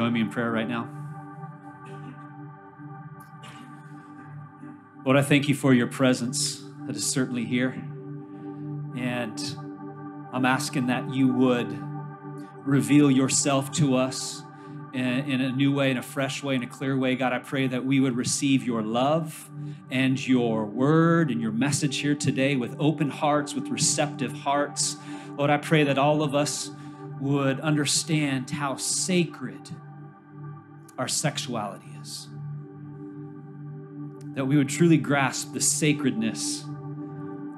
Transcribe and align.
join 0.00 0.14
me 0.14 0.22
in 0.22 0.30
prayer 0.30 0.50
right 0.50 0.66
now? 0.66 0.88
Lord, 5.04 5.18
I 5.18 5.20
thank 5.20 5.46
you 5.46 5.54
for 5.54 5.74
your 5.74 5.88
presence 5.88 6.64
that 6.86 6.96
is 6.96 7.04
certainly 7.04 7.44
here. 7.44 7.72
And 8.96 9.38
I'm 10.32 10.46
asking 10.46 10.86
that 10.86 11.12
you 11.12 11.30
would 11.34 11.78
reveal 12.64 13.10
yourself 13.10 13.70
to 13.72 13.94
us 13.94 14.42
in, 14.94 15.42
a 15.42 15.52
new 15.52 15.70
way, 15.70 15.90
in 15.90 15.98
a 15.98 16.02
fresh 16.02 16.42
way, 16.42 16.54
in 16.54 16.62
a 16.62 16.66
clear 16.66 16.96
way. 16.96 17.14
God, 17.14 17.34
I 17.34 17.38
pray 17.38 17.66
that 17.66 17.84
we 17.84 18.00
would 18.00 18.16
receive 18.16 18.64
your 18.64 18.80
love 18.80 19.50
and 19.90 20.26
your 20.26 20.64
word 20.64 21.30
and 21.30 21.42
your 21.42 21.52
message 21.52 21.98
here 21.98 22.14
today 22.14 22.56
with 22.56 22.74
open 22.78 23.10
hearts, 23.10 23.52
with 23.52 23.68
receptive 23.68 24.32
hearts. 24.32 24.96
Lord, 25.36 25.50
I 25.50 25.58
pray 25.58 25.84
that 25.84 25.98
all 25.98 26.22
of 26.22 26.34
us 26.34 26.70
would 27.20 27.60
understand 27.60 28.48
how 28.48 28.76
sacred 28.76 29.68
our 31.00 31.08
sexuality 31.08 31.88
is 32.02 32.28
that 34.34 34.44
we 34.44 34.58
would 34.58 34.68
truly 34.68 34.98
grasp 34.98 35.54
the 35.54 35.60
sacredness 35.60 36.62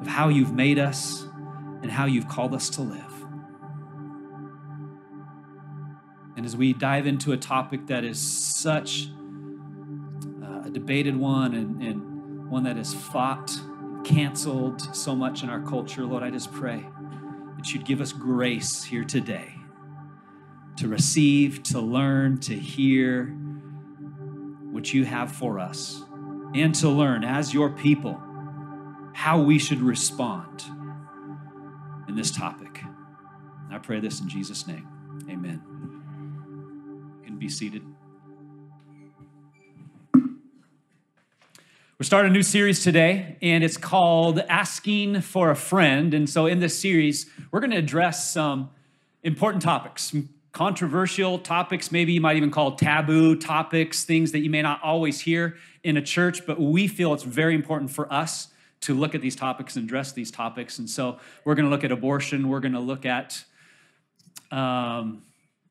of 0.00 0.06
how 0.06 0.28
you've 0.28 0.52
made 0.52 0.78
us 0.78 1.26
and 1.82 1.90
how 1.90 2.06
you've 2.06 2.28
called 2.28 2.54
us 2.54 2.70
to 2.70 2.82
live. 2.82 3.26
And 6.36 6.46
as 6.46 6.56
we 6.56 6.72
dive 6.72 7.08
into 7.08 7.32
a 7.32 7.36
topic 7.36 7.88
that 7.88 8.04
is 8.04 8.20
such 8.20 9.08
uh, 10.40 10.62
a 10.66 10.70
debated 10.70 11.16
one 11.16 11.54
and, 11.54 11.82
and 11.82 12.48
one 12.48 12.62
that 12.62 12.78
is 12.78 12.94
fought, 12.94 13.50
canceled 14.04 14.94
so 14.94 15.16
much 15.16 15.42
in 15.42 15.50
our 15.50 15.60
culture, 15.60 16.04
Lord, 16.04 16.22
I 16.22 16.30
just 16.30 16.52
pray 16.52 16.86
that 17.56 17.74
you'd 17.74 17.84
give 17.84 18.00
us 18.00 18.12
grace 18.12 18.84
here 18.84 19.04
today 19.04 19.56
to 20.76 20.88
receive, 20.88 21.62
to 21.64 21.80
learn, 21.80 22.38
to 22.40 22.54
hear 22.54 23.26
what 24.70 24.92
you 24.92 25.04
have 25.04 25.30
for 25.32 25.58
us 25.58 26.02
and 26.54 26.74
to 26.74 26.88
learn 26.88 27.24
as 27.24 27.52
your 27.52 27.70
people 27.70 28.20
how 29.14 29.40
we 29.40 29.58
should 29.58 29.80
respond 29.80 30.64
in 32.08 32.16
this 32.16 32.30
topic. 32.30 32.82
I 33.70 33.78
pray 33.78 34.00
this 34.00 34.20
in 34.20 34.28
Jesus' 34.28 34.66
name. 34.66 34.86
Amen. 35.30 35.62
You 37.20 37.26
can 37.26 37.38
be 37.38 37.48
seated. 37.48 37.82
We're 42.02 42.06
starting 42.06 42.32
a 42.32 42.34
new 42.34 42.42
series 42.42 42.82
today, 42.82 43.36
and 43.40 43.62
it's 43.62 43.76
called 43.76 44.40
Asking 44.40 45.20
for 45.20 45.50
a 45.50 45.56
Friend. 45.56 46.12
And 46.12 46.28
so, 46.28 46.46
in 46.46 46.58
this 46.58 46.76
series, 46.76 47.30
we're 47.52 47.60
going 47.60 47.70
to 47.70 47.76
address 47.76 48.28
some 48.32 48.70
important 49.22 49.62
topics, 49.62 50.12
controversial 50.52 51.38
topics, 51.38 51.90
maybe 51.90 52.12
you 52.12 52.20
might 52.20 52.36
even 52.36 52.50
call 52.50 52.76
taboo 52.76 53.36
topics, 53.36 54.04
things 54.04 54.32
that 54.32 54.40
you 54.40 54.50
may 54.50 54.62
not 54.62 54.82
always 54.82 55.20
hear 55.20 55.56
in 55.82 55.96
a 55.96 56.02
church, 56.02 56.46
but 56.46 56.60
we 56.60 56.86
feel 56.86 57.14
it's 57.14 57.22
very 57.22 57.54
important 57.54 57.90
for 57.90 58.12
us 58.12 58.48
to 58.82 58.94
look 58.94 59.14
at 59.14 59.22
these 59.22 59.34
topics 59.34 59.76
and 59.76 59.84
address 59.84 60.12
these 60.12 60.30
topics. 60.30 60.78
And 60.78 60.88
so 60.88 61.18
we're 61.44 61.54
going 61.54 61.64
to 61.64 61.70
look 61.70 61.84
at 61.84 61.92
abortion, 61.92 62.48
we're 62.48 62.60
going 62.60 62.72
to 62.72 62.80
look 62.80 63.06
at 63.06 63.44
um, 64.50 65.22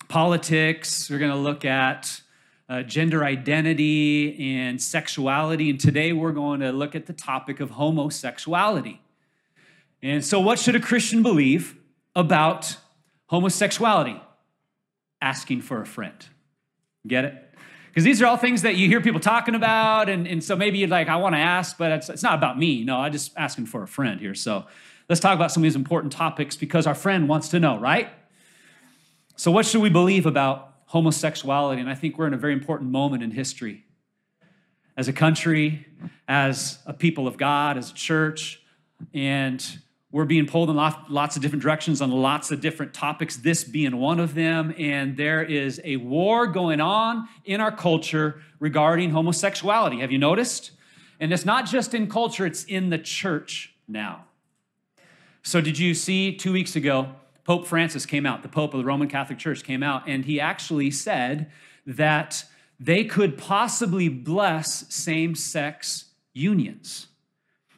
politics, 0.08 1.10
we're 1.10 1.20
going 1.20 1.32
to 1.32 1.38
look 1.38 1.64
at 1.64 2.22
uh, 2.68 2.82
gender 2.84 3.24
identity 3.24 4.58
and 4.58 4.82
sexuality. 4.82 5.70
And 5.70 5.80
today 5.80 6.14
we're 6.14 6.32
going 6.32 6.62
to 6.62 6.72
look 6.72 6.96
at 6.96 7.06
the 7.06 7.14
topic 7.14 7.60
of 7.60 7.72
homosexuality. 7.72 9.02
And 10.02 10.26
so, 10.26 10.40
what 10.40 10.58
should 10.58 10.76
a 10.76 10.80
Christian 10.80 11.22
believe 11.22 11.76
about 12.16 12.78
homosexuality? 13.28 14.20
Asking 15.22 15.62
for 15.62 15.82
a 15.82 15.86
friend. 15.86 16.26
Get 17.08 17.26
it? 17.26 17.52
Because 17.90 18.04
these 18.04 18.22
are 18.22 18.26
all 18.26 18.38
things 18.38 18.62
that 18.62 18.76
you 18.76 18.88
hear 18.88 19.02
people 19.02 19.20
talking 19.20 19.54
about, 19.54 20.08
and, 20.08 20.26
and 20.26 20.42
so 20.42 20.56
maybe 20.56 20.78
you're 20.78 20.88
like, 20.88 21.10
I 21.10 21.18
want 21.18 21.36
to 21.36 21.40
ask, 21.40 21.78
but 21.78 21.92
it's, 21.92 22.10
it's 22.10 22.24
not 22.24 22.36
about 22.36 22.58
me. 22.58 22.86
No, 22.86 22.98
I'm 22.98 23.12
just 23.12 23.34
asking 23.36 23.66
for 23.66 23.84
a 23.84 23.88
friend 23.88 24.20
here. 24.20 24.34
So 24.34 24.66
let's 25.10 25.20
talk 25.20 25.36
about 25.36 25.52
some 25.52 25.62
of 25.62 25.66
these 25.66 25.76
important 25.76 26.14
topics 26.14 26.56
because 26.56 26.88
our 26.88 26.96
friend 26.96 27.28
wants 27.28 27.50
to 27.50 27.60
know, 27.60 27.78
right? 27.78 28.10
So, 29.36 29.52
what 29.52 29.66
should 29.66 29.82
we 29.82 29.90
believe 29.90 30.26
about 30.26 30.74
homosexuality? 30.86 31.82
And 31.82 31.90
I 31.90 31.96
think 31.96 32.18
we're 32.18 32.28
in 32.28 32.34
a 32.34 32.38
very 32.38 32.54
important 32.54 32.92
moment 32.92 33.24
in 33.24 33.32
history. 33.32 33.84
As 34.96 35.08
a 35.08 35.14
country, 35.14 35.86
as 36.28 36.80
a 36.86 36.94
people 36.94 37.28
of 37.28 37.38
God, 37.38 37.78
as 37.78 37.92
a 37.92 37.94
church, 37.94 38.62
and 39.14 39.66
we're 40.12 40.26
being 40.26 40.46
pulled 40.46 40.70
in 40.70 40.76
lots 40.76 41.36
of 41.38 41.42
different 41.42 41.64
directions 41.64 42.02
on 42.02 42.12
lots 42.12 42.52
of 42.52 42.60
different 42.60 42.94
topics, 42.94 43.38
this 43.38 43.64
being 43.64 43.98
one 43.98 44.20
of 44.20 44.36
them. 44.36 44.74
And 44.78 45.16
there 45.16 45.42
is 45.42 45.80
a 45.86 45.96
war 45.98 46.48
going 46.48 46.82
on 46.82 47.30
in 47.46 47.62
our 47.62 47.72
culture 47.72 48.42
regarding 48.60 49.12
homosexuality. 49.12 50.00
Have 50.02 50.12
you 50.12 50.18
noticed? 50.18 50.72
And 51.20 51.32
it's 51.32 51.46
not 51.46 51.66
just 51.66 51.94
in 51.94 52.10
culture, 52.10 52.46
it's 52.46 52.66
in 52.66 52.90
the 52.90 52.98
church 52.98 53.74
now. 53.88 54.26
So, 55.44 55.62
did 55.62 55.80
you 55.80 55.94
see 55.94 56.36
two 56.36 56.52
weeks 56.52 56.76
ago, 56.76 57.16
Pope 57.46 57.66
Francis 57.66 58.06
came 58.06 58.26
out, 58.26 58.44
the 58.44 58.50
Pope 58.50 58.74
of 58.74 58.80
the 58.80 58.86
Roman 58.86 59.08
Catholic 59.08 59.40
Church 59.40 59.64
came 59.64 59.82
out, 59.82 60.04
and 60.08 60.26
he 60.26 60.40
actually 60.40 60.92
said 60.92 61.50
that 61.88 62.46
they 62.80 63.04
could 63.04 63.38
possibly 63.38 64.08
bless 64.08 64.94
same 64.94 65.34
sex 65.36 66.06
unions 66.34 67.08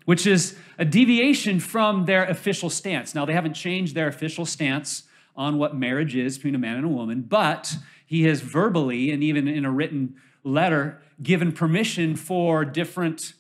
which 0.06 0.28
is 0.28 0.56
a 0.78 0.86
deviation 0.86 1.60
from 1.60 2.06
their 2.06 2.26
official 2.26 2.70
stance. 2.70 3.16
Now, 3.16 3.26
they 3.26 3.34
haven't 3.34 3.54
changed 3.54 3.96
their 3.96 4.08
official 4.08 4.46
stance 4.46 5.04
on 5.36 5.58
what 5.58 5.76
marriage 5.76 6.16
is 6.16 6.38
between 6.38 6.56
a 6.56 6.60
man 6.60 6.78
and 6.78 6.86
a 6.86 6.90
woman, 6.90 7.22
but 7.22 7.76
he 8.06 8.24
has 8.24 8.42
verbally 8.42 9.12
and 9.12 9.24
even 9.24 9.48
in 9.48 9.66
a 9.66 9.72
written 9.72 10.16
letter 10.44 11.02
given 11.22 11.52
permission 11.52 12.16
for 12.16 12.66
different 12.66 13.34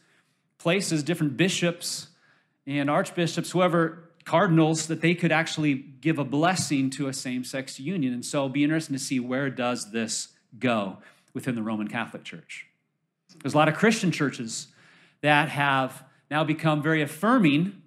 places, 0.57 1.03
different 1.03 1.37
bishops 1.37 2.07
and 2.65 2.89
archbishops, 2.89 3.51
whoever, 3.51 4.09
cardinals, 4.23 4.87
that 4.87 5.01
they 5.01 5.13
could 5.13 5.31
actually 5.31 5.73
give 5.75 6.17
a 6.17 6.23
blessing 6.23 6.89
to 6.89 7.07
a 7.07 7.13
same 7.13 7.43
sex 7.43 7.79
union. 7.79 8.13
And 8.13 8.25
so 8.25 8.39
it'll 8.39 8.49
be 8.49 8.63
interesting 8.63 8.95
to 8.95 9.03
see 9.03 9.19
where 9.19 9.49
does 9.49 9.91
this 9.91 10.29
go 10.57 10.97
within 11.33 11.55
the 11.55 11.63
Roman 11.63 11.87
Catholic 11.87 12.23
Church. 12.23 12.67
There's 13.41 13.53
a 13.53 13.57
lot 13.57 13.67
of 13.67 13.75
Christian 13.75 14.11
churches 14.11 14.67
that 15.21 15.49
have 15.49 16.03
now 16.33 16.43
become 16.43 16.81
very 16.81 17.03
affirming 17.03 17.79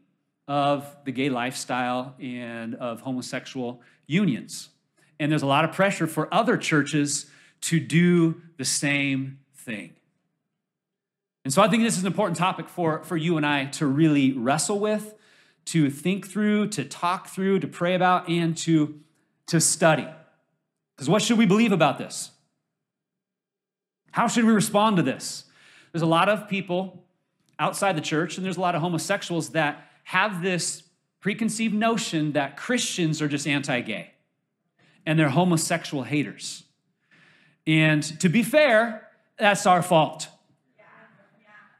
of 0.47 0.97
the 1.05 1.11
gay 1.11 1.29
lifestyle 1.29 2.15
and 2.21 2.77
of 2.77 3.01
homosexual 3.01 3.83
unions. 4.07 4.69
And 5.19 5.33
there's 5.33 5.43
a 5.43 5.47
lot 5.47 5.65
of 5.65 5.73
pressure 5.73 6.07
for 6.07 6.33
other 6.33 6.57
churches 6.57 7.27
to 7.63 7.81
do 7.81 8.41
the 8.57 8.65
same 8.65 9.41
thing. 9.53 9.95
And 11.45 11.53
so 11.53 11.61
I 11.61 11.67
think 11.67 11.83
this 11.83 11.97
is 11.97 12.05
an 12.05 12.07
important 12.07 12.39
topic 12.39 12.69
for, 12.69 13.03
for 13.03 13.17
you 13.17 13.37
and 13.37 13.45
I 13.45 13.65
to 13.81 13.87
really 13.87 14.31
wrestle 14.31 14.79
with, 14.79 15.17
to 15.65 15.91
think 15.91 16.29
through, 16.29 16.69
to 16.69 16.85
talk 16.85 17.27
through, 17.27 17.59
to 17.59 17.67
pray 17.67 17.97
about, 17.97 18.29
and 18.29 18.57
to, 18.59 19.01
to 19.49 19.61
study. 19.61 20.07
Because 20.95 21.09
what 21.09 21.21
should 21.21 21.37
we 21.37 21.47
believe 21.47 21.73
about 21.73 21.99
this? 21.99 22.31
How 24.13 24.29
should 24.29 24.45
we 24.45 24.53
respond 24.53 24.99
to 24.99 25.03
this? 25.03 25.47
There's 25.91 26.03
a 26.03 26.07
lot 26.07 26.29
of 26.29 26.49
people 26.49 27.06
outside 27.59 27.97
the 27.97 28.03
church, 28.03 28.37
and 28.37 28.45
there's 28.45 28.57
a 28.57 28.61
lot 28.61 28.75
of 28.75 28.81
homosexuals 28.81 29.51
that 29.51 29.91
have 30.05 30.43
this 30.43 30.83
preconceived 31.21 31.75
notion 31.75 32.33
that 32.33 32.57
Christians 32.57 33.21
are 33.21 33.29
just 33.29 33.47
anti 33.47 33.81
gay 33.81 34.13
and 35.05 35.19
they're 35.19 35.29
homosexual 35.29 36.03
haters. 36.03 36.65
And 37.67 38.03
to 38.21 38.29
be 38.29 38.43
fair, 38.43 39.09
that's 39.39 39.67
our 39.67 39.83
fault. 39.83 40.29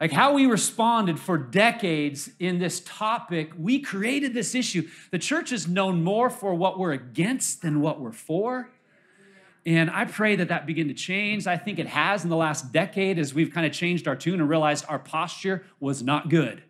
Like 0.01 0.13
how 0.13 0.35
we 0.35 0.47
responded 0.47 1.19
for 1.19 1.39
decades 1.39 2.29
in 2.39 2.59
this 2.59 2.81
topic, 2.81 3.53
we 3.59 3.81
created 3.81 4.35
this 4.35 4.55
issue. 4.55 4.89
The 5.11 5.19
church 5.19 5.53
is 5.53 5.67
known 5.67 6.05
more 6.05 6.29
for 6.29 6.55
what 6.55 6.79
we're 6.79 6.93
against 6.93 7.63
than 7.63 7.81
what 7.81 7.99
we're 7.99 8.13
for. 8.13 8.71
And 9.67 9.91
I 9.91 10.05
pray 10.05 10.37
that 10.37 10.49
that 10.49 10.65
begin 10.65 10.87
to 10.89 10.95
change. 10.95 11.49
I 11.49 11.57
think 11.57 11.81
it 11.81 11.89
has 11.89 12.23
in 12.23 12.31
the 12.31 12.37
last 12.37 12.71
decade 12.71 13.19
as 13.19 13.35
we've 13.35 13.53
kind 13.53 13.67
of 13.67 13.73
changed 13.73 14.07
our 14.07 14.15
tune 14.15 14.41
and 14.41 14.49
realized 14.49 14.85
our 14.89 15.01
posture 15.01 15.65
was 15.81 16.05
not 16.05 16.31
good 16.31 16.63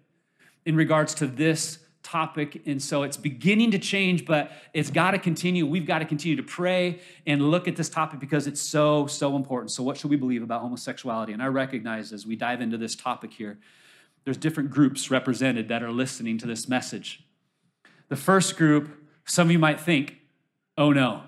in 0.64 0.74
regards 0.74 1.14
to 1.16 1.26
this 1.26 1.78
topic. 2.02 2.62
And 2.64 2.80
so 2.80 3.02
it's 3.02 3.18
beginning 3.18 3.72
to 3.72 3.78
change, 3.78 4.24
but 4.24 4.50
it's 4.72 4.90
got 4.90 5.10
to 5.10 5.18
continue. 5.18 5.66
We've 5.66 5.86
got 5.86 5.98
to 5.98 6.06
continue 6.06 6.36
to 6.36 6.42
pray 6.42 7.00
and 7.26 7.50
look 7.50 7.68
at 7.68 7.76
this 7.76 7.90
topic 7.90 8.18
because 8.18 8.46
it's 8.46 8.62
so, 8.62 9.06
so 9.06 9.36
important. 9.36 9.72
So, 9.72 9.82
what 9.82 9.98
should 9.98 10.08
we 10.08 10.16
believe 10.16 10.42
about 10.42 10.62
homosexuality? 10.62 11.34
And 11.34 11.42
I 11.42 11.46
recognize 11.46 12.12
as 12.12 12.24
we 12.24 12.34
dive 12.34 12.62
into 12.62 12.78
this 12.78 12.94
topic 12.94 13.32
here, 13.32 13.58
there's 14.24 14.38
different 14.38 14.70
groups 14.70 15.10
represented 15.10 15.68
that 15.68 15.82
are 15.82 15.92
listening 15.92 16.38
to 16.38 16.46
this 16.46 16.68
message. 16.68 17.24
The 18.08 18.16
first 18.16 18.56
group, 18.56 18.88
some 19.24 19.48
of 19.48 19.50
you 19.50 19.58
might 19.58 19.80
think, 19.80 20.16
oh 20.78 20.92
no, 20.92 21.24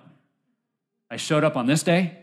I 1.11 1.17
showed 1.17 1.45
up 1.45 1.57
on 1.57 1.67
this 1.67 1.83
day? 1.83 2.19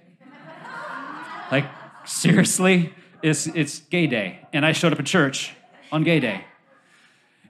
like, 1.51 1.65
seriously? 2.05 2.93
It's, 3.23 3.47
it's 3.47 3.79
gay 3.79 4.05
day, 4.05 4.47
and 4.53 4.65
I 4.65 4.71
showed 4.71 4.93
up 4.93 4.99
at 4.99 5.05
church 5.05 5.53
on 5.91 6.03
gay 6.03 6.19
day. 6.19 6.45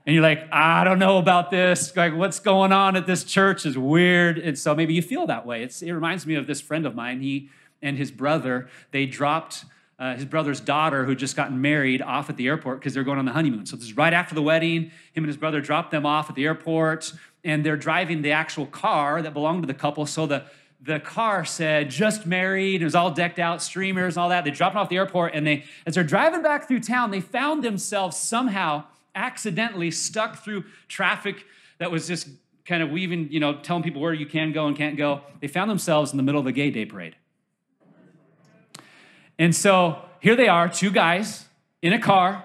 And 0.06 0.14
you're 0.14 0.22
like, 0.22 0.50
I 0.52 0.84
don't 0.84 0.98
know 0.98 1.18
about 1.18 1.50
this. 1.50 1.94
Like, 1.96 2.14
what's 2.14 2.38
going 2.38 2.72
on 2.72 2.96
at 2.96 3.06
this 3.06 3.24
church 3.24 3.66
is 3.66 3.76
weird. 3.76 4.38
And 4.38 4.56
so 4.56 4.74
maybe 4.74 4.94
you 4.94 5.02
feel 5.02 5.26
that 5.26 5.44
way. 5.44 5.62
It's, 5.64 5.82
it 5.82 5.90
reminds 5.90 6.24
me 6.26 6.36
of 6.36 6.46
this 6.46 6.60
friend 6.60 6.86
of 6.86 6.94
mine. 6.94 7.20
He 7.20 7.50
and 7.82 7.98
his 7.98 8.10
brother, 8.12 8.68
they 8.92 9.04
dropped 9.04 9.64
uh, 9.98 10.14
his 10.14 10.24
brother's 10.24 10.60
daughter, 10.60 11.04
who 11.04 11.14
just 11.14 11.36
gotten 11.36 11.60
married, 11.60 12.02
off 12.02 12.30
at 12.30 12.36
the 12.36 12.46
airport 12.46 12.78
because 12.78 12.94
they're 12.94 13.04
going 13.04 13.18
on 13.18 13.24
the 13.24 13.32
honeymoon. 13.32 13.66
So 13.66 13.76
this 13.76 13.86
is 13.86 13.96
right 13.96 14.12
after 14.12 14.34
the 14.34 14.42
wedding. 14.42 14.84
Him 15.12 15.24
and 15.24 15.26
his 15.26 15.36
brother 15.36 15.60
dropped 15.60 15.90
them 15.90 16.06
off 16.06 16.28
at 16.28 16.36
the 16.36 16.44
airport, 16.44 17.12
and 17.44 17.64
they're 17.64 17.76
driving 17.76 18.22
the 18.22 18.32
actual 18.32 18.66
car 18.66 19.22
that 19.22 19.34
belonged 19.34 19.62
to 19.62 19.66
the 19.66 19.74
couple. 19.74 20.06
So 20.06 20.26
the 20.26 20.44
the 20.80 21.00
car 21.00 21.44
said 21.44 21.90
just 21.90 22.26
married. 22.26 22.82
It 22.82 22.84
was 22.84 22.94
all 22.94 23.10
decked 23.10 23.38
out, 23.38 23.62
streamers, 23.62 24.16
and 24.16 24.22
all 24.22 24.28
that. 24.28 24.44
They 24.44 24.50
dropped 24.50 24.76
off 24.76 24.88
the 24.88 24.96
airport, 24.96 25.34
and 25.34 25.46
they, 25.46 25.64
as 25.86 25.94
they're 25.94 26.04
driving 26.04 26.42
back 26.42 26.68
through 26.68 26.80
town, 26.80 27.10
they 27.10 27.20
found 27.20 27.62
themselves 27.62 28.16
somehow 28.16 28.84
accidentally 29.14 29.90
stuck 29.90 30.44
through 30.44 30.64
traffic 30.88 31.44
that 31.78 31.90
was 31.90 32.06
just 32.06 32.28
kind 32.66 32.82
of 32.82 32.90
weaving, 32.90 33.28
you 33.30 33.40
know, 33.40 33.54
telling 33.54 33.82
people 33.82 34.02
where 34.02 34.12
you 34.12 34.26
can 34.26 34.52
go 34.52 34.66
and 34.66 34.76
can't 34.76 34.96
go. 34.96 35.22
They 35.40 35.48
found 35.48 35.70
themselves 35.70 36.12
in 36.12 36.16
the 36.16 36.22
middle 36.22 36.40
of 36.40 36.46
a 36.46 36.52
gay 36.52 36.70
day 36.70 36.84
parade. 36.84 37.16
And 39.38 39.54
so 39.54 40.00
here 40.20 40.36
they 40.36 40.48
are, 40.48 40.68
two 40.68 40.90
guys 40.90 41.46
in 41.82 41.92
a 41.92 41.98
car. 41.98 42.44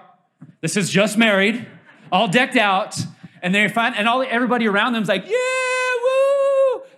This 0.60 0.76
is 0.76 0.90
just 0.90 1.18
married, 1.18 1.66
all 2.10 2.28
decked 2.28 2.56
out, 2.56 2.96
and 3.42 3.54
they 3.54 3.68
find, 3.68 3.96
and 3.96 4.08
all 4.08 4.22
everybody 4.22 4.66
around 4.66 4.92
them's 4.92 5.08
like, 5.08 5.26
yeah 5.26 5.71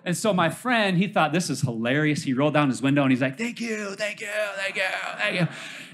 and 0.05 0.17
so 0.17 0.35
my 0.35 0.51
friend, 0.51 0.99
he 0.99 1.09
thought 1.09 1.33
this 1.33 1.49
is 1.49 1.63
hilarious. 1.63 2.23
He 2.23 2.35
rolled 2.35 2.55
down 2.55 2.69
his 2.69 2.83
window 2.83 3.03
and 3.03 3.11
he's 3.11 3.23
like, 3.23 3.39
thank 3.39 3.61
you, 3.61 3.95
thank 3.95 4.21
you, 4.21 4.29
thank 4.57 4.77
you, 4.77 4.83
thank 5.17 5.41
you. 5.41 5.49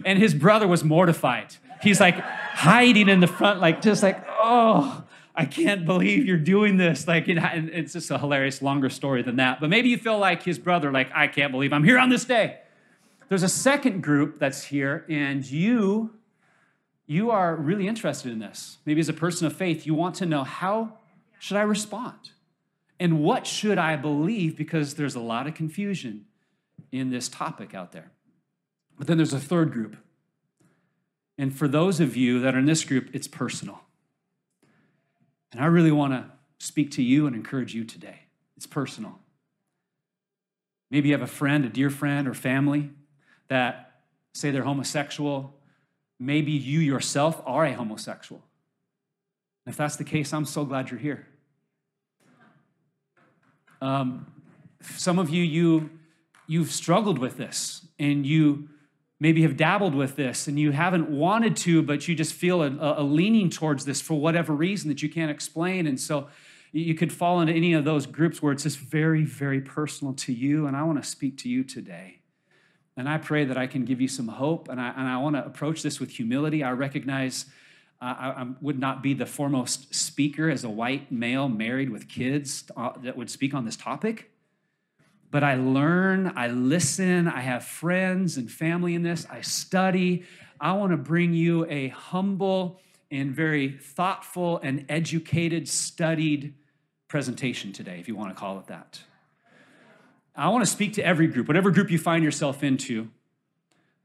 And 0.04 0.18
his 0.18 0.34
brother 0.34 0.66
was 0.66 0.82
mortified. 0.82 1.54
He's 1.80 2.00
like 2.00 2.16
hiding 2.16 3.08
in 3.08 3.20
the 3.20 3.26
front, 3.26 3.60
like 3.60 3.80
just 3.80 4.02
like, 4.02 4.22
oh, 4.28 5.04
I 5.34 5.44
can't 5.44 5.86
believe 5.86 6.26
you're 6.26 6.36
doing 6.36 6.76
this. 6.76 7.06
Like, 7.06 7.28
and 7.28 7.38
it's 7.70 7.92
just 7.92 8.10
a 8.10 8.18
hilarious, 8.18 8.60
longer 8.60 8.90
story 8.90 9.22
than 9.22 9.36
that. 9.36 9.60
But 9.60 9.70
maybe 9.70 9.88
you 9.88 9.96
feel 9.96 10.18
like 10.18 10.42
his 10.42 10.58
brother, 10.58 10.90
like, 10.90 11.10
I 11.14 11.28
can't 11.28 11.52
believe 11.52 11.72
I'm 11.72 11.84
here 11.84 11.98
on 11.98 12.10
this 12.10 12.24
day. 12.24 12.58
There's 13.28 13.44
a 13.44 13.48
second 13.48 14.02
group 14.02 14.40
that's 14.40 14.64
here, 14.64 15.06
and 15.08 15.48
you, 15.48 16.10
you 17.06 17.30
are 17.30 17.54
really 17.54 17.86
interested 17.86 18.32
in 18.32 18.40
this. 18.40 18.78
Maybe 18.84 19.00
as 19.00 19.08
a 19.08 19.12
person 19.12 19.46
of 19.46 19.54
faith, 19.54 19.86
you 19.86 19.94
want 19.94 20.16
to 20.16 20.26
know 20.26 20.42
how 20.42 20.94
should 21.38 21.56
I 21.56 21.62
respond? 21.62 22.32
And 23.00 23.20
what 23.20 23.46
should 23.46 23.78
I 23.78 23.96
believe? 23.96 24.56
Because 24.56 24.94
there's 24.94 25.14
a 25.14 25.20
lot 25.20 25.46
of 25.46 25.54
confusion 25.54 26.26
in 26.92 27.10
this 27.10 27.28
topic 27.28 27.74
out 27.74 27.92
there. 27.92 28.12
But 28.98 29.06
then 29.06 29.16
there's 29.16 29.32
a 29.32 29.40
third 29.40 29.72
group. 29.72 29.96
And 31.38 31.56
for 31.56 31.66
those 31.66 32.00
of 32.00 32.14
you 32.14 32.40
that 32.40 32.54
are 32.54 32.58
in 32.58 32.66
this 32.66 32.84
group, 32.84 33.08
it's 33.14 33.26
personal. 33.26 33.80
And 35.50 35.62
I 35.62 35.66
really 35.66 35.90
want 35.90 36.12
to 36.12 36.26
speak 36.58 36.90
to 36.92 37.02
you 37.02 37.26
and 37.26 37.34
encourage 37.34 37.74
you 37.74 37.84
today. 37.84 38.26
It's 38.58 38.66
personal. 38.66 39.18
Maybe 40.90 41.08
you 41.08 41.14
have 41.14 41.22
a 41.22 41.26
friend, 41.26 41.64
a 41.64 41.70
dear 41.70 41.88
friend, 41.88 42.28
or 42.28 42.34
family 42.34 42.90
that 43.48 44.02
say 44.34 44.50
they're 44.50 44.64
homosexual. 44.64 45.56
Maybe 46.18 46.52
you 46.52 46.80
yourself 46.80 47.40
are 47.46 47.64
a 47.64 47.72
homosexual. 47.72 48.42
If 49.66 49.78
that's 49.78 49.96
the 49.96 50.04
case, 50.04 50.34
I'm 50.34 50.44
so 50.44 50.66
glad 50.66 50.90
you're 50.90 51.00
here. 51.00 51.26
Um, 53.80 54.26
some 54.82 55.18
of 55.18 55.30
you, 55.30 55.42
you, 55.42 55.90
you've 56.46 56.70
struggled 56.70 57.18
with 57.18 57.36
this 57.36 57.86
and 57.98 58.26
you 58.26 58.68
maybe 59.18 59.42
have 59.42 59.56
dabbled 59.56 59.94
with 59.94 60.16
this 60.16 60.48
and 60.48 60.58
you 60.58 60.72
haven't 60.72 61.10
wanted 61.10 61.54
to, 61.54 61.82
but 61.82 62.08
you 62.08 62.14
just 62.14 62.32
feel 62.32 62.62
a, 62.62 62.70
a 62.98 63.02
leaning 63.02 63.50
towards 63.50 63.84
this 63.84 64.00
for 64.00 64.14
whatever 64.14 64.54
reason 64.54 64.88
that 64.88 65.02
you 65.02 65.08
can't 65.08 65.30
explain. 65.30 65.86
And 65.86 66.00
so 66.00 66.28
you 66.72 66.94
could 66.94 67.12
fall 67.12 67.40
into 67.40 67.52
any 67.52 67.74
of 67.74 67.84
those 67.84 68.06
groups 68.06 68.42
where 68.42 68.52
it's 68.52 68.62
just 68.62 68.78
very, 68.78 69.24
very 69.24 69.60
personal 69.60 70.14
to 70.14 70.32
you. 70.32 70.66
And 70.66 70.76
I 70.76 70.82
want 70.84 71.02
to 71.02 71.08
speak 71.08 71.36
to 71.38 71.48
you 71.48 71.64
today. 71.64 72.20
And 72.96 73.08
I 73.08 73.18
pray 73.18 73.44
that 73.44 73.56
I 73.56 73.66
can 73.66 73.84
give 73.84 74.00
you 74.00 74.08
some 74.08 74.28
hope. 74.28 74.68
And 74.68 74.80
I, 74.80 74.90
and 74.96 75.08
I 75.08 75.18
want 75.18 75.36
to 75.36 75.44
approach 75.44 75.82
this 75.82 76.00
with 76.00 76.10
humility. 76.10 76.62
I 76.62 76.72
recognize 76.72 77.46
I, 78.00 78.10
I, 78.10 78.46
would 78.62 78.78
not 78.78 79.02
be 79.02 79.12
the 79.12 79.26
foremost 79.26 79.94
speaker 79.94 80.48
as 80.48 80.64
a 80.64 80.70
white 80.70 81.12
male 81.12 81.48
married 81.48 81.90
with 81.90 82.08
kids 82.08 82.64
uh, 82.76 82.92
that 83.02 83.16
would 83.16 83.28
speak 83.28 83.52
on 83.52 83.66
this 83.66 83.76
topic. 83.76 84.30
But 85.30 85.44
I 85.44 85.54
learn, 85.54 86.32
I 86.34 86.48
listen, 86.48 87.28
I 87.28 87.40
have 87.40 87.64
friends 87.64 88.36
and 88.36 88.50
family 88.50 88.94
in 88.94 89.02
this, 89.02 89.26
I 89.30 89.42
study. 89.42 90.24
I 90.60 90.72
want 90.72 90.92
to 90.92 90.96
bring 90.96 91.34
you 91.34 91.66
a 91.66 91.88
humble 91.88 92.80
and 93.10 93.34
very 93.34 93.70
thoughtful 93.70 94.60
and 94.62 94.86
educated, 94.88 95.68
studied 95.68 96.54
presentation 97.08 97.72
today, 97.72 97.98
if 97.98 98.08
you 98.08 98.16
want 98.16 98.34
to 98.34 98.38
call 98.38 98.58
it 98.58 98.66
that. 98.68 99.00
I 100.34 100.48
want 100.48 100.64
to 100.64 100.70
speak 100.70 100.94
to 100.94 101.04
every 101.04 101.26
group, 101.26 101.48
whatever 101.48 101.70
group 101.70 101.90
you 101.90 101.98
find 101.98 102.24
yourself 102.24 102.62
into. 102.62 103.10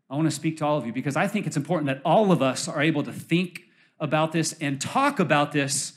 I 0.09 0.15
want 0.15 0.27
to 0.27 0.35
speak 0.35 0.57
to 0.57 0.65
all 0.65 0.77
of 0.77 0.85
you 0.85 0.93
because 0.93 1.15
I 1.15 1.27
think 1.27 1.47
it's 1.47 1.57
important 1.57 1.87
that 1.87 2.01
all 2.03 2.31
of 2.31 2.41
us 2.41 2.67
are 2.67 2.81
able 2.81 3.03
to 3.03 3.13
think 3.13 3.64
about 3.99 4.31
this 4.31 4.53
and 4.59 4.79
talk 4.79 5.19
about 5.19 5.51
this 5.51 5.93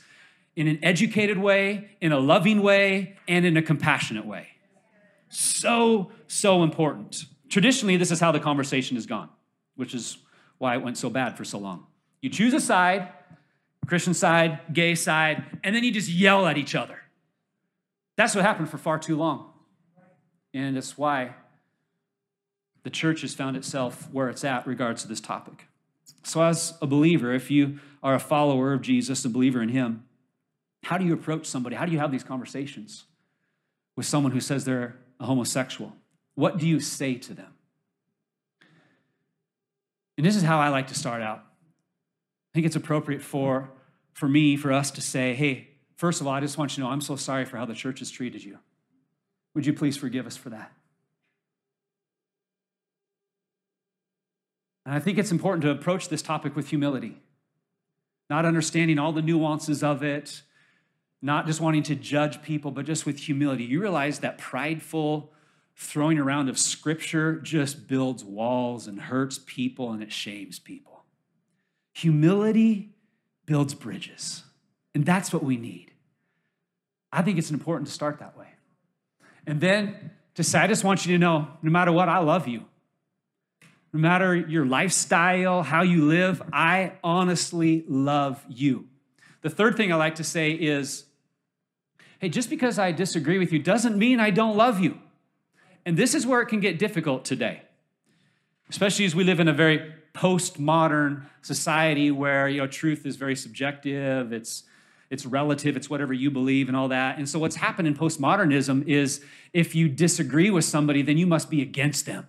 in 0.55 0.67
an 0.67 0.79
educated 0.83 1.37
way, 1.37 1.89
in 2.01 2.11
a 2.11 2.19
loving 2.19 2.61
way, 2.61 3.15
and 3.27 3.45
in 3.45 3.55
a 3.57 3.61
compassionate 3.61 4.25
way. 4.25 4.47
So, 5.29 6.11
so 6.27 6.63
important. 6.63 7.25
Traditionally, 7.49 7.97
this 7.97 8.11
is 8.11 8.19
how 8.19 8.31
the 8.31 8.39
conversation 8.39 8.95
has 8.97 9.05
gone, 9.05 9.29
which 9.75 9.93
is 9.93 10.17
why 10.57 10.75
it 10.75 10.81
went 10.81 10.97
so 10.97 11.09
bad 11.09 11.37
for 11.37 11.45
so 11.45 11.57
long. 11.57 11.85
You 12.21 12.29
choose 12.29 12.53
a 12.53 12.59
side, 12.59 13.09
Christian 13.85 14.13
side, 14.13 14.59
gay 14.73 14.95
side, 14.95 15.43
and 15.63 15.75
then 15.75 15.83
you 15.83 15.91
just 15.91 16.09
yell 16.09 16.45
at 16.45 16.57
each 16.57 16.75
other. 16.75 16.99
That's 18.17 18.35
what 18.35 18.43
happened 18.43 18.69
for 18.69 18.77
far 18.77 18.99
too 18.99 19.15
long. 19.15 19.51
And 20.53 20.75
that's 20.75 20.97
why 20.97 21.35
the 22.83 22.89
church 22.89 23.21
has 23.21 23.33
found 23.33 23.55
itself 23.55 24.09
where 24.11 24.29
it's 24.29 24.43
at 24.43 24.67
regards 24.67 25.03
to 25.03 25.07
this 25.07 25.21
topic. 25.21 25.67
So, 26.23 26.43
as 26.43 26.73
a 26.81 26.87
believer, 26.87 27.33
if 27.33 27.49
you 27.49 27.79
are 28.01 28.15
a 28.15 28.19
follower 28.19 28.73
of 28.73 28.81
Jesus, 28.81 29.25
a 29.25 29.29
believer 29.29 29.61
in 29.61 29.69
Him, 29.69 30.03
how 30.83 30.97
do 30.97 31.05
you 31.05 31.13
approach 31.13 31.45
somebody? 31.45 31.75
How 31.75 31.85
do 31.85 31.91
you 31.91 31.99
have 31.99 32.11
these 32.11 32.23
conversations 32.23 33.05
with 33.95 34.05
someone 34.05 34.31
who 34.31 34.39
says 34.39 34.65
they're 34.65 34.97
a 35.19 35.25
homosexual? 35.25 35.93
What 36.35 36.57
do 36.57 36.67
you 36.67 36.79
say 36.79 37.15
to 37.15 37.33
them? 37.33 37.53
And 40.17 40.25
this 40.25 40.35
is 40.35 40.43
how 40.43 40.59
I 40.59 40.69
like 40.69 40.87
to 40.87 40.95
start 40.95 41.21
out. 41.21 41.39
I 41.39 42.51
think 42.53 42.65
it's 42.65 42.75
appropriate 42.75 43.21
for, 43.21 43.69
for 44.13 44.27
me, 44.27 44.55
for 44.57 44.71
us 44.71 44.91
to 44.91 45.01
say, 45.01 45.33
hey, 45.33 45.69
first 45.97 46.21
of 46.21 46.27
all, 46.27 46.33
I 46.33 46.39
just 46.39 46.57
want 46.57 46.71
you 46.71 46.75
to 46.75 46.81
know 46.81 46.93
I'm 46.93 47.01
so 47.01 47.15
sorry 47.15 47.45
for 47.45 47.57
how 47.57 47.65
the 47.65 47.73
church 47.73 47.99
has 47.99 48.09
treated 48.09 48.43
you. 48.43 48.57
Would 49.53 49.65
you 49.65 49.73
please 49.73 49.97
forgive 49.97 50.25
us 50.25 50.37
for 50.37 50.49
that? 50.49 50.71
And 54.85 54.95
I 54.95 54.99
think 54.99 55.17
it's 55.17 55.31
important 55.31 55.61
to 55.63 55.69
approach 55.69 56.09
this 56.09 56.21
topic 56.21 56.55
with 56.55 56.69
humility, 56.69 57.17
not 58.29 58.45
understanding 58.45 58.99
all 58.99 59.11
the 59.11 59.21
nuances 59.21 59.83
of 59.83 60.03
it, 60.03 60.43
not 61.21 61.47
just 61.47 61.59
wanting 61.59 61.83
to 61.83 61.95
judge 61.95 62.41
people, 62.41 62.71
but 62.71 62.85
just 62.85 63.05
with 63.05 63.17
humility. 63.17 63.63
You 63.63 63.81
realize 63.81 64.19
that 64.19 64.37
prideful 64.37 65.33
throwing 65.75 66.19
around 66.19 66.49
of 66.49 66.59
scripture 66.59 67.39
just 67.39 67.87
builds 67.87 68.23
walls 68.23 68.87
and 68.87 68.99
hurts 68.99 69.39
people 69.45 69.91
and 69.91 70.03
it 70.03 70.11
shames 70.11 70.59
people. 70.59 71.03
Humility 71.93 72.93
builds 73.45 73.73
bridges, 73.73 74.43
and 74.93 75.05
that's 75.05 75.33
what 75.33 75.43
we 75.43 75.57
need. 75.57 75.91
I 77.11 77.23
think 77.23 77.37
it's 77.37 77.49
important 77.51 77.87
to 77.87 77.93
start 77.93 78.19
that 78.19 78.37
way. 78.37 78.47
And 79.47 79.59
then 79.59 80.11
to 80.35 80.43
say, 80.43 80.59
I 80.59 80.67
just 80.67 80.83
want 80.83 81.05
you 81.05 81.13
to 81.13 81.19
know 81.19 81.47
no 81.63 81.71
matter 81.71 81.91
what, 81.91 82.07
I 82.07 82.19
love 82.19 82.47
you 82.47 82.65
no 83.91 83.99
matter 83.99 84.35
your 84.35 84.65
lifestyle, 84.65 85.63
how 85.63 85.81
you 85.81 86.05
live, 86.05 86.41
I 86.53 86.93
honestly 87.03 87.83
love 87.87 88.43
you. 88.47 88.87
The 89.41 89.49
third 89.49 89.77
thing 89.77 89.91
I 89.91 89.95
like 89.95 90.15
to 90.15 90.23
say 90.23 90.51
is 90.51 91.05
hey, 92.19 92.29
just 92.29 92.49
because 92.49 92.77
I 92.77 92.91
disagree 92.91 93.39
with 93.39 93.53
you 93.53 93.59
doesn't 93.59 93.97
mean 93.97 94.19
I 94.19 94.29
don't 94.29 94.57
love 94.57 94.81
you. 94.81 94.99
And 95.85 95.95
this 95.95 96.13
is 96.13 96.27
where 96.27 96.41
it 96.41 96.47
can 96.47 96.59
get 96.59 96.77
difficult 96.77 97.23
today, 97.23 97.61
especially 98.69 99.05
as 99.05 99.15
we 99.15 99.23
live 99.23 99.39
in 99.39 99.47
a 99.47 99.53
very 99.53 99.93
postmodern 100.13 101.23
society 101.41 102.11
where 102.11 102.49
you 102.49 102.59
know 102.59 102.67
truth 102.67 103.05
is 103.05 103.15
very 103.15 103.35
subjective. 103.35 104.33
It's 104.33 104.63
it's 105.09 105.25
relative, 105.25 105.75
it's 105.75 105.89
whatever 105.89 106.13
you 106.13 106.29
believe 106.29 106.67
and 106.67 106.77
all 106.77 106.89
that. 106.89 107.17
And 107.17 107.27
so 107.27 107.39
what's 107.39 107.55
happened 107.55 107.87
in 107.87 107.95
postmodernism 107.95 108.87
is 108.87 109.23
if 109.53 109.73
you 109.73 109.89
disagree 109.89 110.51
with 110.51 110.65
somebody, 110.65 111.01
then 111.01 111.17
you 111.17 111.25
must 111.25 111.49
be 111.49 111.63
against 111.63 112.05
them. 112.05 112.27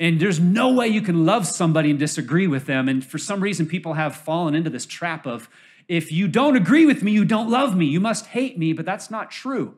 And 0.00 0.20
there's 0.20 0.38
no 0.38 0.72
way 0.72 0.88
you 0.88 1.00
can 1.00 1.26
love 1.26 1.46
somebody 1.46 1.90
and 1.90 1.98
disagree 1.98 2.46
with 2.46 2.66
them. 2.66 2.88
And 2.88 3.04
for 3.04 3.18
some 3.18 3.40
reason, 3.40 3.66
people 3.66 3.94
have 3.94 4.14
fallen 4.14 4.54
into 4.54 4.70
this 4.70 4.86
trap 4.86 5.26
of 5.26 5.48
if 5.88 6.12
you 6.12 6.28
don't 6.28 6.54
agree 6.54 6.86
with 6.86 7.02
me, 7.02 7.12
you 7.12 7.24
don't 7.24 7.50
love 7.50 7.76
me. 7.76 7.86
You 7.86 7.98
must 7.98 8.26
hate 8.26 8.58
me, 8.58 8.72
but 8.72 8.84
that's 8.84 9.10
not 9.10 9.30
true. 9.30 9.74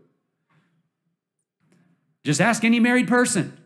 Just 2.25 2.41
ask 2.41 2.65
any 2.65 2.81
married 2.81 3.09
person. 3.09 3.57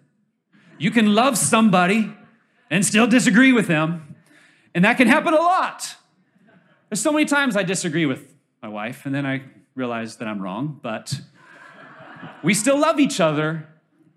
You 0.79 0.91
can 0.91 1.15
love 1.15 1.37
somebody 1.37 2.13
and 2.71 2.85
still 2.85 3.07
disagree 3.07 3.53
with 3.53 3.67
them, 3.67 4.17
and 4.75 4.85
that 4.85 4.97
can 4.97 5.09
happen 5.09 5.35
a 5.35 5.39
lot. 5.39 5.97
There's 6.89 7.01
so 7.01 7.13
many 7.13 7.25
times 7.25 7.57
I 7.57 7.63
disagree 7.63 8.07
with 8.07 8.35
my 8.63 8.69
wife, 8.69 9.07
and 9.07 9.15
then 9.15 9.27
I 9.27 9.43
realize 9.75 10.17
that 10.17 10.29
I'm 10.29 10.41
wrong, 10.41 10.79
but 10.83 11.21
we 12.43 12.55
still 12.55 12.79
love 12.79 13.01
each 13.01 13.21
other 13.21 13.69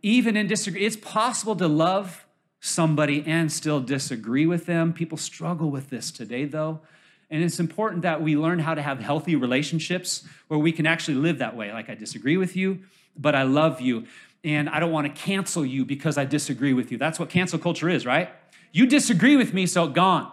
even 0.02 0.38
in 0.38 0.48
disagree. 0.48 0.86
It's 0.86 0.96
possible 0.96 1.56
to 1.56 1.68
love 1.68 2.27
somebody 2.60 3.24
and 3.26 3.52
still 3.52 3.80
disagree 3.80 4.46
with 4.46 4.66
them. 4.66 4.94
People 4.94 5.18
struggle 5.18 5.70
with 5.70 5.90
this 5.90 6.12
today, 6.12 6.46
though. 6.46 6.82
And 7.30 7.44
it's 7.44 7.60
important 7.60 8.04
that 8.04 8.22
we 8.22 8.38
learn 8.38 8.60
how 8.60 8.74
to 8.74 8.82
have 8.82 9.00
healthy 9.00 9.36
relationships 9.36 10.26
where 10.48 10.60
we 10.60 10.72
can 10.72 10.86
actually 10.86 11.16
live 11.16 11.40
that 11.40 11.56
way. 11.56 11.72
Like, 11.72 11.90
I 11.90 11.96
disagree 11.96 12.38
with 12.38 12.56
you, 12.56 12.80
but 13.18 13.36
I 13.36 13.44
love 13.44 13.82
you. 13.82 14.06
And 14.44 14.70
I 14.70 14.80
don't 14.80 14.92
want 14.92 15.14
to 15.14 15.22
cancel 15.22 15.66
you 15.66 15.84
because 15.84 16.18
I 16.18 16.24
disagree 16.24 16.74
with 16.74 16.92
you. 16.92 16.98
That's 16.98 17.20
what 17.20 17.30
cancel 17.30 17.60
culture 17.60 17.90
is, 17.90 18.06
right? 18.06 18.30
You 18.72 18.86
disagree 18.86 19.36
with 19.36 19.54
me, 19.54 19.66
so 19.66 19.88
gone. 19.88 20.32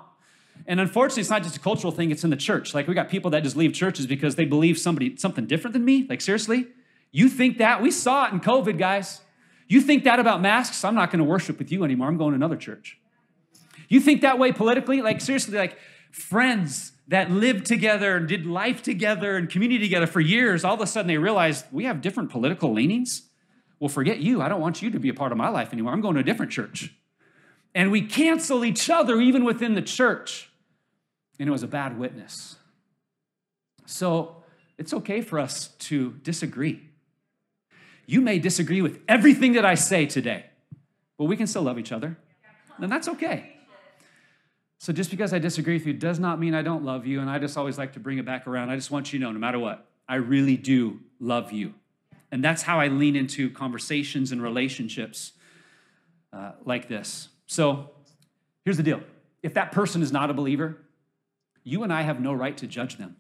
And 0.67 0.79
unfortunately, 0.79 1.23
it's 1.23 1.31
not 1.31 1.43
just 1.43 1.57
a 1.57 1.61
cultural 1.61 1.93
thing, 1.93 2.13
it's 2.13 2.23
in 2.23 2.31
the 2.31 2.37
church. 2.37 2.75
Like, 2.75 2.87
we 2.87 2.95
got 2.95 3.09
people 3.09 3.31
that 3.33 3.43
just 3.43 3.57
leave 3.57 3.73
churches 3.73 4.07
because 4.07 4.37
they 4.37 4.45
believe 4.45 4.79
somebody 4.79 5.17
something 5.17 5.47
different 5.47 5.73
than 5.73 5.85
me. 5.85 6.07
Like, 6.09 6.21
seriously? 6.21 6.69
You 7.11 7.29
think 7.29 7.59
that? 7.59 7.83
We 7.83 7.91
saw 7.91 8.27
it 8.27 8.33
in 8.33 8.41
COVID, 8.41 8.79
guys. 8.79 9.21
You 9.69 9.81
think 9.81 10.05
that 10.05 10.21
about 10.21 10.41
masks? 10.41 10.85
I'm 10.85 10.95
not 10.95 11.11
going 11.11 11.19
to 11.19 11.25
worship 11.25 11.59
with 11.59 11.73
you 11.73 11.85
anymore. 11.85 12.09
I'm 12.09 12.19
going 12.19 12.33
to 12.33 12.37
another 12.37 12.57
church. 12.57 12.99
You 13.89 14.01
think 14.01 14.21
that 14.23 14.39
way 14.39 14.53
politically? 14.53 15.03
Like, 15.03 15.21
seriously, 15.21 15.57
like 15.57 15.79
friends 16.11 16.93
that 17.09 17.31
lived 17.31 17.67
together 17.67 18.17
and 18.17 18.29
did 18.29 18.47
life 18.47 18.83
together 18.83 19.37
and 19.37 19.49
community 19.49 19.81
together 19.81 20.07
for 20.07 20.21
years, 20.21 20.65
all 20.65 20.75
of 20.75 20.81
a 20.81 20.87
sudden 20.87 21.07
they 21.07 21.19
realized 21.19 21.67
we 21.73 21.85
have 21.85 22.01
different 22.01 22.31
political 22.31 22.73
leanings. 22.73 23.29
Well, 23.79 23.89
forget 23.89 24.21
you. 24.21 24.41
I 24.41 24.49
don't 24.49 24.61
want 24.61 24.81
you 24.81 24.91
to 24.91 24.99
be 24.99 25.09
a 25.09 25.15
part 25.15 25.33
of 25.33 25.39
my 25.39 25.49
life 25.49 25.73
anymore. 25.73 25.93
I'm 25.93 26.01
going 26.01 26.15
to 26.15 26.21
a 26.21 26.25
different 26.25 26.53
church. 26.53 26.95
And 27.75 27.91
we 27.91 28.03
cancel 28.03 28.65
each 28.65 28.89
other 28.89 29.21
even 29.21 29.45
within 29.45 29.75
the 29.75 29.83
church. 29.83 30.51
And 31.39 31.49
it 31.49 31.53
was 31.53 31.63
a 31.63 31.69
bad 31.69 31.99
witness. 31.99 32.57
So 33.87 34.43
it's 34.79 34.95
okay 34.95 35.21
for 35.21 35.39
us 35.39 35.69
to 35.81 36.13
disagree. 36.23 36.89
You 38.07 38.21
may 38.21 38.39
disagree 38.39 38.83
with 38.83 39.01
everything 39.09 39.55
that 39.55 39.65
I 39.65 39.75
say 39.75 40.07
today, 40.07 40.47
but 41.19 41.25
we 41.25 41.37
can 41.37 41.47
still 41.47 41.63
love 41.63 41.79
each 41.79 41.93
other. 41.93 42.17
And 42.79 42.91
that's 42.91 43.09
okay. 43.09 43.57
So 44.79 44.93
just 44.93 45.11
because 45.11 45.33
I 45.33 45.39
disagree 45.39 45.75
with 45.75 45.87
you 45.87 45.95
does 45.95 46.19
not 46.19 46.39
mean 46.39 46.55
I 46.55 46.63
don't 46.63 46.85
love 46.85 47.07
you. 47.07 47.21
And 47.21 47.31
I 47.31 47.39
just 47.39 47.57
always 47.57 47.79
like 47.79 47.95
to 47.95 48.01
bring 48.01 48.19
it 48.19 48.27
back 48.27 48.47
around. 48.47 48.71
I 48.71 48.77
just 48.77 48.91
want 48.91 49.13
you 49.13 49.19
to 49.19 49.25
know 49.25 49.33
no 49.33 49.39
matter 49.39 49.59
what, 49.59 49.87
I 50.09 50.17
really 50.17 50.57
do 50.57 51.01
love 51.21 51.53
you. 51.53 51.75
And 52.31 52.45
that's 52.45 52.63
how 52.63 52.81
I 52.81 52.89
lean 52.89 53.17
into 53.17 53.49
conversations 53.51 54.33
and 54.33 54.43
relationships 54.43 55.33
uh, 56.33 56.53
like 56.65 56.89
this. 56.89 57.29
So 57.47 57.91
here's 58.65 58.77
the 58.77 58.83
deal 58.83 59.01
if 59.43 59.55
that 59.55 59.73
person 59.73 60.03
is 60.03 60.11
not 60.11 60.31
a 60.31 60.35
believer, 60.35 60.79
you 61.63 61.83
and 61.83 61.93
I 61.93 62.03
have 62.03 62.21
no 62.21 62.33
right 62.33 62.57
to 62.59 62.67
judge 62.67 62.99
them. 62.99 63.17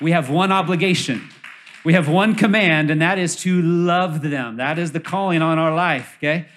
We 0.00 0.12
have 0.12 0.28
one 0.28 0.52
obligation 0.52 1.28
we 1.86 1.92
have 1.92 2.08
one 2.08 2.34
command, 2.34 2.90
and 2.90 3.00
that 3.00 3.16
is 3.16 3.36
to 3.36 3.62
love 3.62 4.20
them. 4.20 4.56
That 4.56 4.76
is 4.76 4.90
the 4.90 4.98
calling 4.98 5.40
on 5.40 5.56
our 5.56 5.72
life, 5.72 6.16
okay? 6.16 6.48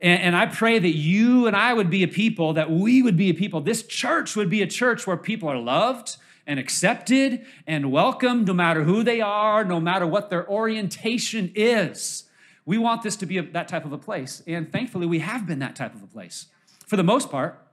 And, 0.00 0.20
and, 0.22 0.36
I 0.36 0.46
pray 0.46 0.76
that 0.76 0.96
you 0.96 1.46
and 1.46 1.54
I 1.54 1.72
would 1.72 1.88
be 1.88 2.02
a 2.02 2.08
people, 2.08 2.54
that 2.54 2.68
we 2.68 3.00
would 3.00 3.16
be 3.16 3.30
a 3.30 3.32
people, 3.32 3.60
this 3.60 3.84
church 3.84 4.34
would 4.34 4.50
be 4.50 4.60
a 4.60 4.66
church 4.66 5.06
where 5.06 5.16
people 5.16 5.48
are 5.48 5.56
loved 5.56 6.16
and 6.48 6.58
accepted 6.58 7.46
and 7.64 7.92
welcomed 7.92 8.48
no 8.48 8.54
matter 8.54 8.82
who 8.82 9.04
they 9.04 9.20
are, 9.20 9.64
no 9.64 9.78
matter 9.78 10.04
what 10.04 10.30
their 10.30 10.50
orientation 10.50 11.52
is. 11.54 12.24
We 12.66 12.76
want 12.76 13.04
this 13.04 13.14
to 13.18 13.26
be 13.26 13.38
a, 13.38 13.42
that 13.42 13.68
type 13.68 13.84
of 13.84 13.92
a 13.92 13.98
place. 13.98 14.42
And 14.48 14.72
thankfully, 14.72 15.06
we 15.06 15.20
have 15.20 15.46
been 15.46 15.60
that 15.60 15.76
type 15.76 15.94
of 15.94 16.02
a 16.02 16.08
place. 16.08 16.46
For 16.88 16.96
the 16.96 17.04
most 17.04 17.30
part, 17.30 17.64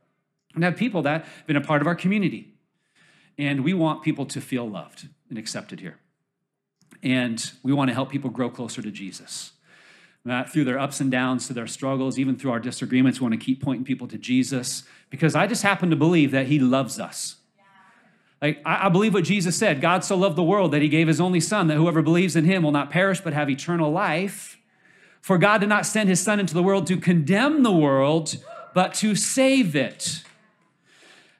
and 0.53 0.63
have 0.63 0.77
people 0.77 1.01
that 1.01 1.25
have 1.25 1.47
been 1.47 1.55
a 1.55 1.61
part 1.61 1.81
of 1.81 1.87
our 1.87 1.95
community. 1.95 2.53
And 3.39 3.63
we 3.63 3.73
want 3.73 4.03
people 4.03 4.27
to 4.27 4.39
feel 4.39 4.69
loved 4.69 5.07
and 5.27 5.39
accepted 5.39 5.79
here. 5.79 5.97
And 7.01 7.51
we 7.63 7.73
want 7.73 7.89
to 7.89 7.93
help 7.93 8.09
people 8.09 8.29
grow 8.29 8.49
closer 8.49 8.81
to 8.81 8.91
Jesus. 8.91 9.51
That 10.25 10.51
through 10.51 10.65
their 10.65 10.79
ups 10.79 10.99
and 10.99 11.09
downs, 11.09 11.47
through 11.47 11.55
their 11.55 11.67
struggles, 11.67 12.19
even 12.19 12.35
through 12.35 12.51
our 12.51 12.59
disagreements, 12.59 13.19
we 13.19 13.25
want 13.27 13.39
to 13.39 13.45
keep 13.45 13.63
pointing 13.63 13.85
people 13.85 14.07
to 14.09 14.17
Jesus 14.17 14.83
because 15.09 15.33
I 15.33 15.47
just 15.47 15.63
happen 15.63 15.89
to 15.89 15.95
believe 15.95 16.31
that 16.31 16.47
He 16.47 16.59
loves 16.59 16.99
us. 16.99 17.37
Like, 18.41 18.61
I 18.65 18.87
believe 18.89 19.13
what 19.13 19.25
Jesus 19.25 19.57
said 19.57 19.81
God 19.81 20.03
so 20.03 20.15
loved 20.15 20.35
the 20.35 20.43
world 20.43 20.71
that 20.71 20.81
He 20.81 20.89
gave 20.89 21.07
His 21.07 21.21
only 21.21 21.39
Son, 21.39 21.67
that 21.67 21.75
whoever 21.75 22.01
believes 22.01 22.35
in 22.35 22.45
Him 22.45 22.63
will 22.63 22.71
not 22.71 22.89
perish 22.89 23.21
but 23.21 23.33
have 23.33 23.49
eternal 23.49 23.91
life. 23.91 24.57
For 25.21 25.37
God 25.37 25.59
did 25.59 25.69
not 25.69 25.85
send 25.85 26.09
His 26.09 26.21
Son 26.21 26.39
into 26.39 26.53
the 26.53 26.63
world 26.63 26.87
to 26.87 26.97
condemn 26.97 27.63
the 27.63 27.71
world, 27.71 28.37
but 28.73 28.93
to 28.95 29.15
save 29.15 29.75
it. 29.75 30.23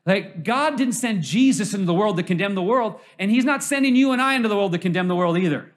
Like, 0.05 0.43
God 0.43 0.77
didn't 0.77 0.93
send 0.93 1.23
Jesus 1.23 1.73
into 1.73 1.85
the 1.85 1.93
world 1.93 2.17
to 2.17 2.23
condemn 2.23 2.55
the 2.55 2.63
world, 2.63 2.99
and 3.17 3.29
He's 3.29 3.45
not 3.45 3.63
sending 3.63 3.95
you 3.95 4.11
and 4.11 4.21
I 4.21 4.35
into 4.35 4.49
the 4.49 4.55
world 4.55 4.71
to 4.71 4.79
condemn 4.79 5.07
the 5.07 5.15
world 5.15 5.37
either. 5.37 5.71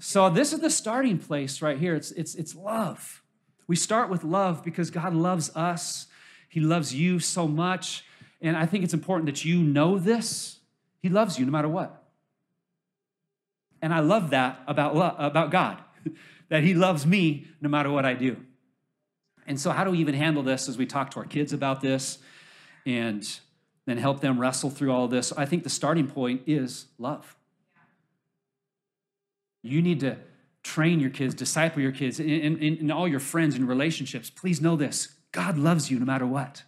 So, 0.00 0.28
this 0.28 0.52
is 0.52 0.60
the 0.60 0.70
starting 0.70 1.18
place 1.18 1.62
right 1.62 1.78
here. 1.78 1.94
It's, 1.94 2.10
it's, 2.12 2.34
it's 2.34 2.54
love. 2.54 3.22
We 3.66 3.76
start 3.76 4.10
with 4.10 4.24
love 4.24 4.62
because 4.62 4.90
God 4.90 5.14
loves 5.14 5.54
us, 5.56 6.06
He 6.48 6.60
loves 6.60 6.94
you 6.94 7.20
so 7.20 7.48
much. 7.48 8.04
And 8.40 8.56
I 8.56 8.66
think 8.66 8.84
it's 8.84 8.92
important 8.92 9.26
that 9.26 9.44
you 9.44 9.62
know 9.62 9.98
this. 9.98 10.58
He 11.00 11.08
loves 11.08 11.38
you 11.38 11.46
no 11.46 11.52
matter 11.52 11.68
what. 11.68 12.02
And 13.80 13.94
I 13.94 14.00
love 14.00 14.30
that 14.30 14.60
about, 14.66 14.94
love, 14.94 15.14
about 15.18 15.50
God, 15.50 15.78
that 16.50 16.62
He 16.62 16.74
loves 16.74 17.06
me 17.06 17.46
no 17.60 17.70
matter 17.70 17.90
what 17.90 18.04
I 18.04 18.12
do. 18.12 18.36
And 19.46 19.58
so, 19.58 19.70
how 19.70 19.84
do 19.84 19.90
we 19.90 19.98
even 19.98 20.14
handle 20.14 20.42
this 20.42 20.68
as 20.68 20.76
we 20.76 20.86
talk 20.86 21.10
to 21.12 21.20
our 21.20 21.26
kids 21.26 21.52
about 21.52 21.80
this? 21.80 22.18
And 22.86 23.40
then 23.86 23.98
help 23.98 24.20
them 24.20 24.40
wrestle 24.40 24.70
through 24.70 24.92
all 24.92 25.08
this. 25.08 25.32
I 25.32 25.46
think 25.46 25.62
the 25.62 25.70
starting 25.70 26.06
point 26.06 26.42
is 26.46 26.86
love. 26.98 27.36
You 29.62 29.82
need 29.82 30.00
to 30.00 30.16
train 30.62 31.00
your 31.00 31.10
kids, 31.10 31.34
disciple 31.34 31.82
your 31.82 31.92
kids, 31.92 32.18
and, 32.18 32.90
all 32.90 33.06
your 33.06 33.20
friends 33.20 33.54
and 33.54 33.68
relationships. 33.68 34.30
Please 34.30 34.60
know 34.60 34.76
this 34.76 35.14
God 35.32 35.58
loves 35.58 35.90
you 35.90 35.98
no 35.98 36.06
matter 36.06 36.26
what. 36.26 36.62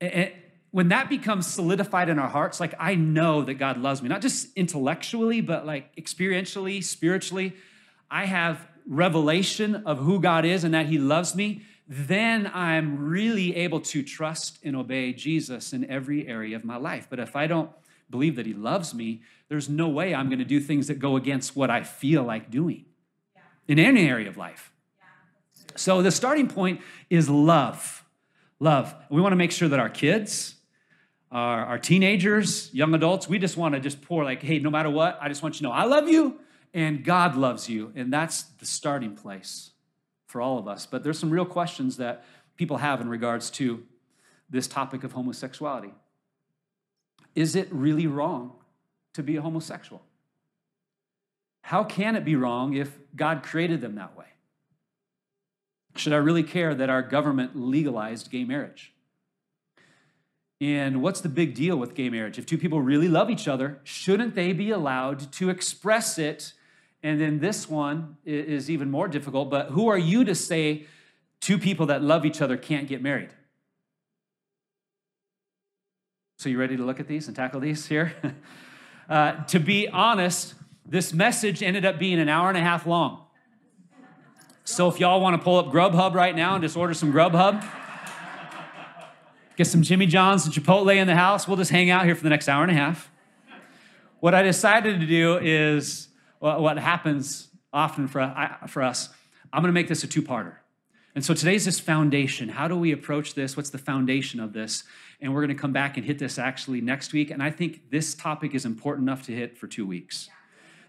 And 0.00 0.32
when 0.70 0.88
that 0.88 1.08
becomes 1.08 1.46
solidified 1.46 2.08
in 2.08 2.18
our 2.18 2.28
hearts, 2.28 2.60
like 2.60 2.74
I 2.78 2.94
know 2.94 3.42
that 3.42 3.54
God 3.54 3.78
loves 3.78 4.02
me, 4.02 4.08
not 4.08 4.20
just 4.20 4.48
intellectually, 4.56 5.40
but 5.40 5.66
like 5.66 5.94
experientially, 5.96 6.84
spiritually, 6.84 7.54
I 8.10 8.26
have 8.26 8.60
revelation 8.86 9.74
of 9.86 9.98
who 9.98 10.20
God 10.20 10.44
is 10.44 10.64
and 10.64 10.74
that 10.74 10.86
He 10.86 10.98
loves 10.98 11.34
me 11.34 11.62
then 11.88 12.50
I'm 12.52 13.08
really 13.08 13.54
able 13.56 13.80
to 13.80 14.02
trust 14.02 14.58
and 14.64 14.74
obey 14.74 15.12
Jesus 15.12 15.72
in 15.72 15.88
every 15.88 16.26
area 16.26 16.56
of 16.56 16.64
my 16.64 16.76
life. 16.76 17.06
But 17.08 17.20
if 17.20 17.36
I 17.36 17.46
don't 17.46 17.70
believe 18.10 18.36
that 18.36 18.46
He 18.46 18.54
loves 18.54 18.92
me, 18.92 19.22
there's 19.48 19.68
no 19.68 19.88
way 19.88 20.14
I'm 20.14 20.28
going 20.28 20.40
to 20.40 20.44
do 20.44 20.60
things 20.60 20.88
that 20.88 20.98
go 20.98 21.16
against 21.16 21.54
what 21.54 21.70
I 21.70 21.84
feel 21.84 22.24
like 22.24 22.50
doing 22.50 22.86
yeah. 23.34 23.42
in 23.68 23.78
any 23.78 24.08
area 24.08 24.28
of 24.28 24.36
life. 24.36 24.72
Yeah. 24.98 25.76
So 25.76 26.02
the 26.02 26.10
starting 26.10 26.48
point 26.48 26.80
is 27.08 27.28
love. 27.28 28.04
Love. 28.58 28.94
We 29.08 29.20
want 29.20 29.32
to 29.32 29.36
make 29.36 29.52
sure 29.52 29.68
that 29.68 29.78
our 29.78 29.90
kids, 29.90 30.56
our, 31.30 31.66
our 31.66 31.78
teenagers, 31.78 32.72
young 32.74 32.94
adults, 32.94 33.28
we 33.28 33.38
just 33.38 33.56
want 33.56 33.74
to 33.74 33.80
just 33.80 34.02
pour 34.02 34.24
like, 34.24 34.42
hey, 34.42 34.58
no 34.58 34.70
matter 34.70 34.90
what, 34.90 35.18
I 35.20 35.28
just 35.28 35.42
want 35.42 35.56
you 35.56 35.58
to 35.58 35.64
know 35.64 35.72
I 35.72 35.84
love 35.84 36.08
you 36.08 36.40
and 36.74 37.04
God 37.04 37.36
loves 37.36 37.68
you. 37.68 37.92
And 37.94 38.12
that's 38.12 38.42
the 38.42 38.66
starting 38.66 39.14
place 39.14 39.70
for 40.36 40.42
all 40.42 40.58
of 40.58 40.68
us. 40.68 40.84
But 40.84 41.02
there's 41.02 41.18
some 41.18 41.30
real 41.30 41.46
questions 41.46 41.96
that 41.96 42.22
people 42.58 42.76
have 42.76 43.00
in 43.00 43.08
regards 43.08 43.48
to 43.52 43.82
this 44.50 44.66
topic 44.68 45.02
of 45.02 45.12
homosexuality. 45.12 45.94
Is 47.34 47.56
it 47.56 47.68
really 47.70 48.06
wrong 48.06 48.52
to 49.14 49.22
be 49.22 49.36
a 49.36 49.40
homosexual? 49.40 50.02
How 51.62 51.84
can 51.84 52.16
it 52.16 52.24
be 52.26 52.36
wrong 52.36 52.74
if 52.74 52.98
God 53.16 53.42
created 53.44 53.80
them 53.80 53.94
that 53.94 54.14
way? 54.14 54.26
Should 55.94 56.12
I 56.12 56.16
really 56.16 56.42
care 56.42 56.74
that 56.74 56.90
our 56.90 57.00
government 57.00 57.56
legalized 57.56 58.30
gay 58.30 58.44
marriage? 58.44 58.92
And 60.60 61.00
what's 61.00 61.22
the 61.22 61.30
big 61.30 61.54
deal 61.54 61.78
with 61.78 61.94
gay 61.94 62.10
marriage? 62.10 62.38
If 62.38 62.44
two 62.44 62.58
people 62.58 62.82
really 62.82 63.08
love 63.08 63.30
each 63.30 63.48
other, 63.48 63.80
shouldn't 63.84 64.34
they 64.34 64.52
be 64.52 64.70
allowed 64.70 65.32
to 65.32 65.48
express 65.48 66.18
it 66.18 66.52
And 67.02 67.20
then 67.20 67.38
this 67.38 67.68
one 67.68 68.16
is 68.24 68.70
even 68.70 68.90
more 68.90 69.08
difficult, 69.08 69.50
but 69.50 69.68
who 69.68 69.88
are 69.88 69.98
you 69.98 70.24
to 70.24 70.34
say 70.34 70.86
two 71.40 71.58
people 71.58 71.86
that 71.86 72.02
love 72.02 72.24
each 72.24 72.40
other 72.40 72.56
can't 72.56 72.88
get 72.88 73.02
married? 73.02 73.30
So, 76.38 76.48
you 76.50 76.58
ready 76.58 76.76
to 76.76 76.82
look 76.82 77.00
at 77.00 77.08
these 77.08 77.28
and 77.28 77.36
tackle 77.36 77.60
these 77.60 77.86
here? 77.86 78.12
uh, 79.08 79.44
to 79.44 79.58
be 79.58 79.88
honest, 79.88 80.54
this 80.84 81.12
message 81.14 81.62
ended 81.62 81.86
up 81.86 81.98
being 81.98 82.20
an 82.20 82.28
hour 82.28 82.48
and 82.48 82.58
a 82.58 82.60
half 82.60 82.86
long. 82.86 83.22
So, 84.64 84.88
if 84.88 85.00
y'all 85.00 85.20
want 85.20 85.34
to 85.40 85.42
pull 85.42 85.58
up 85.58 85.66
Grubhub 85.66 86.12
right 86.12 86.36
now 86.36 86.54
and 86.54 86.62
just 86.62 86.76
order 86.76 86.92
some 86.92 87.10
Grubhub, 87.10 87.66
get 89.56 89.66
some 89.66 89.82
Jimmy 89.82 90.04
John's 90.04 90.44
and 90.44 90.54
Chipotle 90.54 90.94
in 90.94 91.06
the 91.06 91.14
house, 91.14 91.48
we'll 91.48 91.56
just 91.56 91.70
hang 91.70 91.88
out 91.88 92.04
here 92.04 92.14
for 92.14 92.22
the 92.22 92.30
next 92.30 92.48
hour 92.48 92.62
and 92.62 92.70
a 92.70 92.74
half. 92.74 93.10
What 94.20 94.34
I 94.34 94.42
decided 94.42 95.00
to 95.00 95.06
do 95.06 95.38
is 95.38 96.08
what 96.54 96.78
happens 96.78 97.48
often 97.72 98.08
for, 98.08 98.34
for 98.68 98.82
us, 98.82 99.08
I'm 99.52 99.62
going 99.62 99.68
to 99.68 99.78
make 99.78 99.88
this 99.88 100.04
a 100.04 100.06
two 100.06 100.22
parter. 100.22 100.54
And 101.14 101.24
so 101.24 101.32
today's 101.32 101.64
this 101.64 101.80
foundation. 101.80 102.48
How 102.50 102.68
do 102.68 102.76
we 102.76 102.92
approach 102.92 103.34
this? 103.34 103.56
What's 103.56 103.70
the 103.70 103.78
foundation 103.78 104.38
of 104.38 104.52
this? 104.52 104.84
And 105.20 105.32
we're 105.32 105.40
going 105.40 105.56
to 105.56 105.60
come 105.60 105.72
back 105.72 105.96
and 105.96 106.04
hit 106.04 106.18
this 106.18 106.38
actually 106.38 106.82
next 106.82 107.12
week. 107.12 107.30
And 107.30 107.42
I 107.42 107.50
think 107.50 107.90
this 107.90 108.14
topic 108.14 108.54
is 108.54 108.66
important 108.66 109.08
enough 109.08 109.22
to 109.26 109.32
hit 109.32 109.56
for 109.56 109.66
two 109.66 109.86
weeks. 109.86 110.28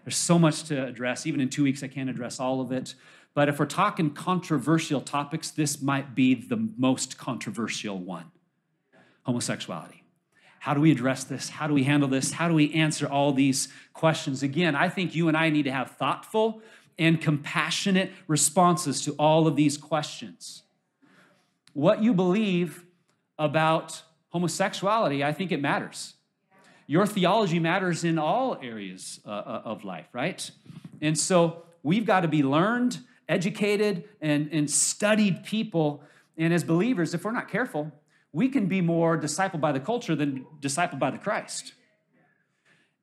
There's 0.04 0.16
so 0.16 0.38
much 0.38 0.64
to 0.64 0.86
address. 0.86 1.26
Even 1.26 1.40
in 1.40 1.48
two 1.48 1.64
weeks, 1.64 1.82
I 1.82 1.88
can't 1.88 2.10
address 2.10 2.40
all 2.40 2.60
of 2.60 2.72
it. 2.72 2.94
But 3.34 3.48
if 3.48 3.58
we're 3.58 3.66
talking 3.66 4.10
controversial 4.10 5.00
topics, 5.00 5.50
this 5.50 5.80
might 5.80 6.14
be 6.14 6.34
the 6.34 6.68
most 6.76 7.16
controversial 7.18 7.98
one 7.98 8.30
homosexuality. 9.22 9.97
How 10.60 10.74
do 10.74 10.80
we 10.80 10.90
address 10.90 11.24
this? 11.24 11.48
How 11.48 11.66
do 11.66 11.74
we 11.74 11.84
handle 11.84 12.08
this? 12.08 12.32
How 12.32 12.48
do 12.48 12.54
we 12.54 12.72
answer 12.74 13.06
all 13.06 13.32
these 13.32 13.68
questions? 13.92 14.42
Again, 14.42 14.74
I 14.74 14.88
think 14.88 15.14
you 15.14 15.28
and 15.28 15.36
I 15.36 15.50
need 15.50 15.64
to 15.64 15.72
have 15.72 15.92
thoughtful 15.92 16.62
and 16.98 17.20
compassionate 17.20 18.12
responses 18.26 19.02
to 19.04 19.12
all 19.12 19.46
of 19.46 19.54
these 19.54 19.76
questions. 19.76 20.62
What 21.72 22.02
you 22.02 22.12
believe 22.12 22.84
about 23.38 24.02
homosexuality, 24.30 25.22
I 25.22 25.32
think 25.32 25.52
it 25.52 25.60
matters. 25.60 26.14
Your 26.86 27.06
theology 27.06 27.58
matters 27.58 28.02
in 28.02 28.18
all 28.18 28.58
areas 28.60 29.20
uh, 29.24 29.30
uh, 29.30 29.62
of 29.64 29.84
life, 29.84 30.08
right? 30.12 30.50
And 31.00 31.16
so 31.16 31.64
we've 31.82 32.04
got 32.04 32.20
to 32.20 32.28
be 32.28 32.42
learned, 32.42 32.98
educated, 33.28 34.04
and, 34.20 34.48
and 34.50 34.68
studied 34.70 35.44
people. 35.44 36.02
And 36.36 36.52
as 36.52 36.64
believers, 36.64 37.14
if 37.14 37.24
we're 37.24 37.32
not 37.32 37.48
careful, 37.48 37.92
we 38.32 38.48
can 38.48 38.66
be 38.66 38.80
more 38.80 39.18
discipled 39.18 39.60
by 39.60 39.72
the 39.72 39.80
culture 39.80 40.14
than 40.14 40.46
discipled 40.60 40.98
by 40.98 41.10
the 41.10 41.18
Christ. 41.18 41.72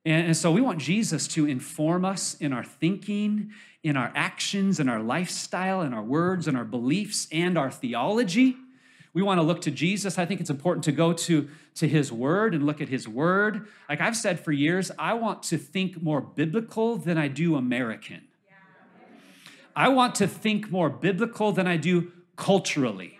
And, 0.04 0.36
so 0.36 0.52
we 0.52 0.60
want 0.60 0.78
Jesus 0.78 1.26
to 1.28 1.46
inform 1.46 2.04
us 2.04 2.34
in 2.34 2.52
our 2.52 2.62
thinking, 2.62 3.50
in 3.82 3.96
our 3.96 4.12
actions, 4.14 4.78
in 4.78 4.88
our 4.88 5.00
lifestyle, 5.00 5.82
in 5.82 5.92
our 5.92 6.02
words, 6.02 6.46
in 6.46 6.54
our 6.54 6.64
beliefs, 6.64 7.26
and 7.32 7.58
our 7.58 7.72
theology. 7.72 8.56
We 9.12 9.22
want 9.22 9.38
to 9.38 9.42
look 9.42 9.62
to 9.62 9.70
Jesus. 9.72 10.16
I 10.16 10.24
think 10.24 10.40
it's 10.40 10.50
important 10.50 10.84
to 10.84 10.92
go 10.92 11.12
to, 11.12 11.48
to 11.76 11.88
his 11.88 12.12
word 12.12 12.54
and 12.54 12.64
look 12.64 12.80
at 12.80 12.88
his 12.88 13.08
word. 13.08 13.66
Like 13.88 14.00
I've 14.00 14.16
said 14.16 14.38
for 14.38 14.52
years, 14.52 14.92
I 14.96 15.14
want 15.14 15.42
to 15.44 15.58
think 15.58 16.00
more 16.00 16.20
biblical 16.20 16.98
than 16.98 17.18
I 17.18 17.26
do 17.26 17.56
American. 17.56 18.28
I 19.74 19.88
want 19.88 20.14
to 20.16 20.28
think 20.28 20.70
more 20.70 20.88
biblical 20.88 21.50
than 21.50 21.66
I 21.66 21.78
do 21.78 22.12
culturally. 22.36 23.15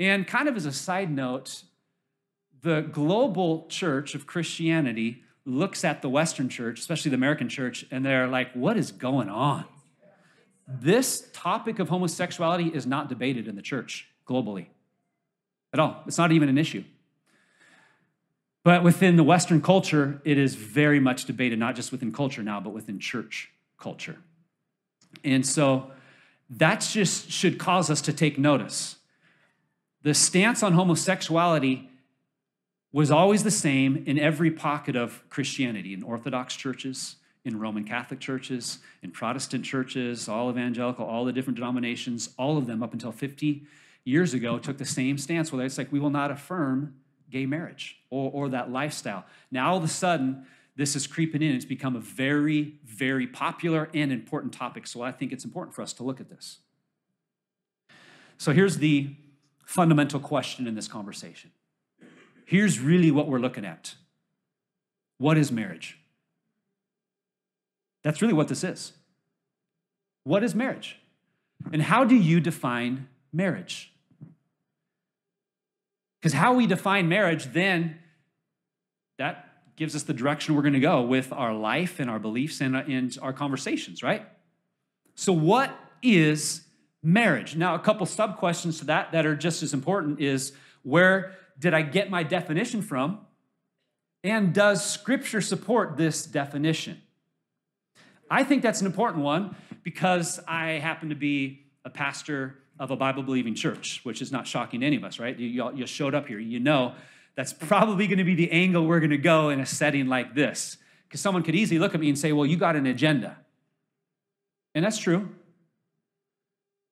And 0.00 0.26
kind 0.26 0.48
of 0.48 0.56
as 0.56 0.64
a 0.64 0.72
side 0.72 1.10
note, 1.10 1.62
the 2.62 2.80
global 2.80 3.66
church 3.68 4.14
of 4.14 4.26
Christianity 4.26 5.22
looks 5.44 5.84
at 5.84 6.00
the 6.00 6.08
Western 6.08 6.48
church, 6.48 6.80
especially 6.80 7.10
the 7.10 7.16
American 7.16 7.50
church, 7.50 7.84
and 7.90 8.04
they're 8.04 8.26
like, 8.26 8.50
what 8.54 8.78
is 8.78 8.92
going 8.92 9.28
on? 9.28 9.66
This 10.66 11.28
topic 11.32 11.78
of 11.78 11.90
homosexuality 11.90 12.68
is 12.68 12.86
not 12.86 13.08
debated 13.08 13.46
in 13.46 13.56
the 13.56 13.62
church 13.62 14.08
globally 14.26 14.66
at 15.72 15.78
all. 15.78 16.02
It's 16.06 16.18
not 16.18 16.32
even 16.32 16.48
an 16.48 16.56
issue. 16.56 16.84
But 18.62 18.82
within 18.82 19.16
the 19.16 19.24
Western 19.24 19.60
culture, 19.60 20.22
it 20.24 20.38
is 20.38 20.54
very 20.54 21.00
much 21.00 21.24
debated, 21.26 21.58
not 21.58 21.76
just 21.76 21.92
within 21.92 22.12
culture 22.12 22.42
now, 22.42 22.60
but 22.60 22.70
within 22.70 23.00
church 23.00 23.50
culture. 23.78 24.16
And 25.24 25.46
so 25.46 25.90
that 26.48 26.80
just 26.80 27.30
should 27.30 27.58
cause 27.58 27.90
us 27.90 28.00
to 28.02 28.12
take 28.12 28.38
notice. 28.38 28.96
The 30.02 30.14
stance 30.14 30.62
on 30.62 30.72
homosexuality 30.72 31.90
was 32.92 33.10
always 33.10 33.44
the 33.44 33.50
same 33.50 34.02
in 34.06 34.18
every 34.18 34.50
pocket 34.50 34.96
of 34.96 35.22
Christianity, 35.28 35.94
in 35.94 36.02
Orthodox 36.02 36.56
churches, 36.56 37.16
in 37.44 37.58
Roman 37.58 37.84
Catholic 37.84 38.20
churches, 38.20 38.78
in 39.02 39.10
Protestant 39.10 39.64
churches, 39.64 40.28
all 40.28 40.50
evangelical, 40.50 41.04
all 41.04 41.24
the 41.24 41.32
different 41.32 41.56
denominations, 41.56 42.30
all 42.36 42.58
of 42.58 42.66
them 42.66 42.82
up 42.82 42.92
until 42.92 43.12
50 43.12 43.62
years 44.04 44.34
ago 44.34 44.58
took 44.58 44.78
the 44.78 44.84
same 44.84 45.18
stance 45.18 45.52
where 45.52 45.64
it's 45.64 45.78
like, 45.78 45.92
we 45.92 46.00
will 46.00 46.10
not 46.10 46.30
affirm 46.30 46.94
gay 47.30 47.46
marriage 47.46 47.98
or, 48.10 48.30
or 48.32 48.48
that 48.48 48.70
lifestyle. 48.70 49.24
Now, 49.50 49.70
all 49.70 49.78
of 49.78 49.84
a 49.84 49.88
sudden, 49.88 50.46
this 50.76 50.96
is 50.96 51.06
creeping 51.06 51.42
in. 51.42 51.54
It's 51.54 51.64
become 51.64 51.94
a 51.94 52.00
very, 52.00 52.74
very 52.84 53.26
popular 53.26 53.88
and 53.94 54.10
important 54.10 54.52
topic. 54.52 54.86
So 54.86 55.02
I 55.02 55.12
think 55.12 55.32
it's 55.32 55.44
important 55.44 55.74
for 55.74 55.82
us 55.82 55.92
to 55.94 56.02
look 56.02 56.20
at 56.20 56.28
this. 56.28 56.58
So 58.38 58.52
here's 58.52 58.78
the 58.78 59.14
fundamental 59.70 60.18
question 60.18 60.66
in 60.66 60.74
this 60.74 60.88
conversation. 60.88 61.52
Here's 62.44 62.80
really 62.80 63.12
what 63.12 63.28
we're 63.28 63.38
looking 63.38 63.64
at 63.64 63.94
What 65.18 65.38
is 65.38 65.52
marriage? 65.52 65.96
That's 68.02 68.20
really 68.20 68.34
what 68.34 68.48
this 68.48 68.64
is. 68.64 68.92
What 70.24 70.42
is 70.42 70.56
marriage? 70.56 70.98
And 71.72 71.82
how 71.82 72.04
do 72.04 72.16
you 72.16 72.40
define 72.40 73.08
marriage? 73.32 73.92
Because 76.18 76.32
how 76.32 76.54
we 76.54 76.66
define 76.66 77.08
marriage, 77.08 77.52
then 77.52 77.98
that 79.18 79.76
gives 79.76 79.94
us 79.94 80.02
the 80.02 80.14
direction 80.14 80.56
we're 80.56 80.62
going 80.62 80.74
to 80.74 80.80
go 80.80 81.02
with 81.02 81.32
our 81.32 81.54
life 81.54 82.00
and 82.00 82.10
our 82.10 82.18
beliefs 82.18 82.60
and, 82.60 82.74
uh, 82.74 82.82
and 82.88 83.16
our 83.22 83.32
conversations, 83.32 84.02
right? 84.02 84.26
So, 85.14 85.32
what 85.32 85.70
is 86.02 86.62
marriage? 87.02 87.56
Now, 87.56 87.74
a 87.74 87.78
couple 87.78 88.06
sub 88.06 88.36
questions 88.36 88.78
to 88.80 88.86
that 88.86 89.12
that 89.12 89.26
are 89.26 89.36
just 89.36 89.62
as 89.62 89.74
important 89.74 90.20
is 90.20 90.52
where 90.82 91.32
did 91.58 91.74
I 91.74 91.82
get 91.82 92.10
my 92.10 92.22
definition 92.22 92.82
from? 92.82 93.20
And 94.22 94.52
does 94.52 94.84
scripture 94.84 95.40
support 95.40 95.96
this 95.96 96.26
definition? 96.26 97.00
I 98.30 98.44
think 98.44 98.62
that's 98.62 98.80
an 98.80 98.86
important 98.86 99.24
one 99.24 99.56
because 99.82 100.40
I 100.46 100.72
happen 100.72 101.08
to 101.08 101.14
be 101.14 101.66
a 101.84 101.90
pastor 101.90 102.56
of 102.78 102.90
a 102.90 102.96
Bible 102.96 103.22
believing 103.22 103.54
church, 103.54 104.00
which 104.04 104.22
is 104.22 104.30
not 104.30 104.46
shocking 104.46 104.80
to 104.80 104.86
any 104.86 104.96
of 104.96 105.04
us, 105.04 105.18
right? 105.18 105.38
You, 105.38 105.70
you 105.74 105.86
showed 105.86 106.14
up 106.14 106.28
here. 106.28 106.38
You 106.38 106.60
know 106.60 106.94
that's 107.34 107.52
probably 107.52 108.06
going 108.06 108.18
to 108.18 108.24
be 108.24 108.34
the 108.34 108.50
angle 108.50 108.86
we're 108.86 109.00
going 109.00 109.10
to 109.10 109.18
go 109.18 109.50
in 109.50 109.60
a 109.60 109.66
setting 109.66 110.06
like 110.06 110.34
this. 110.34 110.76
Because 111.08 111.20
someone 111.20 111.42
could 111.42 111.54
easily 111.54 111.78
look 111.78 111.94
at 111.94 112.00
me 112.00 112.08
and 112.08 112.18
say, 112.18 112.32
well, 112.32 112.46
you 112.46 112.56
got 112.56 112.76
an 112.76 112.86
agenda. 112.86 113.36
And 114.74 114.84
that's 114.84 114.98
true. 114.98 115.28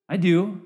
I 0.08 0.16
do, 0.16 0.62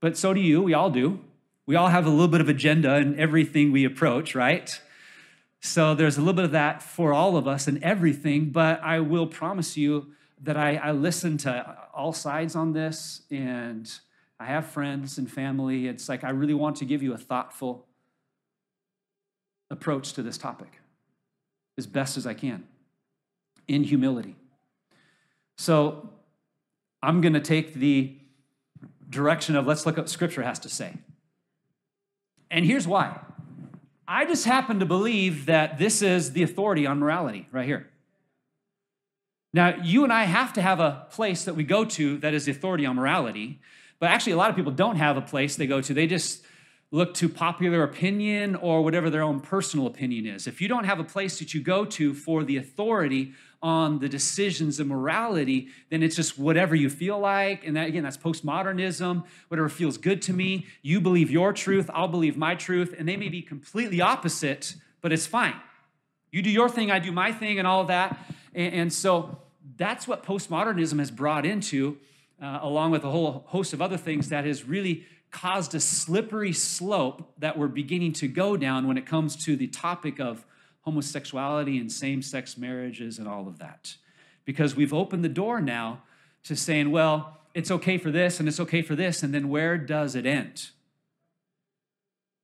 but 0.00 0.16
so 0.16 0.32
do 0.32 0.40
you. 0.40 0.62
We 0.62 0.74
all 0.74 0.90
do. 0.90 1.20
We 1.66 1.76
all 1.76 1.88
have 1.88 2.06
a 2.06 2.10
little 2.10 2.28
bit 2.28 2.40
of 2.40 2.48
agenda 2.48 2.96
in 2.96 3.18
everything 3.18 3.72
we 3.72 3.84
approach, 3.84 4.34
right? 4.34 4.80
So 5.60 5.94
there's 5.94 6.16
a 6.16 6.20
little 6.20 6.34
bit 6.34 6.46
of 6.46 6.52
that 6.52 6.82
for 6.82 7.12
all 7.12 7.36
of 7.36 7.46
us 7.46 7.66
and 7.66 7.82
everything, 7.82 8.50
but 8.50 8.80
I 8.82 9.00
will 9.00 9.26
promise 9.26 9.76
you 9.76 10.06
that 10.42 10.56
I, 10.56 10.76
I 10.76 10.92
listen 10.92 11.36
to 11.38 11.76
all 11.92 12.12
sides 12.12 12.54
on 12.54 12.72
this 12.72 13.22
and 13.30 13.90
I 14.38 14.46
have 14.46 14.66
friends 14.66 15.18
and 15.18 15.30
family. 15.30 15.88
It's 15.88 16.08
like 16.08 16.22
I 16.22 16.30
really 16.30 16.54
want 16.54 16.76
to 16.76 16.84
give 16.84 17.02
you 17.02 17.12
a 17.12 17.18
thoughtful 17.18 17.86
approach 19.70 20.12
to 20.14 20.22
this 20.22 20.38
topic 20.38 20.80
as 21.76 21.86
best 21.86 22.16
as 22.16 22.26
I 22.26 22.34
can 22.34 22.66
in 23.66 23.84
humility. 23.84 24.36
So 25.56 26.08
I'm 27.02 27.20
going 27.20 27.34
to 27.34 27.40
take 27.40 27.74
the 27.74 28.16
direction 29.08 29.56
of 29.56 29.66
let's 29.66 29.86
look 29.86 29.96
what 29.96 30.08
Scripture 30.08 30.42
has 30.42 30.58
to 30.60 30.68
say. 30.68 30.94
And 32.50 32.64
here's 32.64 32.86
why. 32.86 33.18
I 34.06 34.24
just 34.24 34.44
happen 34.44 34.80
to 34.80 34.86
believe 34.86 35.46
that 35.46 35.78
this 35.78 36.00
is 36.02 36.32
the 36.32 36.42
authority 36.42 36.86
on 36.86 36.98
morality 36.98 37.46
right 37.52 37.66
here. 37.66 37.88
Now, 39.52 39.76
you 39.82 40.04
and 40.04 40.12
I 40.12 40.24
have 40.24 40.52
to 40.54 40.62
have 40.62 40.80
a 40.80 41.06
place 41.10 41.44
that 41.44 41.54
we 41.54 41.64
go 41.64 41.84
to 41.84 42.18
that 42.18 42.34
is 42.34 42.44
the 42.44 42.52
authority 42.52 42.86
on 42.86 42.96
morality 42.96 43.60
but 44.00 44.10
actually, 44.10 44.32
a 44.32 44.36
lot 44.36 44.50
of 44.50 44.56
people 44.56 44.72
don't 44.72 44.96
have 44.96 45.16
a 45.16 45.20
place 45.20 45.56
they 45.56 45.66
go 45.66 45.80
to. 45.80 45.94
They 45.94 46.06
just 46.06 46.44
look 46.90 47.12
to 47.14 47.28
popular 47.28 47.82
opinion 47.82 48.54
or 48.56 48.82
whatever 48.82 49.10
their 49.10 49.22
own 49.22 49.40
personal 49.40 49.86
opinion 49.86 50.26
is. 50.26 50.46
If 50.46 50.60
you 50.60 50.68
don't 50.68 50.84
have 50.84 50.98
a 50.98 51.04
place 51.04 51.38
that 51.38 51.52
you 51.52 51.60
go 51.60 51.84
to 51.84 52.14
for 52.14 52.44
the 52.44 52.56
authority 52.56 53.32
on 53.60 53.98
the 53.98 54.08
decisions 54.08 54.80
of 54.80 54.86
morality, 54.86 55.68
then 55.90 56.02
it's 56.02 56.16
just 56.16 56.38
whatever 56.38 56.74
you 56.74 56.88
feel 56.88 57.18
like. 57.18 57.66
And 57.66 57.76
that, 57.76 57.88
again, 57.88 58.04
that's 58.04 58.16
postmodernism, 58.16 59.24
whatever 59.48 59.68
feels 59.68 59.98
good 59.98 60.22
to 60.22 60.32
me. 60.32 60.66
You 60.80 61.00
believe 61.00 61.30
your 61.30 61.52
truth, 61.52 61.90
I'll 61.92 62.08
believe 62.08 62.36
my 62.36 62.54
truth. 62.54 62.94
And 62.96 63.06
they 63.06 63.16
may 63.16 63.28
be 63.28 63.42
completely 63.42 64.00
opposite, 64.00 64.74
but 65.02 65.12
it's 65.12 65.26
fine. 65.26 65.56
You 66.30 66.40
do 66.40 66.50
your 66.50 66.68
thing, 66.68 66.90
I 66.90 67.00
do 67.00 67.12
my 67.12 67.32
thing, 67.32 67.58
and 67.58 67.66
all 67.66 67.82
of 67.82 67.88
that. 67.88 68.18
And, 68.54 68.74
and 68.74 68.92
so 68.92 69.38
that's 69.76 70.08
what 70.08 70.22
postmodernism 70.22 70.98
has 71.00 71.10
brought 71.10 71.44
into, 71.44 71.98
uh, 72.40 72.60
along 72.62 72.92
with 72.92 73.04
a 73.04 73.10
whole 73.10 73.44
host 73.48 73.72
of 73.72 73.82
other 73.82 73.96
things 73.96 74.28
that 74.28 74.44
has 74.44 74.64
really 74.64 75.04
caused 75.30 75.74
a 75.74 75.80
slippery 75.80 76.52
slope 76.52 77.32
that 77.38 77.58
we're 77.58 77.68
beginning 77.68 78.12
to 78.14 78.28
go 78.28 78.56
down 78.56 78.86
when 78.86 78.96
it 78.96 79.06
comes 79.06 79.36
to 79.44 79.56
the 79.56 79.66
topic 79.66 80.18
of 80.18 80.44
homosexuality 80.82 81.78
and 81.78 81.92
same 81.92 82.22
sex 82.22 82.56
marriages 82.56 83.18
and 83.18 83.28
all 83.28 83.46
of 83.46 83.58
that. 83.58 83.96
Because 84.44 84.74
we've 84.74 84.94
opened 84.94 85.24
the 85.24 85.28
door 85.28 85.60
now 85.60 86.02
to 86.44 86.56
saying, 86.56 86.90
well, 86.90 87.40
it's 87.54 87.70
okay 87.70 87.98
for 87.98 88.10
this 88.10 88.40
and 88.40 88.48
it's 88.48 88.60
okay 88.60 88.82
for 88.82 88.94
this, 88.94 89.22
and 89.22 89.34
then 89.34 89.48
where 89.48 89.76
does 89.76 90.14
it 90.14 90.24
end? 90.24 90.70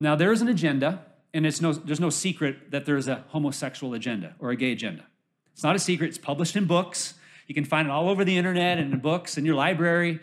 Now, 0.00 0.16
there 0.16 0.32
is 0.32 0.42
an 0.42 0.48
agenda, 0.48 1.06
and 1.32 1.46
it's 1.46 1.60
no, 1.60 1.72
there's 1.72 2.00
no 2.00 2.10
secret 2.10 2.70
that 2.70 2.84
there's 2.84 3.08
a 3.08 3.24
homosexual 3.28 3.94
agenda 3.94 4.34
or 4.38 4.50
a 4.50 4.56
gay 4.56 4.72
agenda. 4.72 5.04
It's 5.52 5.62
not 5.62 5.76
a 5.76 5.78
secret, 5.78 6.08
it's 6.08 6.18
published 6.18 6.56
in 6.56 6.66
books. 6.66 7.14
You 7.46 7.54
can 7.54 7.64
find 7.64 7.88
it 7.88 7.90
all 7.90 8.08
over 8.08 8.24
the 8.24 8.36
internet 8.36 8.78
and 8.78 8.92
in 8.92 8.98
books 9.00 9.38
in 9.38 9.44
your 9.44 9.54
library. 9.54 10.20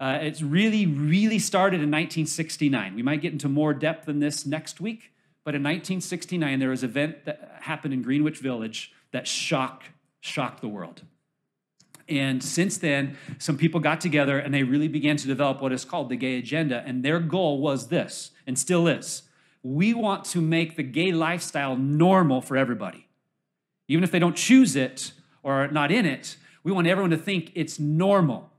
Uh, 0.00 0.18
it's 0.22 0.40
really, 0.40 0.86
really 0.86 1.38
started 1.38 1.76
in 1.76 1.90
1969. 1.90 2.94
We 2.94 3.02
might 3.02 3.20
get 3.20 3.32
into 3.32 3.48
more 3.48 3.74
depth 3.74 4.06
than 4.06 4.18
this 4.18 4.46
next 4.46 4.80
week, 4.80 5.12
but 5.44 5.54
in 5.54 5.62
1969, 5.62 6.58
there 6.58 6.70
was 6.70 6.82
an 6.82 6.88
event 6.88 7.26
that 7.26 7.58
happened 7.60 7.92
in 7.92 8.00
Greenwich 8.00 8.38
Village 8.38 8.92
that 9.12 9.28
shocked, 9.28 9.88
shocked 10.20 10.62
the 10.62 10.68
world. 10.68 11.02
And 12.08 12.42
since 12.42 12.78
then, 12.78 13.18
some 13.38 13.58
people 13.58 13.78
got 13.78 14.00
together 14.00 14.38
and 14.38 14.52
they 14.52 14.62
really 14.62 14.88
began 14.88 15.16
to 15.18 15.26
develop 15.26 15.60
what 15.60 15.70
is 15.70 15.84
called 15.84 16.08
the 16.08 16.16
gay 16.16 16.38
agenda. 16.38 16.82
And 16.84 17.04
their 17.04 17.20
goal 17.20 17.60
was 17.60 17.88
this, 17.88 18.30
and 18.46 18.58
still 18.58 18.88
is 18.88 19.22
we 19.62 19.92
want 19.92 20.24
to 20.24 20.40
make 20.40 20.76
the 20.76 20.82
gay 20.82 21.12
lifestyle 21.12 21.76
normal 21.76 22.40
for 22.40 22.56
everybody. 22.56 23.06
Even 23.88 24.04
if 24.04 24.10
they 24.10 24.18
don't 24.18 24.36
choose 24.36 24.76
it 24.76 25.12
or 25.42 25.64
are 25.64 25.68
not 25.68 25.90
in 25.92 26.06
it, 26.06 26.36
we 26.62 26.72
want 26.72 26.86
everyone 26.86 27.10
to 27.10 27.16
think 27.16 27.52
it's 27.54 27.78
normal. 27.78 28.49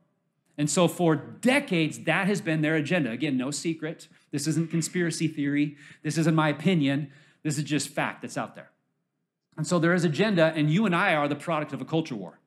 And 0.62 0.70
so, 0.70 0.88
for 0.88 1.16
decades, 1.16 2.02
that 2.02 2.28
has 2.28 2.40
been 2.40 2.62
their 2.62 2.76
agenda. 2.76 3.10
Again, 3.10 3.36
no 3.36 3.50
secret. 3.50 4.08
This 4.30 4.46
isn't 4.46 4.70
conspiracy 4.70 5.28
theory. 5.28 5.76
This 6.04 6.20
isn't 6.20 6.36
my 6.36 6.50
opinion. 6.50 7.10
This 7.42 7.58
is 7.58 7.64
just 7.64 7.90
fact 7.90 8.22
that's 8.22 8.38
out 8.38 8.54
there. 8.54 8.70
And 9.58 9.66
so, 9.66 9.80
there 9.80 9.96
is 9.96 10.06
agenda, 10.06 10.54
and 10.56 10.70
you 10.70 10.86
and 10.86 10.96
I 10.96 11.16
are 11.16 11.28
the 11.28 11.36
product 11.36 11.74
of 11.74 11.82
a 11.82 11.84
culture 11.84 12.14
war. 12.14 12.38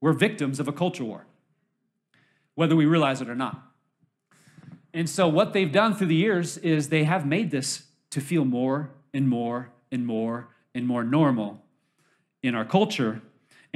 We're 0.00 0.12
victims 0.12 0.60
of 0.60 0.68
a 0.68 0.72
culture 0.72 1.02
war, 1.02 1.26
whether 2.54 2.76
we 2.76 2.86
realize 2.86 3.20
it 3.20 3.28
or 3.28 3.34
not. 3.34 3.60
And 4.94 5.10
so, 5.10 5.26
what 5.26 5.52
they've 5.52 5.72
done 5.72 5.96
through 5.96 6.06
the 6.06 6.14
years 6.14 6.56
is 6.58 6.88
they 6.88 7.02
have 7.02 7.26
made 7.26 7.50
this 7.50 7.88
to 8.10 8.20
feel 8.20 8.44
more 8.44 8.92
and 9.12 9.28
more 9.28 9.72
and 9.90 10.06
more 10.06 10.50
and 10.72 10.86
more 10.86 11.02
normal 11.02 11.64
in 12.44 12.54
our 12.54 12.64
culture. 12.64 13.22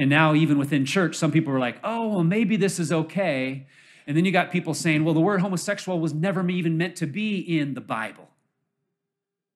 And 0.01 0.09
now, 0.09 0.33
even 0.33 0.57
within 0.57 0.83
church, 0.83 1.15
some 1.15 1.31
people 1.31 1.53
are 1.53 1.59
like, 1.59 1.77
oh, 1.83 2.07
well, 2.07 2.23
maybe 2.23 2.57
this 2.57 2.79
is 2.79 2.91
okay. 2.91 3.67
And 4.07 4.17
then 4.17 4.25
you 4.25 4.31
got 4.31 4.49
people 4.49 4.73
saying, 4.73 5.03
well, 5.05 5.13
the 5.13 5.19
word 5.19 5.41
homosexual 5.41 5.99
was 5.99 6.11
never 6.11 6.49
even 6.49 6.75
meant 6.75 6.95
to 6.95 7.05
be 7.05 7.37
in 7.37 7.75
the 7.75 7.81
Bible, 7.81 8.27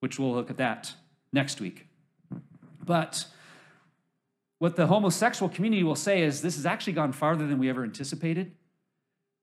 which 0.01 0.19
we'll 0.19 0.35
look 0.35 0.51
at 0.51 0.57
that 0.57 0.93
next 1.33 1.59
week. 1.59 1.87
But 2.85 3.25
what 4.59 4.75
the 4.75 4.85
homosexual 4.85 5.49
community 5.49 5.81
will 5.81 5.95
say 5.95 6.21
is 6.21 6.43
this 6.43 6.57
has 6.57 6.67
actually 6.67 6.93
gone 6.93 7.11
farther 7.11 7.47
than 7.47 7.57
we 7.57 7.67
ever 7.67 7.83
anticipated 7.83 8.51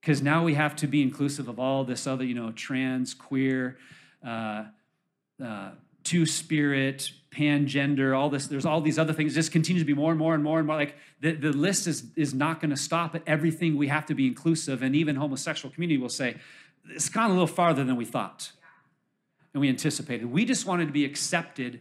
because 0.01 0.23
now 0.23 0.45
we 0.45 0.55
have 0.55 0.77
to 0.77 0.87
be 0.87 1.03
inclusive 1.03 1.49
of 1.49 1.59
all 1.59 1.83
this 1.83 2.07
other, 2.07 2.23
you 2.23 2.35
know, 2.35 2.53
trans, 2.53 3.13
queer, 3.13 3.77
uh, 4.25 4.67
uh, 5.45 5.71
two 6.05 6.27
spirit, 6.27 7.11
pangender, 7.33 8.17
all 8.17 8.31
this. 8.31 8.47
There's 8.47 8.67
all 8.67 8.81
these 8.81 8.99
other 8.99 9.13
things. 9.13 9.35
Just 9.35 9.53
continues 9.53 9.83
to 9.83 9.87
be 9.87 9.95
more 9.95 10.11
and 10.11 10.19
more 10.19 10.35
and 10.35 10.45
more 10.45 10.59
and 10.59 10.67
more. 10.67 10.77
Like 10.77 10.97
the, 11.21 11.33
the 11.33 11.53
list 11.53 11.87
is, 11.87 12.05
is 12.15 12.35
not 12.35 12.61
going 12.61 12.71
to 12.71 12.77
stop 12.77 13.15
at 13.15 13.23
everything. 13.27 13.77
We 13.77 13.89
have 13.89 14.07
to 14.07 14.15
be 14.15 14.27
inclusive. 14.27 14.83
And 14.83 14.95
even 14.95 15.17
homosexual 15.17 15.73
community 15.73 15.99
will 15.99 16.09
say, 16.09 16.37
it's 16.91 17.09
gone 17.09 17.31
a 17.31 17.33
little 17.33 17.47
farther 17.47 17.85
than 17.85 17.97
we 17.97 18.05
thought 18.05 18.53
and 19.55 19.61
we 19.61 19.69
anticipated. 19.69 20.27
We 20.31 20.45
just 20.45 20.67
wanted 20.67 20.87
to 20.87 20.93
be 20.93 21.05
accepted 21.05 21.81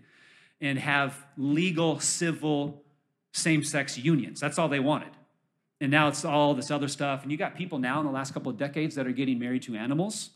and 0.59 0.77
have 0.77 1.25
legal, 1.37 1.99
civil, 1.99 2.83
same 3.33 3.63
sex 3.63 3.97
unions. 3.97 4.39
That's 4.39 4.59
all 4.59 4.67
they 4.67 4.79
wanted. 4.79 5.11
And 5.79 5.89
now 5.89 6.07
it's 6.07 6.23
all 6.23 6.53
this 6.53 6.69
other 6.69 6.87
stuff. 6.87 7.23
And 7.23 7.31
you 7.31 7.37
got 7.37 7.55
people 7.55 7.79
now 7.79 7.99
in 7.99 8.05
the 8.05 8.11
last 8.11 8.33
couple 8.33 8.51
of 8.51 8.57
decades 8.57 8.95
that 8.95 9.07
are 9.07 9.11
getting 9.11 9.39
married 9.39 9.63
to 9.63 9.75
animals, 9.75 10.31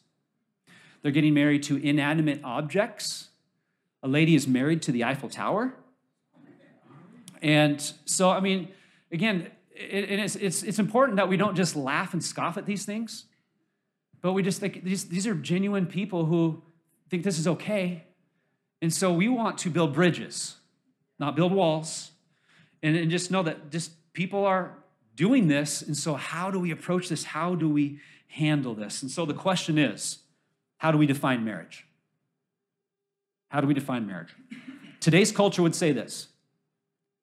they're 1.01 1.11
getting 1.11 1.35
married 1.35 1.61
to 1.63 1.77
inanimate 1.77 2.41
objects. 2.43 3.29
A 4.05 4.07
lady 4.07 4.35
is 4.35 4.47
married 4.47 4.83
to 4.83 4.91
the 4.91 5.03
Eiffel 5.03 5.29
Tower. 5.29 5.73
And 7.41 7.81
so, 8.05 8.29
I 8.29 8.39
mean, 8.39 8.67
again, 9.11 9.49
it, 9.71 10.11
it's, 10.11 10.35
it's, 10.35 10.61
it's 10.61 10.77
important 10.77 11.17
that 11.17 11.27
we 11.27 11.37
don't 11.37 11.55
just 11.55 11.75
laugh 11.75 12.13
and 12.13 12.23
scoff 12.23 12.55
at 12.55 12.67
these 12.67 12.85
things, 12.85 13.25
but 14.21 14.33
we 14.33 14.43
just 14.43 14.59
think 14.59 14.83
these, 14.83 15.05
these 15.05 15.25
are 15.25 15.33
genuine 15.33 15.87
people 15.87 16.25
who 16.25 16.61
think 17.09 17.23
this 17.23 17.39
is 17.39 17.47
okay. 17.47 18.03
And 18.79 18.93
so 18.93 19.11
we 19.11 19.27
want 19.27 19.57
to 19.59 19.71
build 19.71 19.95
bridges, 19.95 20.57
not 21.17 21.35
build 21.35 21.51
walls 21.51 22.11
and, 22.83 22.95
and 22.95 23.09
just 23.09 23.31
know 23.31 23.41
that 23.41 23.71
just 23.71 23.91
people 24.13 24.45
are 24.45 24.77
doing 25.15 25.47
this. 25.47 25.81
And 25.81 25.97
so, 25.97 26.13
how 26.13 26.51
do 26.51 26.59
we 26.59 26.69
approach 26.69 27.09
this? 27.09 27.23
How 27.23 27.55
do 27.55 27.67
we 27.67 27.99
handle 28.27 28.75
this? 28.75 29.01
And 29.01 29.09
so, 29.09 29.25
the 29.25 29.33
question 29.33 29.79
is 29.79 30.19
how 30.77 30.91
do 30.91 30.99
we 30.99 31.07
define 31.07 31.43
marriage? 31.43 31.87
How 33.49 33.61
do 33.61 33.67
we 33.67 33.73
define 33.73 34.07
marriage? 34.07 34.35
Today's 34.99 35.31
culture 35.31 35.61
would 35.61 35.75
say 35.75 35.91
this 35.91 36.29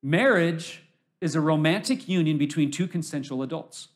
marriage 0.03 0.83
is 1.21 1.35
a 1.35 1.41
romantic 1.41 2.09
union 2.09 2.39
between 2.39 2.71
two 2.71 2.87
consensual 2.87 3.43
adults, 3.43 3.89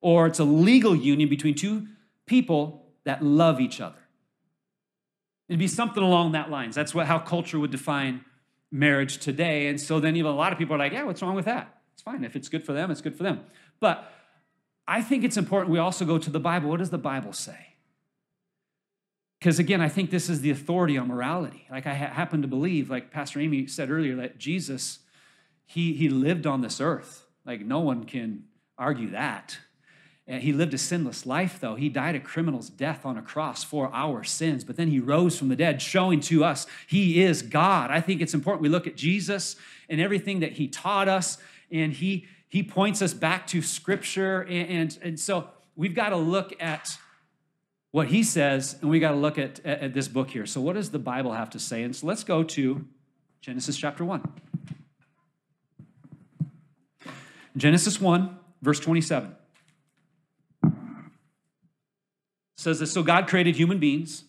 or 0.00 0.26
it's 0.26 0.38
a 0.38 0.44
legal 0.44 0.96
union 0.96 1.28
between 1.28 1.54
two 1.54 1.86
people 2.26 2.86
that 3.04 3.22
love 3.22 3.60
each 3.60 3.80
other. 3.80 3.98
It'd 5.48 5.58
be 5.58 5.68
something 5.68 6.02
along 6.02 6.32
that 6.32 6.50
lines. 6.50 6.74
That's 6.74 6.94
what, 6.94 7.06
how 7.06 7.18
culture 7.18 7.58
would 7.58 7.70
define 7.70 8.24
marriage 8.70 9.18
today. 9.18 9.68
And 9.68 9.80
so 9.80 10.00
then 10.00 10.16
even 10.16 10.30
a 10.30 10.34
lot 10.34 10.52
of 10.52 10.58
people 10.58 10.74
are 10.74 10.78
like, 10.78 10.92
yeah, 10.92 11.02
what's 11.02 11.20
wrong 11.20 11.34
with 11.34 11.44
that? 11.44 11.82
It's 11.92 12.02
fine. 12.02 12.24
If 12.24 12.36
it's 12.36 12.48
good 12.48 12.64
for 12.64 12.72
them, 12.72 12.90
it's 12.90 13.02
good 13.02 13.16
for 13.16 13.22
them. 13.22 13.40
But 13.78 14.10
I 14.88 15.02
think 15.02 15.24
it's 15.24 15.36
important 15.36 15.70
we 15.70 15.78
also 15.78 16.04
go 16.04 16.18
to 16.18 16.30
the 16.30 16.40
Bible. 16.40 16.70
What 16.70 16.78
does 16.78 16.90
the 16.90 16.98
Bible 16.98 17.32
say? 17.32 17.71
Because 19.42 19.58
again, 19.58 19.80
I 19.80 19.88
think 19.88 20.10
this 20.12 20.30
is 20.30 20.40
the 20.40 20.52
authority 20.52 20.96
on 20.96 21.08
morality. 21.08 21.66
Like 21.68 21.84
I 21.84 21.94
ha- 21.94 22.14
happen 22.14 22.42
to 22.42 22.48
believe, 22.48 22.88
like 22.90 23.10
Pastor 23.10 23.40
Amy 23.40 23.66
said 23.66 23.90
earlier, 23.90 24.14
that 24.14 24.38
Jesus, 24.38 25.00
he, 25.66 25.94
he 25.94 26.08
lived 26.08 26.46
on 26.46 26.60
this 26.60 26.80
earth. 26.80 27.26
Like 27.44 27.62
no 27.62 27.80
one 27.80 28.04
can 28.04 28.44
argue 28.78 29.10
that. 29.10 29.58
and 30.28 30.44
He 30.44 30.52
lived 30.52 30.74
a 30.74 30.78
sinless 30.78 31.26
life, 31.26 31.58
though. 31.58 31.74
He 31.74 31.88
died 31.88 32.14
a 32.14 32.20
criminal's 32.20 32.70
death 32.70 33.04
on 33.04 33.18
a 33.18 33.22
cross 33.22 33.64
for 33.64 33.90
our 33.92 34.22
sins, 34.22 34.62
but 34.62 34.76
then 34.76 34.86
he 34.86 35.00
rose 35.00 35.36
from 35.36 35.48
the 35.48 35.56
dead, 35.56 35.82
showing 35.82 36.20
to 36.20 36.44
us 36.44 36.68
he 36.86 37.20
is 37.20 37.42
God. 37.42 37.90
I 37.90 38.00
think 38.00 38.20
it's 38.20 38.34
important 38.34 38.62
we 38.62 38.68
look 38.68 38.86
at 38.86 38.94
Jesus 38.94 39.56
and 39.88 40.00
everything 40.00 40.38
that 40.38 40.52
he 40.52 40.68
taught 40.68 41.08
us, 41.08 41.38
and 41.68 41.92
he, 41.92 42.28
he 42.48 42.62
points 42.62 43.02
us 43.02 43.12
back 43.12 43.48
to 43.48 43.60
Scripture. 43.60 44.42
And, 44.42 44.68
and, 44.68 44.98
and 45.02 45.18
so 45.18 45.48
we've 45.74 45.96
got 45.96 46.10
to 46.10 46.16
look 46.16 46.54
at 46.62 46.96
what 47.92 48.08
he 48.08 48.22
says, 48.22 48.76
and 48.80 48.90
we 48.90 48.98
got 48.98 49.12
to 49.12 49.16
look 49.16 49.38
at, 49.38 49.64
at, 49.64 49.94
this 49.94 50.08
book 50.08 50.30
here. 50.30 50.46
So, 50.46 50.60
what 50.60 50.74
does 50.74 50.90
the 50.90 50.98
Bible 50.98 51.32
have 51.32 51.50
to 51.50 51.58
say? 51.58 51.82
And 51.82 51.94
so 51.94 52.06
let's 52.06 52.24
go 52.24 52.42
to 52.42 52.84
Genesis 53.40 53.76
chapter 53.76 54.04
1. 54.04 54.32
Genesis 57.56 58.00
1, 58.00 58.36
verse 58.62 58.80
27. 58.80 59.36
says 62.56 62.80
this 62.80 62.92
So 62.92 63.02
God 63.02 63.28
created 63.28 63.56
human 63.56 63.78
beings 63.78 64.24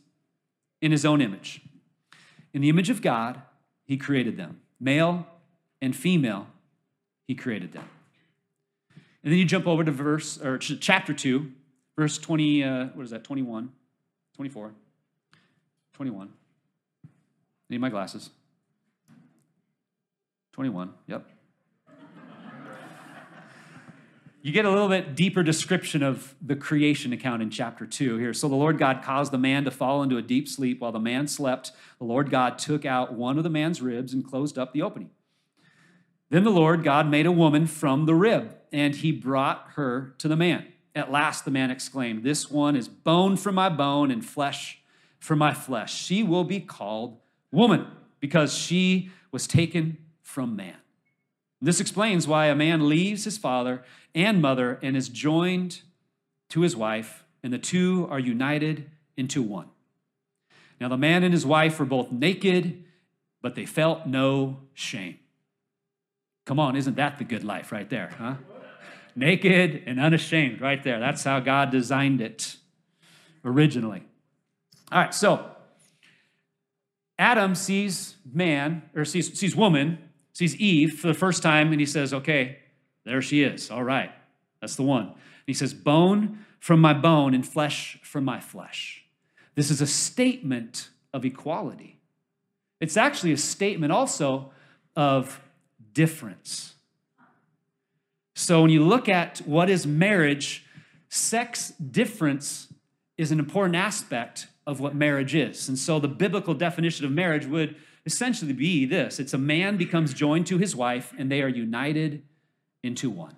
in 0.81 0.91
his 0.91 1.05
own 1.05 1.21
image. 1.21 1.61
In 2.53 2.61
the 2.61 2.69
image 2.69 2.89
of 2.89 3.01
God, 3.01 3.41
he 3.85 3.95
created 3.95 4.37
them. 4.37 4.59
Male 4.79 5.25
and 5.81 5.95
female, 5.95 6.47
he 7.27 7.35
created 7.35 7.71
them. 7.71 7.87
And 9.23 9.31
then 9.31 9.39
you 9.39 9.45
jump 9.45 9.67
over 9.67 9.83
to 9.85 9.91
verse 9.91 10.37
or 10.41 10.57
chapter 10.57 11.13
2, 11.13 11.49
verse 11.95 12.17
20, 12.17 12.63
uh, 12.63 12.85
what 12.93 13.03
is 13.03 13.11
that, 13.11 13.23
21, 13.23 13.71
24, 14.35 14.73
21. 15.93 16.29
Need 17.69 17.81
my 17.81 17.89
glasses. 17.89 18.29
21, 20.53 20.93
yep 21.07 21.27
you 24.43 24.51
get 24.51 24.65
a 24.65 24.69
little 24.69 24.89
bit 24.89 25.15
deeper 25.15 25.41
description 25.41 26.03
of 26.03 26.35
the 26.41 26.57
creation 26.57 27.13
account 27.13 27.41
in 27.41 27.49
chapter 27.49 27.85
2 27.85 28.17
here. 28.17 28.33
So 28.33 28.49
the 28.49 28.55
Lord 28.55 28.77
God 28.77 29.01
caused 29.01 29.31
the 29.31 29.37
man 29.37 29.63
to 29.63 29.71
fall 29.71 30.03
into 30.03 30.17
a 30.17 30.21
deep 30.21 30.49
sleep. 30.49 30.81
While 30.81 30.91
the 30.91 30.99
man 30.99 31.27
slept, 31.27 31.71
the 31.97 32.03
Lord 32.03 32.29
God 32.29 32.59
took 32.59 32.83
out 32.83 33.13
one 33.13 33.37
of 33.37 33.45
the 33.45 33.49
man's 33.49 33.81
ribs 33.81 34.13
and 34.13 34.23
closed 34.23 34.57
up 34.57 34.73
the 34.73 34.81
opening. 34.81 35.11
Then 36.29 36.43
the 36.43 36.51
Lord 36.51 36.83
God 36.83 37.09
made 37.09 37.25
a 37.25 37.31
woman 37.31 37.67
from 37.67 38.05
the 38.05 38.15
rib, 38.15 38.53
and 38.73 38.93
he 38.93 39.13
brought 39.13 39.65
her 39.75 40.13
to 40.17 40.27
the 40.27 40.35
man. 40.35 40.72
At 40.95 41.11
last 41.11 41.45
the 41.45 41.51
man 41.51 41.71
exclaimed, 41.71 42.23
This 42.23 42.51
one 42.51 42.75
is 42.75 42.87
bone 42.87 43.35
from 43.37 43.55
my 43.55 43.69
bone 43.69 44.11
and 44.11 44.23
flesh 44.23 44.79
from 45.19 45.39
my 45.39 45.53
flesh. 45.53 45.93
She 45.95 46.21
will 46.21 46.43
be 46.43 46.59
called 46.59 47.17
woman 47.51 47.87
because 48.19 48.53
she 48.53 49.09
was 49.31 49.47
taken 49.47 49.97
from 50.21 50.55
man. 50.55 50.75
This 51.61 51.79
explains 51.79 52.27
why 52.27 52.47
a 52.47 52.55
man 52.55 52.89
leaves 52.89 53.23
his 53.23 53.37
father 53.37 53.83
and 54.13 54.41
mother 54.41 54.79
and 54.81 54.97
is 54.97 55.07
joined 55.07 55.81
to 56.49 56.61
his 56.61 56.75
wife, 56.75 57.23
and 57.41 57.53
the 57.53 57.57
two 57.57 58.05
are 58.11 58.19
united 58.19 58.89
into 59.15 59.41
one. 59.41 59.69
Now, 60.81 60.89
the 60.89 60.97
man 60.97 61.23
and 61.23 61.33
his 61.33 61.45
wife 61.45 61.79
were 61.79 61.85
both 61.85 62.11
naked, 62.11 62.83
but 63.41 63.55
they 63.55 63.65
felt 63.65 64.05
no 64.05 64.57
shame. 64.73 65.19
Come 66.45 66.59
on, 66.59 66.75
isn't 66.75 66.97
that 66.97 67.17
the 67.17 67.23
good 67.23 67.45
life 67.45 67.71
right 67.71 67.89
there, 67.89 68.09
huh? 68.17 68.35
Naked 69.15 69.83
and 69.85 69.99
unashamed, 69.99 70.61
right 70.61 70.81
there. 70.83 70.99
That's 70.99 71.23
how 71.23 71.39
God 71.39 71.71
designed 71.71 72.21
it 72.21 72.57
originally. 73.45 74.03
All 74.91 74.99
right, 74.99 75.13
so 75.13 75.49
Adam 77.19 77.55
sees 77.55 78.15
man, 78.31 78.83
or 78.95 79.05
sees, 79.05 79.37
sees 79.37 79.55
woman, 79.55 79.97
sees 80.33 80.55
Eve 80.55 80.99
for 80.99 81.07
the 81.07 81.13
first 81.13 81.43
time, 81.43 81.71
and 81.71 81.79
he 81.79 81.85
says, 81.85 82.13
Okay, 82.13 82.57
there 83.05 83.21
she 83.21 83.43
is. 83.43 83.69
All 83.69 83.83
right, 83.83 84.11
that's 84.61 84.75
the 84.75 84.83
one. 84.83 85.07
And 85.07 85.15
he 85.47 85.53
says, 85.53 85.73
Bone 85.73 86.45
from 86.59 86.79
my 86.79 86.93
bone 86.93 87.33
and 87.33 87.45
flesh 87.45 87.99
from 88.03 88.23
my 88.23 88.39
flesh. 88.39 89.03
This 89.55 89.69
is 89.69 89.81
a 89.81 89.87
statement 89.87 90.89
of 91.13 91.25
equality. 91.25 91.99
It's 92.79 92.97
actually 92.97 93.31
a 93.31 93.37
statement 93.37 93.91
also 93.91 94.51
of 94.95 95.41
difference. 95.93 96.73
So 98.35 98.61
when 98.61 98.71
you 98.71 98.83
look 98.83 99.07
at 99.07 99.39
what 99.39 99.69
is 99.69 99.85
marriage, 99.85 100.65
sex 101.09 101.69
difference 101.69 102.67
is 103.17 103.31
an 103.31 103.39
important 103.39 103.75
aspect 103.75 104.47
of 104.65 104.79
what 104.79 104.95
marriage 104.95 105.35
is. 105.35 105.67
And 105.67 105.77
so 105.77 105.99
the 105.99 106.07
biblical 106.07 106.53
definition 106.53 107.05
of 107.05 107.11
marriage 107.11 107.45
would 107.45 107.75
essentially 108.05 108.53
be 108.53 108.85
this 108.85 109.19
it's 109.19 109.33
a 109.33 109.37
man 109.37 109.77
becomes 109.77 110.13
joined 110.13 110.47
to 110.47 110.57
his 110.57 110.75
wife, 110.75 111.13
and 111.17 111.31
they 111.31 111.41
are 111.41 111.47
united 111.47 112.23
into 112.83 113.09
one. 113.09 113.35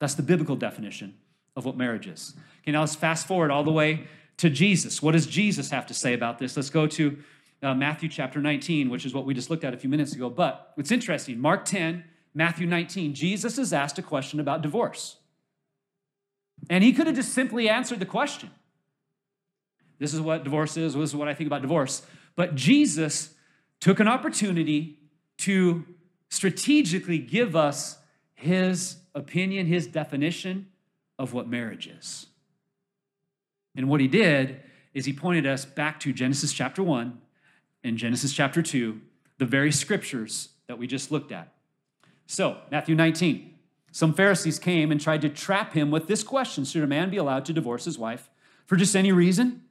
That's 0.00 0.14
the 0.14 0.22
biblical 0.22 0.56
definition 0.56 1.14
of 1.56 1.64
what 1.64 1.76
marriage 1.76 2.06
is. 2.06 2.34
Okay, 2.62 2.72
now 2.72 2.80
let's 2.80 2.94
fast 2.94 3.26
forward 3.26 3.50
all 3.50 3.64
the 3.64 3.72
way 3.72 4.06
to 4.38 4.48
Jesus. 4.48 5.02
What 5.02 5.12
does 5.12 5.26
Jesus 5.26 5.70
have 5.70 5.86
to 5.86 5.94
say 5.94 6.14
about 6.14 6.38
this? 6.38 6.56
Let's 6.56 6.70
go 6.70 6.86
to 6.86 7.18
uh, 7.62 7.74
Matthew 7.74 8.08
chapter 8.08 8.40
19, 8.40 8.90
which 8.90 9.04
is 9.04 9.14
what 9.14 9.24
we 9.24 9.34
just 9.34 9.50
looked 9.50 9.64
at 9.64 9.74
a 9.74 9.76
few 9.76 9.90
minutes 9.90 10.14
ago. 10.14 10.30
But 10.30 10.72
what's 10.74 10.90
interesting, 10.90 11.38
Mark 11.38 11.64
10, 11.64 12.04
Matthew 12.34 12.66
19, 12.66 13.14
Jesus 13.14 13.58
is 13.58 13.72
asked 13.72 13.98
a 13.98 14.02
question 14.02 14.40
about 14.40 14.62
divorce. 14.62 15.16
And 16.70 16.82
he 16.82 16.92
could 16.92 17.06
have 17.06 17.16
just 17.16 17.32
simply 17.32 17.68
answered 17.68 18.00
the 18.00 18.06
question. 18.06 18.50
This 19.98 20.14
is 20.14 20.20
what 20.20 20.44
divorce 20.44 20.76
is. 20.76 20.94
This 20.94 21.10
is 21.10 21.16
what 21.16 21.28
I 21.28 21.34
think 21.34 21.46
about 21.46 21.62
divorce. 21.62 22.02
But 22.34 22.54
Jesus 22.54 23.34
took 23.80 24.00
an 24.00 24.08
opportunity 24.08 24.98
to 25.38 25.84
strategically 26.30 27.18
give 27.18 27.54
us 27.54 27.98
his 28.34 28.96
opinion, 29.14 29.66
his 29.66 29.86
definition 29.86 30.68
of 31.18 31.32
what 31.32 31.48
marriage 31.48 31.86
is. 31.86 32.26
And 33.76 33.88
what 33.88 34.00
he 34.00 34.08
did 34.08 34.60
is 34.94 35.04
he 35.04 35.12
pointed 35.12 35.46
us 35.46 35.64
back 35.64 36.00
to 36.00 36.12
Genesis 36.12 36.52
chapter 36.52 36.82
1 36.82 37.18
and 37.84 37.96
Genesis 37.96 38.32
chapter 38.32 38.62
2, 38.62 39.00
the 39.38 39.46
very 39.46 39.72
scriptures 39.72 40.50
that 40.66 40.78
we 40.78 40.86
just 40.86 41.10
looked 41.10 41.32
at. 41.32 41.52
So, 42.32 42.56
Matthew 42.70 42.94
19. 42.94 43.56
Some 43.90 44.14
Pharisees 44.14 44.58
came 44.58 44.90
and 44.90 44.98
tried 44.98 45.20
to 45.20 45.28
trap 45.28 45.74
him 45.74 45.90
with 45.90 46.06
this 46.06 46.22
question 46.22 46.64
Should 46.64 46.82
a 46.82 46.86
man 46.86 47.10
be 47.10 47.18
allowed 47.18 47.44
to 47.44 47.52
divorce 47.52 47.84
his 47.84 47.98
wife 47.98 48.30
for 48.64 48.76
just 48.76 48.96
any 48.96 49.12
reason? 49.12 49.64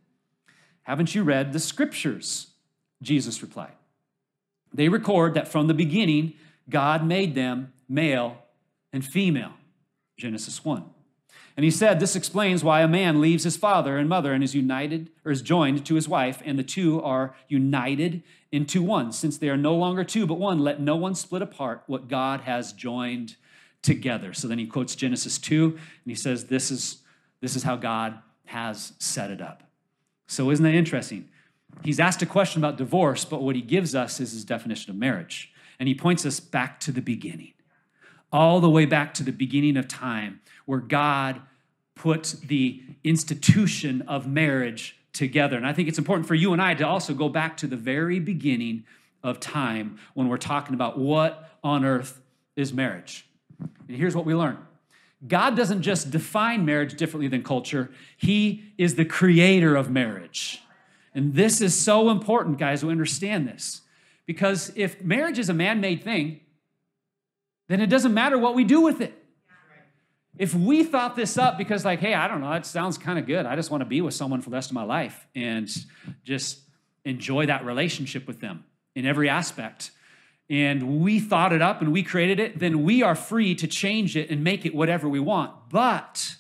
Haven't 0.84 1.16
you 1.16 1.24
read 1.24 1.54
the 1.54 1.60
scriptures? 1.60 2.52
Jesus 3.02 3.42
replied. 3.42 3.74
They 4.72 4.90
record 4.90 5.34
that 5.34 5.48
from 5.48 5.66
the 5.66 5.74
beginning, 5.74 6.34
God 6.70 7.04
made 7.04 7.34
them 7.34 7.74
male 7.90 8.38
and 8.94 9.04
female. 9.04 9.54
Genesis 10.16 10.64
1. 10.64 10.86
And 11.58 11.64
he 11.64 11.72
said, 11.72 12.00
This 12.00 12.16
explains 12.16 12.64
why 12.64 12.82
a 12.82 12.88
man 12.88 13.22
leaves 13.22 13.44
his 13.44 13.58
father 13.58 13.98
and 13.98 14.08
mother 14.08 14.34
and 14.34 14.44
is 14.44 14.56
united 14.56 15.10
or 15.26 15.32
is 15.32 15.42
joined 15.42 15.86
to 15.86 15.96
his 15.96 16.08
wife, 16.08 16.42
and 16.46 16.58
the 16.58 16.64
two 16.64 17.02
are 17.02 17.36
united 17.48 18.24
into 18.52 18.82
one. 18.82 19.12
Since 19.12 19.38
they 19.38 19.50
are 19.50 19.58
no 19.58 19.76
longer 19.76 20.04
two 20.04 20.26
but 20.26 20.40
one, 20.40 20.60
let 20.60 20.80
no 20.80 20.96
one 20.96 21.16
split 21.16 21.42
apart 21.42 21.84
what 21.88 22.08
God 22.08 22.42
has 22.42 22.74
joined 22.74 23.36
together. 23.82 24.34
So 24.34 24.48
then 24.48 24.60
he 24.60 24.66
quotes 24.66 24.96
Genesis 24.96 25.38
2, 25.38 25.66
and 25.66 25.80
he 26.06 26.16
says, 26.16 26.46
This 26.46 26.72
is, 26.72 26.98
this 27.42 27.56
is 27.56 27.64
how 27.64 27.76
God 27.76 28.20
has 28.46 28.94
set 29.00 29.32
it 29.32 29.42
up. 29.42 29.64
So, 30.28 30.50
isn't 30.52 30.64
that 30.64 30.76
interesting? 30.76 31.30
He's 31.84 32.00
asked 32.00 32.22
a 32.22 32.26
question 32.26 32.62
about 32.62 32.78
divorce, 32.78 33.26
but 33.26 33.42
what 33.42 33.56
he 33.56 33.62
gives 33.62 33.96
us 33.96 34.20
is 34.20 34.32
his 34.32 34.46
definition 34.46 34.92
of 34.92 34.98
marriage. 34.98 35.52
And 35.80 35.88
he 35.88 35.96
points 35.96 36.26
us 36.26 36.40
back 36.40 36.80
to 36.82 36.92
the 36.92 37.02
beginning, 37.02 37.54
all 38.32 38.60
the 38.60 38.70
way 38.70 38.86
back 38.86 39.14
to 39.16 39.24
the 39.24 39.32
beginning 39.32 39.78
of 39.78 39.88
time, 39.88 40.40
where 40.66 40.80
God 40.80 41.42
put 41.96 42.36
the 42.46 42.82
institution 43.04 44.02
of 44.04 44.28
marriage 44.28 44.98
together. 45.14 45.58
And 45.58 45.68
I 45.68 45.74
think 45.74 45.90
it's 45.90 45.98
important 45.98 46.28
for 46.28 46.36
you 46.36 46.54
and 46.54 46.62
I 46.62 46.74
to 46.76 46.88
also 46.88 47.14
go 47.14 47.30
back 47.30 47.58
to 47.58 47.68
the 47.68 47.76
very 47.76 48.20
beginning 48.20 48.86
of 49.24 49.40
time 49.40 50.00
when 50.14 50.28
we're 50.28 50.38
talking 50.38 50.74
about 50.74 50.98
what 50.98 51.50
on 51.64 51.86
earth 51.86 52.22
is 52.56 52.74
marriage. 52.74 53.28
And 53.88 53.98
here's 53.98 54.16
what 54.16 54.26
we 54.26 54.34
learn 54.34 54.58
God 55.28 55.56
doesn't 55.56 55.84
just 55.84 56.10
define 56.10 56.66
marriage 56.66 56.96
differently 56.96 57.28
than 57.28 57.44
culture, 57.44 57.92
He 58.18 58.74
is 58.78 58.96
the 58.96 59.06
creator 59.06 59.76
of 59.76 59.92
marriage. 59.92 60.62
And 61.14 61.34
this 61.34 61.60
is 61.60 61.78
so 61.78 62.10
important, 62.10 62.58
guys, 62.58 62.82
to 62.82 62.90
understand 62.90 63.48
this. 63.48 63.82
Because 64.26 64.72
if 64.76 65.04
marriage 65.04 65.40
is 65.40 65.50
a 65.50 65.54
man 65.54 65.82
made 65.82 66.04
thing, 66.04 66.40
then 67.72 67.82
it 67.82 67.88
doesn't 67.88 68.14
matter 68.14 68.38
what 68.38 68.56
we 68.56 68.64
do 68.64 68.82
with 68.82 69.02
it. 69.02 69.18
If 70.38 70.56
we 70.56 70.84
thought 70.84 71.16
this 71.16 71.38
up 71.38 71.58
because, 71.58 71.86
like, 71.86 72.00
hey, 72.00 72.14
I 72.14 72.28
don't 72.28 72.42
know, 72.42 72.52
it 72.54 72.66
sounds 72.66 72.98
kind 72.98 73.20
of 73.20 73.28
good. 73.28 73.46
I 73.46 73.56
just 73.56 73.70
want 73.70 73.82
to 73.82 73.86
be 73.86 74.02
with 74.02 74.14
someone 74.14 74.42
for 74.42 74.50
the 74.50 74.56
rest 74.56 74.72
of 74.72 74.76
my 74.76 74.84
life 74.84 75.28
and 75.36 75.70
just 76.24 76.60
enjoy 77.06 77.46
that 77.48 77.66
relationship 77.66 78.28
with 78.28 78.40
them 78.40 78.64
in 78.96 79.06
every 79.06 79.30
aspect 79.30 79.92
and 80.52 81.00
we 81.00 81.22
thought 81.22 81.54
it 81.54 81.62
up 81.62 81.82
and 81.82 81.94
we 81.94 82.04
created 82.04 82.38
it, 82.38 82.60
then 82.60 82.84
we 82.84 83.02
are 83.02 83.16
free 83.16 83.56
to 83.56 83.68
change 83.68 84.18
it 84.18 84.30
and 84.30 84.44
make 84.44 84.66
it 84.66 84.76
whatever 84.76 85.08
we 85.08 85.20
want. 85.20 85.70
But 85.70 86.36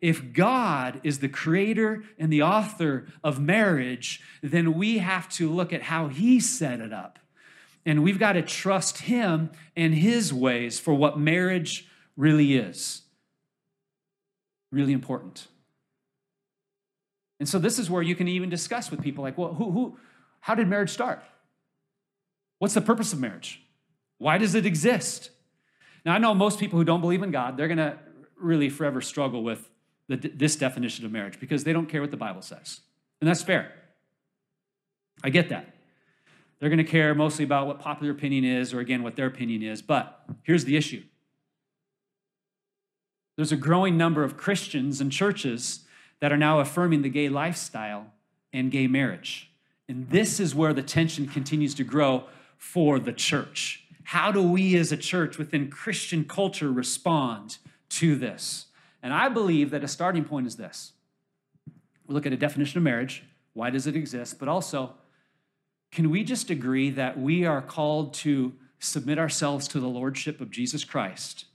if 0.00 0.32
God 0.32 1.00
is 1.02 1.18
the 1.18 1.28
creator 1.28 2.04
and 2.16 2.32
the 2.32 2.42
author 2.42 3.08
of 3.24 3.40
marriage, 3.40 4.22
then 4.40 4.74
we 4.74 4.98
have 4.98 5.28
to 5.30 5.50
look 5.50 5.72
at 5.72 5.82
how 5.82 6.06
He 6.06 6.38
set 6.38 6.78
it 6.78 6.92
up. 6.92 7.18
And 7.86 8.02
we've 8.02 8.18
got 8.18 8.32
to 8.32 8.42
trust 8.42 8.98
Him 8.98 9.50
and 9.76 9.94
His 9.94 10.34
ways 10.34 10.78
for 10.78 10.92
what 10.92 11.18
marriage 11.18 11.88
really 12.16 12.56
is. 12.56 13.02
Really 14.72 14.92
important. 14.92 15.46
And 17.38 17.48
so 17.48 17.58
this 17.58 17.78
is 17.78 17.88
where 17.88 18.02
you 18.02 18.16
can 18.16 18.26
even 18.26 18.50
discuss 18.50 18.90
with 18.90 19.00
people 19.00 19.22
like, 19.22 19.38
well, 19.38 19.54
who, 19.54 19.70
who, 19.70 19.98
how 20.40 20.54
did 20.54 20.66
marriage 20.66 20.90
start? 20.90 21.22
What's 22.58 22.74
the 22.74 22.80
purpose 22.80 23.12
of 23.12 23.20
marriage? 23.20 23.62
Why 24.18 24.36
does 24.38 24.54
it 24.54 24.66
exist? 24.66 25.30
Now, 26.04 26.14
I 26.14 26.18
know 26.18 26.34
most 26.34 26.58
people 26.58 26.78
who 26.78 26.84
don't 26.84 27.00
believe 27.00 27.22
in 27.22 27.30
God, 27.30 27.56
they're 27.56 27.68
going 27.68 27.78
to 27.78 27.98
really 28.40 28.68
forever 28.68 29.00
struggle 29.00 29.44
with 29.44 29.70
the, 30.08 30.16
this 30.16 30.56
definition 30.56 31.04
of 31.04 31.12
marriage 31.12 31.38
because 31.38 31.64
they 31.64 31.72
don't 31.72 31.86
care 31.86 32.00
what 32.00 32.10
the 32.10 32.16
Bible 32.16 32.42
says. 32.42 32.80
And 33.20 33.28
that's 33.28 33.42
fair. 33.42 33.72
I 35.22 35.30
get 35.30 35.50
that. 35.50 35.75
They're 36.58 36.70
going 36.70 36.78
to 36.78 36.84
care 36.84 37.14
mostly 37.14 37.44
about 37.44 37.66
what 37.66 37.80
popular 37.80 38.12
opinion 38.12 38.44
is 38.44 38.72
or, 38.72 38.80
again, 38.80 39.02
what 39.02 39.16
their 39.16 39.26
opinion 39.26 39.62
is. 39.62 39.82
But 39.82 40.24
here's 40.42 40.64
the 40.64 40.76
issue 40.76 41.02
there's 43.36 43.52
a 43.52 43.56
growing 43.56 43.96
number 43.96 44.24
of 44.24 44.36
Christians 44.36 45.00
and 45.00 45.12
churches 45.12 45.80
that 46.20 46.32
are 46.32 46.38
now 46.38 46.60
affirming 46.60 47.02
the 47.02 47.10
gay 47.10 47.28
lifestyle 47.28 48.12
and 48.52 48.70
gay 48.70 48.86
marriage. 48.86 49.50
And 49.88 50.08
this 50.08 50.40
is 50.40 50.54
where 50.54 50.72
the 50.72 50.82
tension 50.82 51.28
continues 51.28 51.74
to 51.74 51.84
grow 51.84 52.24
for 52.56 52.98
the 52.98 53.12
church. 53.12 53.84
How 54.04 54.32
do 54.32 54.42
we 54.42 54.76
as 54.76 54.90
a 54.92 54.96
church 54.96 55.36
within 55.36 55.70
Christian 55.70 56.24
culture 56.24 56.72
respond 56.72 57.58
to 57.90 58.16
this? 58.16 58.66
And 59.02 59.12
I 59.12 59.28
believe 59.28 59.70
that 59.70 59.84
a 59.84 59.88
starting 59.88 60.24
point 60.24 60.46
is 60.46 60.56
this 60.56 60.92
we 62.06 62.14
look 62.14 62.26
at 62.26 62.32
a 62.32 62.36
definition 62.36 62.78
of 62.78 62.84
marriage. 62.84 63.24
Why 63.52 63.70
does 63.70 63.86
it 63.86 63.96
exist? 63.96 64.38
But 64.38 64.48
also, 64.48 64.94
can 65.90 66.10
we 66.10 66.24
just 66.24 66.50
agree 66.50 66.90
that 66.90 67.18
we 67.18 67.44
are 67.44 67.62
called 67.62 68.14
to 68.14 68.54
submit 68.78 69.18
ourselves 69.18 69.66
to 69.68 69.80
the 69.80 69.88
Lordship 69.88 70.40
of 70.40 70.50
Jesus 70.50 70.84
Christ 70.84 71.46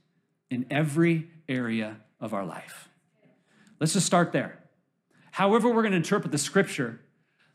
in 0.50 0.66
every 0.70 1.28
area 1.48 1.98
of 2.20 2.34
our 2.34 2.44
life? 2.44 2.88
Let's 3.78 3.92
just 3.94 4.06
start 4.06 4.32
there. 4.32 4.58
However, 5.32 5.68
we're 5.68 5.82
going 5.82 5.92
to 5.92 5.96
interpret 5.96 6.30
the 6.30 6.38
scripture, 6.38 7.00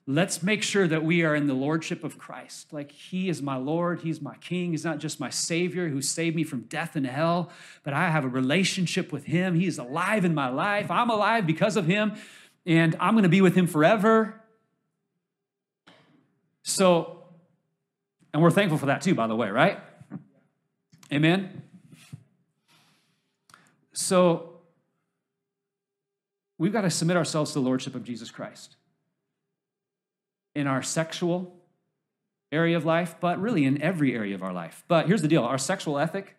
let's 0.08 0.42
make 0.42 0.64
sure 0.64 0.88
that 0.88 1.04
we 1.04 1.24
are 1.24 1.36
in 1.36 1.48
the 1.48 1.54
lordship 1.54 2.04
of 2.04 2.18
Christ. 2.18 2.74
Like 2.74 2.92
he 2.92 3.30
is 3.30 3.42
my 3.42 3.58
Lord, 3.58 4.00
he's 4.00 4.22
my 4.22 4.36
king. 4.38 4.72
He's 4.72 4.86
not 4.86 4.98
just 4.98 5.20
my 5.20 5.30
savior 5.30 5.90
who 5.90 6.02
saved 6.02 6.36
me 6.36 6.44
from 6.44 6.62
death 6.62 6.96
and 6.96 7.06
hell, 7.06 7.52
but 7.84 7.94
I 7.94 8.10
have 8.10 8.24
a 8.26 8.30
relationship 8.30 9.12
with 9.12 9.26
him. 9.26 9.56
He 9.56 9.68
is 9.68 9.78
alive 9.78 10.26
in 10.26 10.34
my 10.34 10.48
life. 10.48 10.90
I'm 10.90 11.10
alive 11.10 11.46
because 11.46 11.76
of 11.76 11.86
him, 11.86 12.14
and 12.66 12.96
I'm 13.00 13.14
going 13.14 13.24
to 13.24 13.30
be 13.30 13.42
with 13.42 13.56
him 13.56 13.68
forever. 13.68 14.42
So, 16.68 17.24
and 18.34 18.44
we're 18.44 18.52
thankful 18.52 18.78
for 18.78 18.88
that 18.88 19.02
too, 19.02 19.16
by 19.16 19.28
the 19.28 19.36
way, 19.38 19.50
right? 19.50 19.80
Amen? 21.14 21.64
So, 23.94 24.60
we've 26.58 26.74
got 26.74 26.82
to 26.82 26.90
submit 26.90 27.16
ourselves 27.16 27.54
to 27.54 27.60
the 27.60 27.66
Lordship 27.66 27.96
of 27.96 28.04
Jesus 28.04 28.32
Christ 28.32 28.76
in 30.56 30.68
our 30.68 30.84
sexual 30.84 31.56
area 32.52 32.76
of 32.76 32.84
life, 32.84 33.16
but 33.22 33.40
really 33.40 33.64
in 33.64 33.82
every 33.82 34.14
area 34.14 34.36
of 34.36 34.44
our 34.44 34.54
life. 34.54 34.84
But 34.90 35.08
here's 35.08 35.22
the 35.22 35.30
deal 35.30 35.46
our 35.46 35.58
sexual 35.58 35.98
ethic 35.98 36.36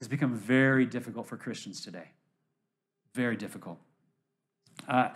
has 0.00 0.08
become 0.08 0.34
very 0.34 0.86
difficult 0.86 1.26
for 1.26 1.36
Christians 1.36 1.82
today. 1.82 2.12
Very 3.12 3.36
difficult. 3.36 3.78
Uh, 4.88 5.10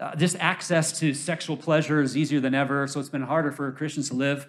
uh, 0.00 0.16
just 0.16 0.36
access 0.36 0.98
to 0.98 1.12
sexual 1.12 1.56
pleasure 1.56 2.00
is 2.00 2.16
easier 2.16 2.40
than 2.40 2.54
ever, 2.54 2.86
so 2.86 2.98
it's 2.98 3.10
been 3.10 3.22
harder 3.22 3.52
for 3.52 3.70
Christians 3.72 4.08
to 4.08 4.14
live 4.14 4.48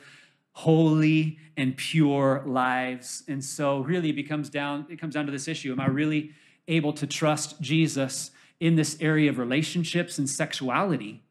holy 0.53 1.37
and 1.57 1.75
pure 1.77 2.43
lives. 2.45 3.23
And 3.27 3.43
so 3.43 3.79
really 3.79 4.09
it 4.09 4.15
becomes 4.15 4.49
down 4.49 4.85
it 4.89 4.99
comes 4.99 5.13
down 5.13 5.25
to 5.25 5.31
this 5.31 5.47
issue. 5.47 5.71
Am 5.71 5.79
I 5.79 5.87
really 5.87 6.31
able 6.67 6.93
to 6.93 7.07
trust 7.07 7.61
Jesus 7.61 8.31
in 8.59 8.75
this 8.75 8.97
area 9.01 9.29
of 9.29 9.37
relationships 9.37 10.17
and 10.17 10.29
sexuality 10.29 11.23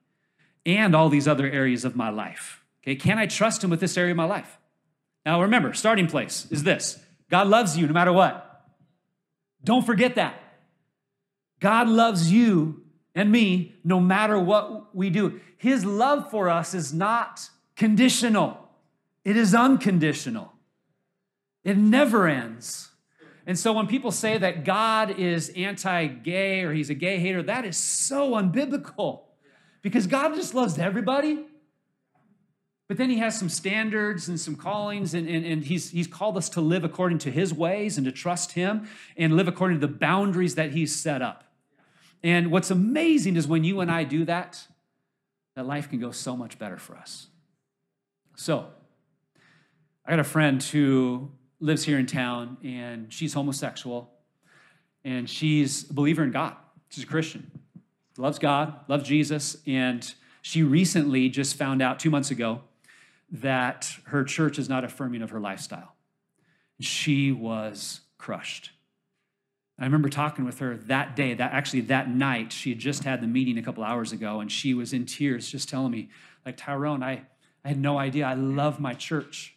and 0.66 0.94
all 0.94 1.08
these 1.08 1.28
other 1.28 1.46
areas 1.46 1.84
of 1.84 1.96
my 1.96 2.10
life? 2.10 2.62
Okay, 2.82 2.96
can 2.96 3.18
I 3.18 3.26
trust 3.26 3.62
him 3.62 3.70
with 3.70 3.80
this 3.80 3.96
area 3.96 4.12
of 4.12 4.16
my 4.16 4.24
life? 4.24 4.58
Now 5.24 5.40
remember, 5.42 5.72
starting 5.74 6.06
place 6.06 6.46
is 6.50 6.62
this. 6.62 6.98
God 7.30 7.46
loves 7.46 7.76
you 7.76 7.86
no 7.86 7.92
matter 7.92 8.12
what. 8.12 8.46
Don't 9.62 9.84
forget 9.84 10.14
that. 10.14 10.42
God 11.60 11.88
loves 11.88 12.32
you 12.32 12.82
and 13.20 13.30
me 13.30 13.74
no 13.84 14.00
matter 14.00 14.38
what 14.38 14.96
we 14.96 15.10
do. 15.10 15.40
His 15.58 15.84
love 15.84 16.30
for 16.30 16.48
us 16.48 16.72
is 16.72 16.94
not 16.94 17.50
conditional. 17.76 18.70
It 19.26 19.36
is 19.36 19.54
unconditional. 19.54 20.54
It 21.62 21.76
never 21.76 22.26
ends. 22.26 22.88
And 23.46 23.58
so 23.58 23.74
when 23.74 23.86
people 23.86 24.10
say 24.10 24.38
that 24.38 24.64
God 24.64 25.18
is 25.18 25.50
anti 25.50 26.06
gay 26.06 26.62
or 26.62 26.72
he's 26.72 26.88
a 26.88 26.94
gay 26.94 27.18
hater, 27.18 27.42
that 27.42 27.66
is 27.66 27.76
so 27.76 28.30
unbiblical 28.30 29.24
because 29.82 30.06
God 30.06 30.34
just 30.34 30.54
loves 30.54 30.78
everybody. 30.78 31.44
But 32.88 32.96
then 32.96 33.10
he 33.10 33.18
has 33.18 33.38
some 33.38 33.50
standards 33.50 34.28
and 34.28 34.40
some 34.40 34.56
callings, 34.56 35.12
and, 35.12 35.28
and, 35.28 35.44
and 35.44 35.62
he's, 35.62 35.90
he's 35.90 36.06
called 36.06 36.38
us 36.38 36.48
to 36.50 36.62
live 36.62 36.84
according 36.84 37.18
to 37.18 37.30
his 37.30 37.52
ways 37.52 37.98
and 37.98 38.06
to 38.06 38.12
trust 38.12 38.52
him 38.52 38.88
and 39.14 39.36
live 39.36 39.46
according 39.46 39.78
to 39.78 39.86
the 39.86 39.92
boundaries 39.92 40.54
that 40.54 40.72
he's 40.72 40.96
set 40.96 41.20
up. 41.20 41.49
And 42.22 42.50
what's 42.50 42.70
amazing 42.70 43.36
is 43.36 43.46
when 43.46 43.64
you 43.64 43.80
and 43.80 43.90
I 43.90 44.04
do 44.04 44.24
that, 44.26 44.66
that 45.54 45.66
life 45.66 45.88
can 45.88 45.98
go 45.98 46.10
so 46.10 46.36
much 46.36 46.58
better 46.58 46.76
for 46.76 46.96
us. 46.96 47.28
So, 48.36 48.66
I 50.04 50.10
got 50.10 50.20
a 50.20 50.24
friend 50.24 50.62
who 50.62 51.30
lives 51.60 51.84
here 51.84 51.98
in 51.98 52.06
town, 52.06 52.56
and 52.64 53.12
she's 53.12 53.34
homosexual, 53.34 54.10
and 55.04 55.28
she's 55.28 55.88
a 55.90 55.92
believer 55.92 56.24
in 56.24 56.30
God. 56.30 56.56
She's 56.88 57.04
a 57.04 57.06
Christian, 57.06 57.50
loves 58.16 58.38
God, 58.38 58.74
loves 58.88 59.04
Jesus, 59.04 59.58
and 59.66 60.12
she 60.42 60.62
recently 60.62 61.28
just 61.28 61.56
found 61.56 61.82
out 61.82 62.00
two 62.00 62.10
months 62.10 62.30
ago 62.30 62.62
that 63.30 63.92
her 64.06 64.24
church 64.24 64.58
is 64.58 64.68
not 64.68 64.84
affirming 64.84 65.22
of 65.22 65.30
her 65.30 65.40
lifestyle. 65.40 65.94
She 66.80 67.30
was 67.30 68.00
crushed. 68.18 68.70
I 69.80 69.84
remember 69.84 70.10
talking 70.10 70.44
with 70.44 70.58
her 70.58 70.76
that 70.76 71.16
day, 71.16 71.32
that 71.32 71.52
actually 71.52 71.80
that 71.82 72.10
night, 72.10 72.52
she 72.52 72.68
had 72.68 72.78
just 72.78 73.04
had 73.04 73.22
the 73.22 73.26
meeting 73.26 73.56
a 73.56 73.62
couple 73.62 73.82
hours 73.82 74.12
ago, 74.12 74.40
and 74.40 74.52
she 74.52 74.74
was 74.74 74.92
in 74.92 75.06
tears, 75.06 75.50
just 75.50 75.70
telling 75.70 75.90
me, 75.90 76.10
like, 76.44 76.58
Tyrone, 76.58 77.02
I, 77.02 77.22
I 77.64 77.68
had 77.68 77.78
no 77.78 77.98
idea. 77.98 78.26
I 78.26 78.34
love 78.34 78.78
my 78.78 78.92
church. 78.92 79.56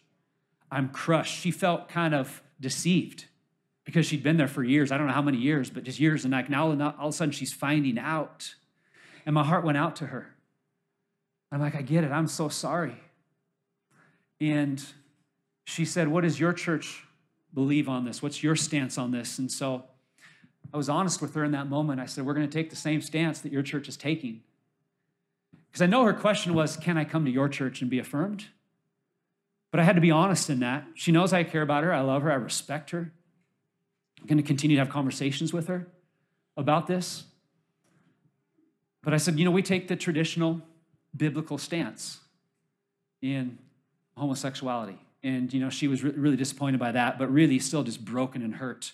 I'm 0.70 0.88
crushed. 0.88 1.38
She 1.38 1.50
felt 1.50 1.90
kind 1.90 2.14
of 2.14 2.42
deceived 2.58 3.26
because 3.84 4.06
she'd 4.06 4.22
been 4.22 4.38
there 4.38 4.48
for 4.48 4.64
years. 4.64 4.90
I 4.90 4.96
don't 4.96 5.06
know 5.06 5.12
how 5.12 5.22
many 5.22 5.36
years, 5.36 5.68
but 5.68 5.84
just 5.84 6.00
years. 6.00 6.24
And 6.24 6.32
like 6.32 6.48
now, 6.48 6.68
all 6.68 7.08
of 7.08 7.08
a 7.08 7.12
sudden, 7.12 7.32
she's 7.32 7.52
finding 7.52 7.98
out. 7.98 8.54
And 9.26 9.34
my 9.34 9.44
heart 9.44 9.62
went 9.62 9.76
out 9.76 9.96
to 9.96 10.06
her. 10.06 10.34
I'm 11.52 11.60
like, 11.60 11.74
I 11.74 11.82
get 11.82 12.02
it. 12.02 12.10
I'm 12.10 12.26
so 12.26 12.48
sorry. 12.48 12.96
And 14.40 14.82
she 15.64 15.84
said, 15.84 16.08
What 16.08 16.22
does 16.22 16.40
your 16.40 16.52
church 16.52 17.04
believe 17.52 17.88
on 17.88 18.04
this? 18.04 18.22
What's 18.22 18.42
your 18.42 18.56
stance 18.56 18.98
on 18.98 19.10
this? 19.12 19.38
And 19.38 19.50
so 19.50 19.84
I 20.74 20.76
was 20.76 20.88
honest 20.88 21.22
with 21.22 21.34
her 21.34 21.44
in 21.44 21.52
that 21.52 21.68
moment. 21.68 22.00
I 22.00 22.06
said, 22.06 22.26
We're 22.26 22.34
going 22.34 22.50
to 22.50 22.52
take 22.52 22.68
the 22.68 22.76
same 22.76 23.00
stance 23.00 23.40
that 23.42 23.52
your 23.52 23.62
church 23.62 23.88
is 23.88 23.96
taking. 23.96 24.42
Because 25.70 25.80
I 25.80 25.86
know 25.86 26.04
her 26.04 26.12
question 26.12 26.52
was, 26.52 26.76
Can 26.76 26.98
I 26.98 27.04
come 27.04 27.24
to 27.24 27.30
your 27.30 27.48
church 27.48 27.80
and 27.80 27.88
be 27.88 28.00
affirmed? 28.00 28.46
But 29.70 29.78
I 29.78 29.84
had 29.84 29.94
to 29.94 30.02
be 30.02 30.10
honest 30.10 30.50
in 30.50 30.58
that. 30.60 30.84
She 30.94 31.12
knows 31.12 31.32
I 31.32 31.44
care 31.44 31.62
about 31.62 31.84
her. 31.84 31.94
I 31.94 32.00
love 32.00 32.22
her. 32.22 32.32
I 32.32 32.34
respect 32.34 32.90
her. 32.90 33.12
I'm 34.20 34.26
going 34.26 34.36
to 34.36 34.42
continue 34.42 34.76
to 34.76 34.84
have 34.84 34.92
conversations 34.92 35.52
with 35.52 35.68
her 35.68 35.86
about 36.56 36.88
this. 36.88 37.24
But 39.04 39.14
I 39.14 39.18
said, 39.18 39.38
you 39.38 39.44
know, 39.44 39.52
we 39.52 39.62
take 39.62 39.86
the 39.86 39.96
traditional 39.96 40.60
biblical 41.16 41.56
stance 41.56 42.18
in 43.22 43.58
homosexuality. 44.16 44.98
And, 45.22 45.52
you 45.52 45.60
know, 45.60 45.70
she 45.70 45.86
was 45.86 46.02
re- 46.02 46.10
really 46.10 46.36
disappointed 46.36 46.80
by 46.80 46.92
that, 46.92 47.18
but 47.18 47.32
really 47.32 47.60
still 47.60 47.84
just 47.84 48.04
broken 48.04 48.42
and 48.42 48.56
hurt 48.56 48.92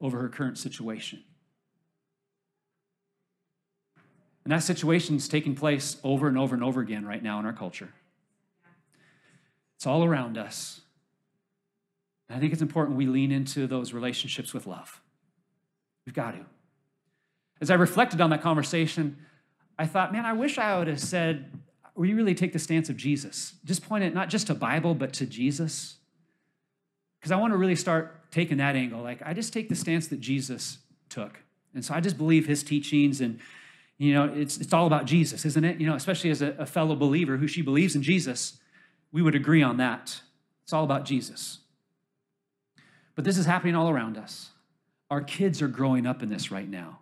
over 0.00 0.18
her 0.20 0.28
current 0.28 0.58
situation. 0.58 1.22
And 4.44 4.52
that 4.52 4.62
situation 4.62 5.16
is 5.16 5.28
taking 5.28 5.54
place 5.54 5.96
over 6.02 6.26
and 6.26 6.38
over 6.38 6.54
and 6.54 6.64
over 6.64 6.80
again 6.80 7.04
right 7.04 7.22
now 7.22 7.38
in 7.38 7.46
our 7.46 7.52
culture. 7.52 7.90
It's 9.76 9.86
all 9.86 10.04
around 10.04 10.38
us. 10.38 10.80
And 12.28 12.36
I 12.36 12.40
think 12.40 12.52
it's 12.52 12.62
important 12.62 12.96
we 12.96 13.06
lean 13.06 13.32
into 13.32 13.66
those 13.66 13.92
relationships 13.92 14.54
with 14.54 14.66
love. 14.66 15.00
We've 16.06 16.14
got 16.14 16.32
to. 16.32 16.44
As 17.60 17.70
I 17.70 17.74
reflected 17.74 18.20
on 18.20 18.30
that 18.30 18.42
conversation, 18.42 19.18
I 19.78 19.86
thought, 19.86 20.12
man, 20.12 20.24
I 20.24 20.32
wish 20.32 20.58
I 20.58 20.78
would 20.78 20.88
have 20.88 21.00
said, 21.00 21.50
we 21.94 22.14
really 22.14 22.34
take 22.34 22.52
the 22.52 22.58
stance 22.58 22.88
of 22.88 22.96
Jesus. 22.96 23.54
Just 23.64 23.86
point 23.86 24.04
it 24.04 24.14
not 24.14 24.28
just 24.28 24.46
to 24.46 24.54
Bible, 24.54 24.94
but 24.94 25.12
to 25.14 25.26
Jesus. 25.26 25.96
Because 27.18 27.32
I 27.32 27.36
want 27.36 27.52
to 27.52 27.56
really 27.56 27.76
start 27.76 28.19
taking 28.30 28.58
that 28.58 28.76
angle. 28.76 29.02
Like, 29.02 29.22
I 29.24 29.34
just 29.34 29.52
take 29.52 29.68
the 29.68 29.74
stance 29.74 30.08
that 30.08 30.20
Jesus 30.20 30.78
took. 31.08 31.40
And 31.74 31.84
so 31.84 31.94
I 31.94 32.00
just 32.00 32.18
believe 32.18 32.46
his 32.46 32.62
teachings 32.62 33.20
and 33.20 33.38
you 33.98 34.14
know, 34.14 34.32
it's, 34.34 34.56
it's 34.56 34.72
all 34.72 34.86
about 34.86 35.04
Jesus, 35.04 35.44
isn't 35.44 35.62
it? 35.62 35.78
You 35.78 35.86
know, 35.86 35.94
especially 35.94 36.30
as 36.30 36.40
a, 36.40 36.52
a 36.58 36.64
fellow 36.64 36.96
believer 36.96 37.36
who 37.36 37.46
she 37.46 37.60
believes 37.60 37.94
in 37.94 38.02
Jesus 38.02 38.60
we 39.12 39.22
would 39.22 39.34
agree 39.34 39.62
on 39.62 39.78
that. 39.78 40.20
It's 40.62 40.72
all 40.72 40.84
about 40.84 41.04
Jesus. 41.04 41.58
But 43.14 43.24
this 43.24 43.38
is 43.38 43.46
happening 43.46 43.74
all 43.74 43.90
around 43.90 44.16
us. 44.16 44.50
Our 45.10 45.20
kids 45.20 45.60
are 45.60 45.68
growing 45.68 46.06
up 46.06 46.22
in 46.22 46.28
this 46.28 46.50
right 46.50 46.68
now. 46.68 47.00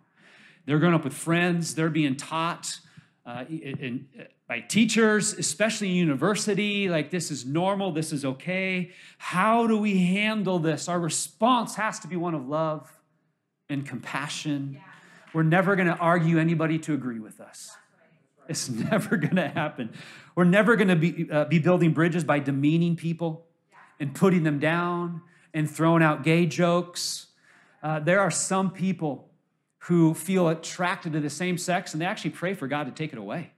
They're 0.65 0.79
growing 0.79 0.95
up 0.95 1.03
with 1.03 1.13
friends, 1.13 1.75
they're 1.75 1.89
being 1.89 2.15
taught 2.15 2.79
uh, 3.25 3.45
in, 3.47 3.77
in, 3.79 4.07
by 4.49 4.59
teachers, 4.61 5.33
especially 5.33 5.89
in 5.89 5.95
university, 5.95 6.89
like 6.89 7.11
this 7.11 7.29
is 7.29 7.45
normal, 7.45 7.91
this 7.91 8.11
is 8.11 8.25
okay. 8.25 8.89
How 9.19 9.67
do 9.67 9.77
we 9.77 9.99
handle 9.99 10.57
this? 10.57 10.89
Our 10.89 10.99
response 10.99 11.75
has 11.75 11.99
to 11.99 12.07
be 12.07 12.15
one 12.15 12.33
of 12.33 12.47
love 12.49 12.91
and 13.69 13.85
compassion. 13.85 14.71
Yeah. 14.73 14.81
We're 15.33 15.43
never 15.43 15.75
going 15.75 15.87
to 15.87 15.95
argue 15.95 16.39
anybody 16.39 16.79
to 16.79 16.95
agree 16.95 17.19
with 17.19 17.39
us. 17.39 17.77
It's 18.47 18.67
never 18.91 19.17
going 19.17 19.35
to 19.35 19.47
happen. 19.47 19.91
We're 20.33 20.45
never 20.45 20.75
going 20.75 20.87
to 20.87 20.95
be, 20.95 21.29
uh, 21.31 21.45
be 21.45 21.59
building 21.59 21.93
bridges 21.93 22.23
by 22.23 22.39
demeaning 22.39 22.95
people 22.95 23.45
and 23.99 24.15
putting 24.15 24.41
them 24.41 24.57
down 24.57 25.21
and 25.53 25.69
throwing 25.69 26.01
out 26.01 26.23
gay 26.23 26.47
jokes. 26.47 27.27
Uh, 27.83 27.99
there 27.99 28.19
are 28.19 28.31
some 28.31 28.71
people 28.71 29.29
who 29.83 30.15
feel 30.15 30.49
attracted 30.49 31.13
to 31.13 31.19
the 31.19 31.29
same 31.29 31.59
sex 31.59 31.93
and 31.93 32.01
they 32.01 32.07
actually 32.07 32.31
pray 32.31 32.55
for 32.55 32.67
God 32.67 32.85
to 32.85 32.91
take 32.91 33.13
it 33.13 33.19
away. 33.19 33.51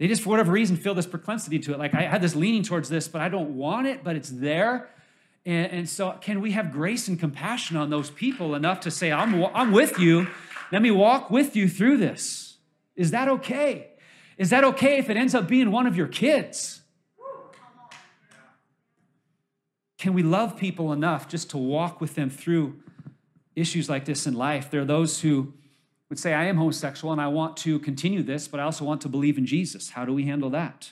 They 0.00 0.08
just, 0.08 0.22
for 0.22 0.30
whatever 0.30 0.50
reason, 0.50 0.76
feel 0.76 0.94
this 0.94 1.06
proclivity 1.06 1.58
to 1.58 1.74
it. 1.74 1.78
Like, 1.78 1.94
I 1.94 2.04
had 2.04 2.22
this 2.22 2.34
leaning 2.34 2.62
towards 2.62 2.88
this, 2.88 3.06
but 3.06 3.20
I 3.20 3.28
don't 3.28 3.54
want 3.58 3.86
it, 3.86 4.02
but 4.02 4.16
it's 4.16 4.30
there. 4.30 4.88
And, 5.44 5.70
and 5.70 5.88
so, 5.88 6.12
can 6.22 6.40
we 6.40 6.52
have 6.52 6.72
grace 6.72 7.06
and 7.06 7.20
compassion 7.20 7.76
on 7.76 7.90
those 7.90 8.08
people 8.08 8.54
enough 8.54 8.80
to 8.80 8.90
say, 8.90 9.12
I'm, 9.12 9.44
I'm 9.54 9.72
with 9.72 9.98
you? 9.98 10.26
Let 10.72 10.80
me 10.80 10.90
walk 10.90 11.30
with 11.30 11.54
you 11.54 11.68
through 11.68 11.98
this. 11.98 12.56
Is 12.96 13.10
that 13.10 13.28
okay? 13.28 13.90
Is 14.38 14.48
that 14.48 14.64
okay 14.64 14.96
if 14.96 15.10
it 15.10 15.18
ends 15.18 15.34
up 15.34 15.46
being 15.46 15.70
one 15.70 15.86
of 15.86 15.98
your 15.98 16.08
kids? 16.08 16.80
Can 19.98 20.14
we 20.14 20.22
love 20.22 20.56
people 20.56 20.94
enough 20.94 21.28
just 21.28 21.50
to 21.50 21.58
walk 21.58 22.00
with 22.00 22.14
them 22.14 22.30
through 22.30 22.80
issues 23.54 23.90
like 23.90 24.06
this 24.06 24.26
in 24.26 24.32
life? 24.32 24.70
There 24.70 24.80
are 24.80 24.86
those 24.86 25.20
who 25.20 25.52
would 26.10 26.18
say, 26.18 26.34
I 26.34 26.44
am 26.44 26.58
homosexual 26.58 27.12
and 27.12 27.20
I 27.20 27.28
want 27.28 27.56
to 27.58 27.78
continue 27.78 28.22
this, 28.22 28.48
but 28.48 28.60
I 28.60 28.64
also 28.64 28.84
want 28.84 29.00
to 29.02 29.08
believe 29.08 29.38
in 29.38 29.46
Jesus. 29.46 29.90
How 29.90 30.04
do 30.04 30.12
we 30.12 30.24
handle 30.24 30.50
that? 30.50 30.90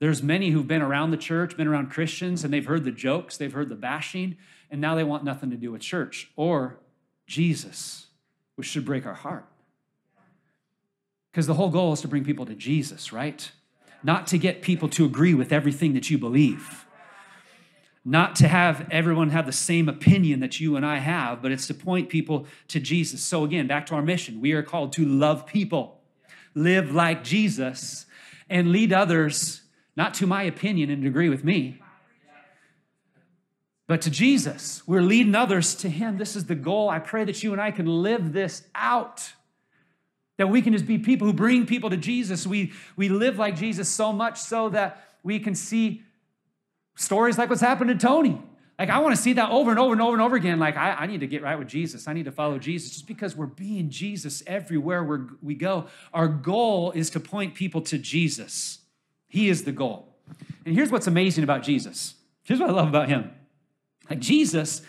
There's 0.00 0.22
many 0.22 0.50
who've 0.50 0.66
been 0.66 0.82
around 0.82 1.12
the 1.12 1.16
church, 1.16 1.56
been 1.56 1.68
around 1.68 1.90
Christians, 1.90 2.42
and 2.42 2.52
they've 2.52 2.66
heard 2.66 2.84
the 2.84 2.90
jokes, 2.90 3.36
they've 3.36 3.52
heard 3.52 3.68
the 3.68 3.76
bashing, 3.76 4.36
and 4.70 4.80
now 4.80 4.94
they 4.94 5.04
want 5.04 5.24
nothing 5.24 5.50
to 5.50 5.56
do 5.56 5.72
with 5.72 5.82
church 5.82 6.30
or 6.36 6.80
Jesus, 7.26 8.06
which 8.56 8.66
should 8.66 8.84
break 8.84 9.06
our 9.06 9.14
heart. 9.14 9.46
Because 11.30 11.46
the 11.46 11.54
whole 11.54 11.70
goal 11.70 11.92
is 11.92 12.00
to 12.00 12.08
bring 12.08 12.24
people 12.24 12.46
to 12.46 12.54
Jesus, 12.54 13.12
right? 13.12 13.52
Not 14.02 14.26
to 14.28 14.38
get 14.38 14.62
people 14.62 14.88
to 14.90 15.04
agree 15.04 15.34
with 15.34 15.52
everything 15.52 15.92
that 15.94 16.10
you 16.10 16.18
believe. 16.18 16.86
Not 18.04 18.34
to 18.36 18.48
have 18.48 18.88
everyone 18.90 19.30
have 19.30 19.46
the 19.46 19.52
same 19.52 19.88
opinion 19.88 20.40
that 20.40 20.58
you 20.58 20.76
and 20.76 20.86
I 20.86 20.98
have, 20.98 21.42
but 21.42 21.52
it's 21.52 21.66
to 21.66 21.74
point 21.74 22.08
people 22.08 22.46
to 22.68 22.80
Jesus. 22.80 23.22
So, 23.22 23.44
again, 23.44 23.66
back 23.66 23.86
to 23.86 23.94
our 23.94 24.02
mission. 24.02 24.40
We 24.40 24.52
are 24.52 24.62
called 24.62 24.92
to 24.94 25.04
love 25.04 25.46
people, 25.46 26.00
live 26.54 26.94
like 26.94 27.22
Jesus, 27.22 28.06
and 28.48 28.72
lead 28.72 28.92
others, 28.92 29.62
not 29.96 30.14
to 30.14 30.26
my 30.26 30.44
opinion 30.44 30.90
and 30.90 31.06
agree 31.06 31.28
with 31.28 31.44
me, 31.44 31.80
but 33.86 34.00
to 34.02 34.10
Jesus. 34.10 34.82
We're 34.86 35.02
leading 35.02 35.34
others 35.34 35.74
to 35.76 35.90
Him. 35.90 36.16
This 36.16 36.36
is 36.36 36.46
the 36.46 36.54
goal. 36.54 36.88
I 36.88 37.00
pray 37.00 37.24
that 37.24 37.42
you 37.42 37.52
and 37.52 37.60
I 37.60 37.70
can 37.70 37.86
live 37.86 38.32
this 38.32 38.62
out. 38.74 39.32
That 40.38 40.46
we 40.46 40.62
can 40.62 40.72
just 40.72 40.86
be 40.86 40.96
people 40.96 41.26
who 41.26 41.34
bring 41.34 41.66
people 41.66 41.90
to 41.90 41.98
Jesus. 41.98 42.46
We, 42.46 42.72
we 42.96 43.10
live 43.10 43.38
like 43.38 43.56
Jesus 43.56 43.90
so 43.90 44.10
much 44.10 44.40
so 44.40 44.70
that 44.70 45.04
we 45.22 45.38
can 45.38 45.54
see 45.54 46.02
stories 47.00 47.38
like 47.38 47.48
what's 47.48 47.60
happened 47.60 47.88
to 47.90 47.96
Tony. 47.96 48.40
Like, 48.78 48.88
I 48.88 48.98
want 49.00 49.14
to 49.14 49.20
see 49.20 49.34
that 49.34 49.50
over 49.50 49.70
and 49.70 49.78
over 49.78 49.92
and 49.92 50.00
over 50.00 50.14
and 50.14 50.22
over 50.22 50.36
again. 50.36 50.58
Like, 50.58 50.76
I, 50.76 50.92
I 50.92 51.06
need 51.06 51.20
to 51.20 51.26
get 51.26 51.42
right 51.42 51.58
with 51.58 51.68
Jesus. 51.68 52.08
I 52.08 52.14
need 52.14 52.24
to 52.24 52.32
follow 52.32 52.58
Jesus. 52.58 52.92
Just 52.92 53.06
because 53.06 53.36
we're 53.36 53.46
being 53.46 53.90
Jesus 53.90 54.42
everywhere 54.46 55.04
we 55.04 55.18
we 55.42 55.54
go, 55.54 55.86
our 56.14 56.28
goal 56.28 56.90
is 56.92 57.10
to 57.10 57.20
point 57.20 57.54
people 57.54 57.82
to 57.82 57.98
Jesus. 57.98 58.78
He 59.28 59.48
is 59.48 59.64
the 59.64 59.72
goal. 59.72 60.14
And 60.64 60.74
here's 60.74 60.90
what's 60.90 61.06
amazing 61.06 61.44
about 61.44 61.62
Jesus. 61.62 62.14
Here's 62.44 62.58
what 62.58 62.70
I 62.70 62.72
love 62.72 62.88
about 62.88 63.08
him. 63.08 63.30
Like, 64.08 64.20
Jesus, 64.20 64.82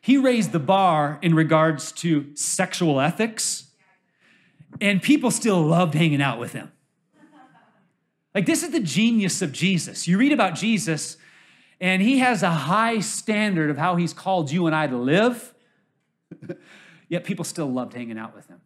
he 0.00 0.18
raised 0.18 0.52
the 0.52 0.58
bar 0.58 1.18
in 1.22 1.34
regards 1.34 1.92
to 1.92 2.26
sexual 2.34 3.00
ethics 3.00 3.70
and 4.80 5.02
people 5.02 5.30
still 5.30 5.60
loved 5.60 5.94
hanging 5.94 6.22
out 6.22 6.38
with 6.38 6.52
him. 6.52 6.70
Like, 8.34 8.46
this 8.46 8.62
is 8.62 8.70
the 8.70 8.80
genius 8.80 9.42
of 9.42 9.50
Jesus. 9.50 10.06
You 10.06 10.18
read 10.18 10.32
about 10.32 10.54
Jesus, 10.54 11.16
and 11.80 12.02
he 12.02 12.18
has 12.18 12.42
a 12.42 12.50
high 12.50 13.00
standard 13.00 13.70
of 13.70 13.78
how 13.78 13.96
he's 13.96 14.12
called 14.12 14.50
you 14.50 14.66
and 14.66 14.76
I 14.76 14.86
to 14.86 14.96
live, 14.96 15.54
yet 17.08 17.24
people 17.24 17.44
still 17.44 17.70
loved 17.70 17.94
hanging 17.94 18.18
out 18.18 18.34
with 18.34 18.46
him. 18.48 18.60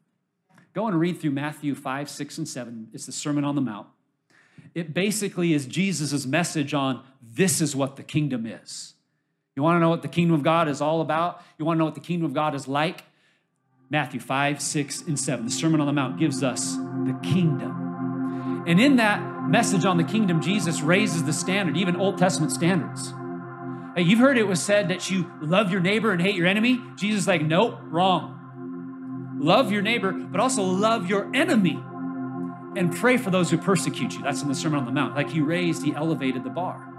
Go 0.72 0.88
and 0.88 0.98
read 0.98 1.20
through 1.20 1.30
Matthew 1.30 1.74
5, 1.74 2.10
6, 2.10 2.38
and 2.38 2.48
7. 2.48 2.88
It's 2.92 3.06
the 3.06 3.12
Sermon 3.12 3.44
on 3.44 3.54
the 3.54 3.60
Mount. 3.60 3.86
It 4.74 4.92
basically 4.92 5.52
is 5.52 5.66
Jesus' 5.66 6.26
message 6.26 6.74
on 6.74 7.04
this 7.22 7.60
is 7.60 7.76
what 7.76 7.94
the 7.94 8.02
kingdom 8.02 8.44
is. 8.44 8.94
You 9.54 9.62
want 9.62 9.76
to 9.76 9.80
know 9.80 9.88
what 9.88 10.02
the 10.02 10.08
kingdom 10.08 10.34
of 10.34 10.42
God 10.42 10.68
is 10.68 10.80
all 10.80 11.00
about? 11.00 11.40
You 11.58 11.64
want 11.64 11.76
to 11.76 11.78
know 11.78 11.84
what 11.84 11.94
the 11.94 12.00
kingdom 12.00 12.26
of 12.26 12.34
God 12.34 12.56
is 12.56 12.66
like? 12.66 13.04
Matthew 13.88 14.18
5, 14.18 14.60
6, 14.60 15.02
and 15.02 15.18
7. 15.18 15.44
The 15.44 15.50
Sermon 15.52 15.80
on 15.80 15.86
the 15.86 15.92
Mount 15.92 16.18
gives 16.18 16.42
us 16.42 16.74
the 16.74 17.16
kingdom. 17.22 18.64
And 18.66 18.80
in 18.80 18.96
that 18.96 19.34
message 19.49 19.84
on 19.84 19.97
the 19.97 20.05
kingdom, 20.05 20.40
Jesus 20.40 20.80
raises 20.80 21.24
the 21.24 21.32
standard, 21.32 21.76
even 21.76 21.97
Old 21.97 22.18
Testament 22.18 22.53
standards. 22.53 23.12
Hey, 23.97 24.03
you've 24.03 24.18
heard 24.18 24.38
it 24.38 24.49
was 24.49 24.62
said 24.62 24.88
that 24.88 25.11
you 25.11 25.30
love 25.40 25.70
your 25.70 25.80
neighbor 25.80 26.11
and 26.11 26.20
hate 26.20 26.34
your 26.34 26.47
enemy. 26.47 26.80
Jesus 26.97 27.26
like, 27.26 27.42
nope, 27.42 27.78
wrong. 27.84 29.36
Love 29.38 29.70
your 29.70 29.82
neighbor, 29.82 30.12
but 30.12 30.40
also 30.40 30.62
love 30.62 31.09
your 31.09 31.30
enemy 31.34 31.80
and 32.76 32.95
pray 32.95 33.16
for 33.16 33.30
those 33.30 33.51
who 33.51 33.59
persecute 33.59 34.14
you. 34.14 34.22
That's 34.22 34.42
in 34.42 34.49
the 34.49 34.55
Sermon 34.55 34.80
on 34.80 34.84
the 34.84 34.92
Mount. 34.92 35.14
Like 35.14 35.30
he 35.30 35.40
raised, 35.40 35.84
he 35.84 35.95
elevated 35.95 36.45
the 36.45 36.51
bar. 36.51 36.90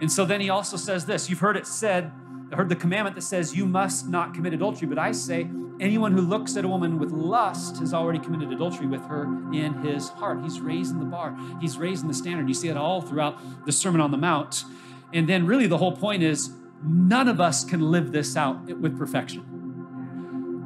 And 0.00 0.10
so 0.10 0.24
then 0.24 0.40
he 0.40 0.50
also 0.50 0.76
says 0.76 1.06
this 1.06 1.30
you've 1.30 1.40
heard 1.40 1.56
it 1.56 1.66
said, 1.66 2.12
heard 2.56 2.68
the 2.68 2.76
commandment 2.76 3.16
that 3.16 3.22
says 3.22 3.54
you 3.54 3.66
must 3.66 4.08
not 4.08 4.34
commit 4.34 4.52
adultery, 4.52 4.88
but 4.88 4.98
I 4.98 5.12
say 5.12 5.48
anyone 5.80 6.12
who 6.12 6.20
looks 6.20 6.56
at 6.56 6.64
a 6.64 6.68
woman 6.68 6.98
with 6.98 7.10
lust 7.10 7.78
has 7.78 7.94
already 7.94 8.18
committed 8.18 8.52
adultery 8.52 8.86
with 8.86 9.04
her 9.06 9.24
in 9.52 9.74
his 9.82 10.08
heart. 10.10 10.42
He's 10.42 10.60
raising 10.60 10.98
the 10.98 11.06
bar, 11.06 11.36
he's 11.60 11.78
raising 11.78 12.08
the 12.08 12.14
standard. 12.14 12.48
You 12.48 12.54
see 12.54 12.68
it 12.68 12.76
all 12.76 13.00
throughout 13.00 13.38
the 13.66 13.72
Sermon 13.72 14.00
on 14.00 14.10
the 14.10 14.18
Mount. 14.18 14.64
And 15.12 15.28
then, 15.28 15.46
really, 15.46 15.66
the 15.66 15.78
whole 15.78 15.96
point 15.96 16.22
is 16.22 16.50
none 16.84 17.28
of 17.28 17.40
us 17.40 17.64
can 17.64 17.90
live 17.90 18.12
this 18.12 18.36
out 18.36 18.64
with 18.64 18.96
perfection. 18.98 19.46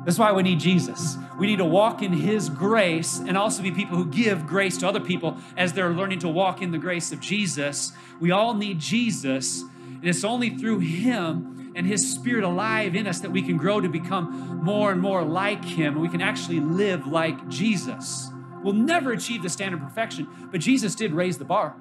That's 0.05 0.19
why 0.19 0.33
we 0.33 0.43
need 0.43 0.61
Jesus. 0.61 1.17
We 1.39 1.47
need 1.47 1.57
to 1.59 1.65
walk 1.65 2.03
in 2.03 2.13
His 2.13 2.51
grace 2.51 3.19
and 3.19 3.39
also 3.39 3.63
be 3.63 3.71
people 3.71 3.97
who 3.97 4.05
give 4.07 4.47
grace 4.47 4.77
to 4.79 4.89
other 4.89 5.01
people 5.01 5.39
as 5.57 5.73
they're 5.73 5.91
learning 5.91 6.19
to 6.21 6.29
walk 6.29 6.61
in 6.61 6.73
the 6.73 6.79
grace 6.79 7.11
of 7.11 7.21
Jesus. 7.21 7.93
We 8.21 8.31
all 8.31 8.55
need 8.55 8.79
Jesus, 8.79 9.63
and 9.63 10.05
it's 10.05 10.25
only 10.25 10.51
through 10.51 10.81
Him 10.81 11.64
and 11.75 11.87
His 11.87 12.13
Spirit 12.13 12.45
alive 12.45 12.95
in 12.95 13.07
us 13.07 13.21
that 13.21 13.31
we 13.31 13.43
can 13.43 13.57
grow 13.57 13.81
to 13.81 13.89
become 13.89 14.61
more 14.63 14.93
and 14.93 15.01
more 15.01 15.25
like 15.25 15.65
Him. 15.65 15.95
And 15.95 16.03
we 16.03 16.09
can 16.09 16.21
actually 16.21 16.61
live 16.61 17.07
like 17.07 17.49
Jesus. 17.49 18.31
We'll 18.63 18.75
never 18.75 19.13
achieve 19.13 19.43
the 19.43 19.49
standard 19.49 19.83
of 19.83 19.89
perfection, 19.89 20.29
but 20.51 20.61
Jesus 20.61 20.95
did 20.95 21.13
raise 21.13 21.39
the 21.39 21.45
bar. 21.45 21.77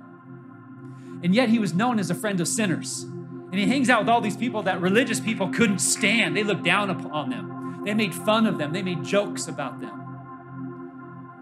And 1.24 1.34
yet 1.34 1.50
He 1.50 1.60
was 1.60 1.74
known 1.74 2.00
as 2.00 2.10
a 2.10 2.16
friend 2.16 2.42
of 2.42 2.48
sinners. 2.48 3.04
And 3.04 3.56
He 3.56 3.68
hangs 3.68 3.90
out 3.90 4.02
with 4.02 4.10
all 4.10 4.22
these 4.22 4.38
people 4.38 4.64
that 4.64 4.82
religious 4.82 5.20
people 5.20 5.50
couldn't 5.50 5.80
stand. 5.80 6.36
They 6.36 6.44
looked 6.44 6.64
down 6.64 6.90
upon 6.90 7.30
them, 7.30 7.82
they 7.86 7.94
made 7.94 8.14
fun 8.14 8.46
of 8.46 8.58
them, 8.58 8.74
they 8.74 8.82
made 8.82 9.04
jokes 9.04 9.48
about 9.48 9.80
them. 9.80 10.00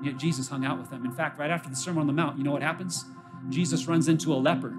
Yet 0.03 0.17
Jesus 0.17 0.49
hung 0.49 0.65
out 0.65 0.79
with 0.79 0.89
them. 0.89 1.05
In 1.05 1.11
fact, 1.11 1.37
right 1.37 1.51
after 1.51 1.69
the 1.69 1.75
Sermon 1.75 2.01
on 2.01 2.07
the 2.07 2.13
Mount, 2.13 2.37
you 2.37 2.43
know 2.43 2.51
what 2.51 2.63
happens? 2.63 3.05
Jesus 3.49 3.87
runs 3.87 4.07
into 4.07 4.33
a 4.33 4.35
leper 4.35 4.73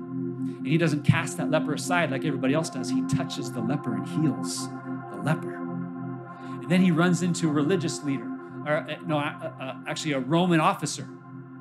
and 0.62 0.70
he 0.70 0.78
doesn't 0.78 1.02
cast 1.02 1.38
that 1.38 1.50
leper 1.50 1.74
aside 1.74 2.12
like 2.12 2.24
everybody 2.24 2.54
else 2.54 2.70
does. 2.70 2.88
He 2.88 3.02
touches 3.08 3.50
the 3.50 3.60
leper 3.60 3.94
and 3.94 4.06
heals 4.06 4.68
the 5.10 5.20
leper. 5.20 5.56
And 5.56 6.70
then 6.70 6.80
he 6.80 6.92
runs 6.92 7.20
into 7.20 7.48
a 7.48 7.52
religious 7.52 8.04
leader, 8.04 8.28
or 8.64 8.88
uh, 8.88 8.96
no, 9.04 9.18
actually 9.88 10.12
a 10.12 10.20
Roman 10.20 10.60
officer. 10.60 11.08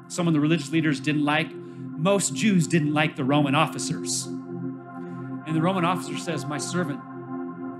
Some 0.07 0.27
of 0.27 0.35
the 0.35 0.39
religious 0.39 0.71
leaders 0.71 0.99
didn't 0.99 1.25
like, 1.25 1.51
most 1.51 2.35
Jews 2.35 2.67
didn't 2.67 2.93
like 2.93 3.15
the 3.15 3.23
Roman 3.23 3.55
officers. 3.55 4.27
And 4.27 5.55
the 5.55 5.61
Roman 5.61 5.83
officer 5.83 6.15
says, 6.19 6.45
My 6.45 6.59
servant 6.59 6.99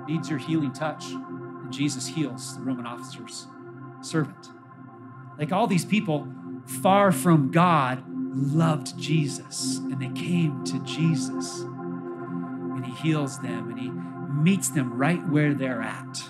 needs 0.07 0.28
your 0.28 0.39
healing 0.39 0.74
touch. 0.74 1.05
And 1.11 1.72
Jesus 1.72 2.07
heals 2.07 2.57
the 2.57 2.63
Roman 2.63 2.88
officer's 2.88 3.45
servant. 4.01 4.47
Like 5.38 5.51
all 5.51 5.67
these 5.67 5.86
people, 5.86 6.28
far 6.65 7.11
from 7.11 7.51
God, 7.51 8.03
loved 8.34 8.98
Jesus 8.98 9.78
and 9.78 10.02
they 10.02 10.10
came 10.10 10.64
to 10.66 10.80
Jesus. 10.80 11.62
And 11.62 12.86
he 12.86 12.92
heals 12.94 13.40
them 13.40 13.70
and 13.70 13.80
he 13.80 13.90
meets 13.90 14.70
them 14.70 14.94
right 14.94 15.26
where 15.30 15.54
they're 15.54 15.82
at. 15.82 16.22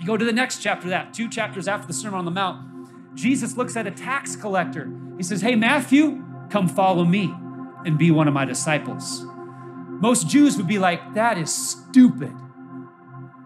You 0.00 0.06
go 0.06 0.16
to 0.16 0.24
the 0.24 0.32
next 0.32 0.58
chapter, 0.62 0.88
that 0.90 1.14
two 1.14 1.28
chapters 1.28 1.66
after 1.66 1.86
the 1.86 1.94
Sermon 1.94 2.18
on 2.18 2.24
the 2.24 2.30
Mount, 2.30 3.16
Jesus 3.16 3.56
looks 3.56 3.76
at 3.76 3.86
a 3.86 3.90
tax 3.90 4.36
collector. 4.36 4.90
He 5.16 5.22
says, 5.22 5.40
Hey, 5.40 5.54
Matthew, 5.54 6.22
come 6.50 6.68
follow 6.68 7.04
me 7.04 7.34
and 7.84 7.96
be 7.96 8.10
one 8.10 8.28
of 8.28 8.34
my 8.34 8.44
disciples. 8.44 9.24
Most 9.88 10.28
Jews 10.28 10.58
would 10.58 10.66
be 10.66 10.78
like, 10.78 11.14
That 11.14 11.38
is 11.38 11.52
stupid. 11.52 12.34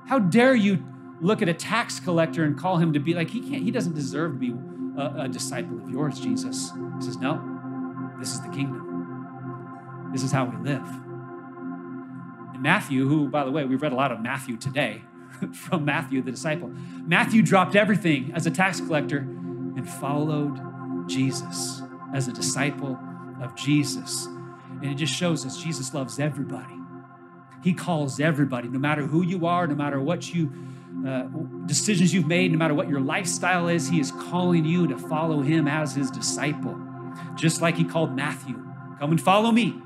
How 0.07 0.19
dare 0.19 0.57
you 0.57 0.85
look 1.21 1.43
at 1.43 1.49
a 1.49 1.55
tax 1.55 2.01
collector 2.01 2.45
and 2.45 2.59
call 2.59 2.79
him 2.79 2.93
to 2.95 2.99
be 2.99 3.15
like, 3.15 3.31
he 3.31 3.41
can't, 3.41 3.63
he 3.63 3.71
doesn't 3.71 3.95
deserve 3.95 4.33
to 4.33 4.39
be 4.39 4.53
a, 4.97 5.23
a 5.23 5.29
disciple 5.29 5.79
of 5.83 5.89
yours, 5.89 6.21
Jesus. 6.21 6.71
He 6.99 7.05
says, 7.05 7.17
No, 7.17 7.41
this 8.19 8.33
is 8.33 8.41
the 8.41 8.49
kingdom. 8.49 10.11
This 10.13 10.23
is 10.23 10.33
how 10.33 10.45
we 10.45 10.57
live. 10.69 10.87
And 12.55 12.63
Matthew, 12.63 13.09
who, 13.09 13.29
by 13.29 13.45
the 13.45 13.51
way, 13.51 13.65
we've 13.65 13.81
read 13.81 13.93
a 13.93 13.97
lot 13.97 14.13
of 14.13 14.21
Matthew 14.21 14.57
today 14.57 15.03
from 15.53 15.85
Matthew, 15.85 16.23
the 16.23 16.33
disciple. 16.33 16.71
Matthew 17.07 17.43
dropped 17.43 17.77
everything 17.77 18.33
as 18.35 18.47
a 18.47 18.51
tax 18.51 18.81
collector 18.81 19.19
and 19.19 19.89
followed 19.89 21.09
Jesus 21.09 21.83
as 22.15 22.29
a 22.29 22.33
disciple 22.33 22.99
of 23.41 23.55
Jesus. 23.55 24.27
And 24.27 24.87
it 24.87 24.97
just 24.97 25.15
shows 25.15 25.47
us 25.47 25.63
Jesus 25.63 25.95
loves 25.95 26.19
everybody. 26.19 26.75
He 27.63 27.75
calls 27.75 28.21
everybody, 28.21 28.69
no 28.69 28.79
matter 28.79 29.07
who 29.07 29.23
you 29.23 29.47
are, 29.47 29.67
no 29.67 29.75
matter 29.75 30.01
what 30.01 30.33
you 30.35 30.53
uh, 31.07 31.29
decisions 31.67 32.13
you've 32.13 32.27
made, 32.27 32.53
no 32.53 32.59
matter 32.59 32.75
what 32.75 32.89
your 32.89 33.01
lifestyle 33.01 33.69
is, 33.69 33.89
He 33.89 34.01
is 34.01 34.11
calling 34.11 34.65
you 34.65 34.87
to 34.89 34.99
follow 34.99 35.43
Him 35.43 35.67
as 35.67 35.95
His 35.95 36.11
disciple, 36.11 36.79
just 37.37 37.63
like 37.63 37.77
He 37.77 37.85
called 37.85 38.15
Matthew. 38.15 38.55
Come 38.99 39.13
and 39.13 39.21
follow 39.21 39.51
me. 39.51 39.81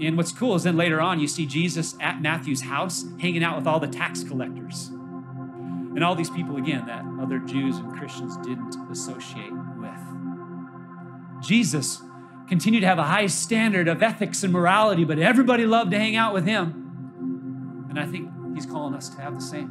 And 0.00 0.16
what's 0.16 0.32
cool 0.32 0.54
is 0.54 0.64
then 0.64 0.76
later 0.76 1.00
on, 1.00 1.20
you 1.20 1.26
see 1.26 1.46
Jesus 1.46 1.96
at 2.00 2.20
Matthew's 2.20 2.62
house 2.62 3.04
hanging 3.18 3.42
out 3.42 3.56
with 3.56 3.66
all 3.66 3.80
the 3.80 3.88
tax 3.88 4.22
collectors. 4.22 4.88
And 4.88 6.04
all 6.04 6.14
these 6.14 6.28
people, 6.28 6.58
again, 6.58 6.84
that 6.86 7.02
other 7.20 7.38
Jews 7.38 7.78
and 7.78 7.90
Christians 7.96 8.36
didn't 8.38 8.76
associate 8.90 9.52
with. 9.78 11.42
Jesus 11.42 12.02
continued 12.48 12.80
to 12.80 12.86
have 12.86 12.98
a 12.98 13.04
high 13.04 13.26
standard 13.26 13.88
of 13.88 14.02
ethics 14.02 14.42
and 14.44 14.52
morality, 14.52 15.04
but 15.04 15.18
everybody 15.18 15.64
loved 15.64 15.90
to 15.92 15.98
hang 15.98 16.14
out 16.14 16.34
with 16.34 16.44
him. 16.44 17.86
And 17.88 17.98
I 17.98 18.06
think 18.06 18.30
He's 18.56 18.64
calling 18.64 18.94
us 18.94 19.10
to 19.10 19.20
have 19.20 19.34
the 19.34 19.42
same, 19.42 19.68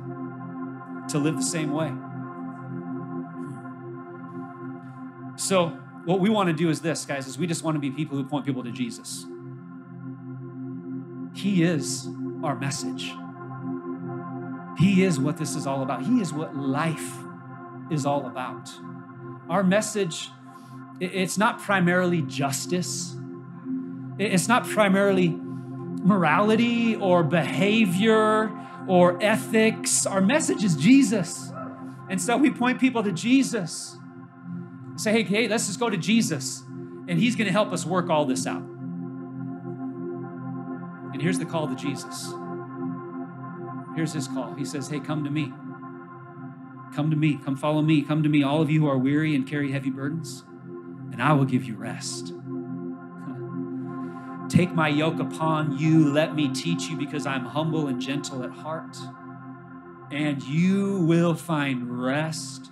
to 1.09 1.17
live 1.17 1.37
the 1.37 1.41
same 1.41 1.73
way. 1.73 1.91
So, 5.37 5.69
what 6.05 6.19
we 6.19 6.29
want 6.29 6.49
to 6.49 6.53
do 6.53 6.69
is 6.69 6.81
this, 6.81 7.03
guys, 7.03 7.25
is 7.25 7.35
we 7.39 7.47
just 7.47 7.63
want 7.63 7.73
to 7.73 7.79
be 7.79 7.89
people 7.89 8.15
who 8.15 8.23
point 8.23 8.45
people 8.45 8.63
to 8.63 8.71
Jesus. 8.71 9.25
He 11.33 11.63
is 11.63 12.07
our 12.43 12.55
message. 12.55 13.11
He 14.77 15.03
is 15.03 15.19
what 15.19 15.37
this 15.37 15.55
is 15.55 15.65
all 15.65 15.81
about. 15.81 16.03
He 16.03 16.21
is 16.21 16.31
what 16.31 16.55
life 16.55 17.15
is 17.89 18.05
all 18.05 18.27
about. 18.27 18.69
Our 19.49 19.63
message, 19.63 20.29
it's 20.99 21.39
not 21.39 21.59
primarily 21.59 22.21
justice. 22.21 23.15
It's 24.19 24.47
not 24.47 24.67
primarily 24.67 25.39
morality 26.05 26.95
or 26.95 27.23
behavior 27.23 28.51
or 28.87 29.17
ethics. 29.21 30.05
Our 30.05 30.21
message 30.21 30.63
is 30.63 30.75
Jesus. 30.75 31.51
And 32.09 32.21
so 32.21 32.37
we 32.37 32.51
point 32.51 32.79
people 32.79 33.03
to 33.03 33.11
Jesus. 33.11 33.97
Say, 34.97 35.11
hey, 35.11 35.23
hey, 35.23 35.47
let's 35.47 35.65
just 35.67 35.79
go 35.79 35.89
to 35.89 35.97
Jesus, 35.97 36.63
and 37.09 37.19
He's 37.19 37.35
going 37.35 37.47
to 37.47 37.51
help 37.51 37.73
us 37.73 37.85
work 37.85 38.09
all 38.09 38.25
this 38.25 38.47
out. 38.47 38.61
And 41.11 41.21
here's 41.21 41.37
the 41.37 41.45
call 41.45 41.67
to 41.67 41.75
Jesus. 41.75 42.31
Here's 43.95 44.13
His 44.13 44.27
call. 44.27 44.53
He 44.53 44.63
says, 44.63 44.87
hey, 44.87 45.01
come 45.01 45.25
to 45.25 45.29
me. 45.29 45.51
Come 46.93 47.09
to 47.09 47.17
me. 47.17 47.39
Come 47.43 47.57
follow 47.57 47.81
me. 47.81 48.03
Come 48.03 48.23
to 48.23 48.29
me, 48.29 48.43
all 48.43 48.61
of 48.61 48.69
you 48.69 48.81
who 48.81 48.87
are 48.87 48.97
weary 48.97 49.35
and 49.35 49.45
carry 49.45 49.71
heavy 49.71 49.89
burdens, 49.89 50.45
and 51.11 51.21
I 51.21 51.33
will 51.33 51.45
give 51.45 51.65
you 51.65 51.75
rest. 51.75 52.31
Take 54.49 54.73
my 54.73 54.87
yoke 54.87 55.19
upon 55.19 55.77
you. 55.77 56.11
Let 56.11 56.35
me 56.35 56.49
teach 56.49 56.83
you 56.83 56.97
because 56.97 57.25
I'm 57.25 57.45
humble 57.45 57.87
and 57.87 57.99
gentle 57.99 58.43
at 58.43 58.51
heart. 58.51 58.97
And 60.11 60.41
you 60.43 60.99
will 61.01 61.33
find 61.33 62.03
rest 62.03 62.71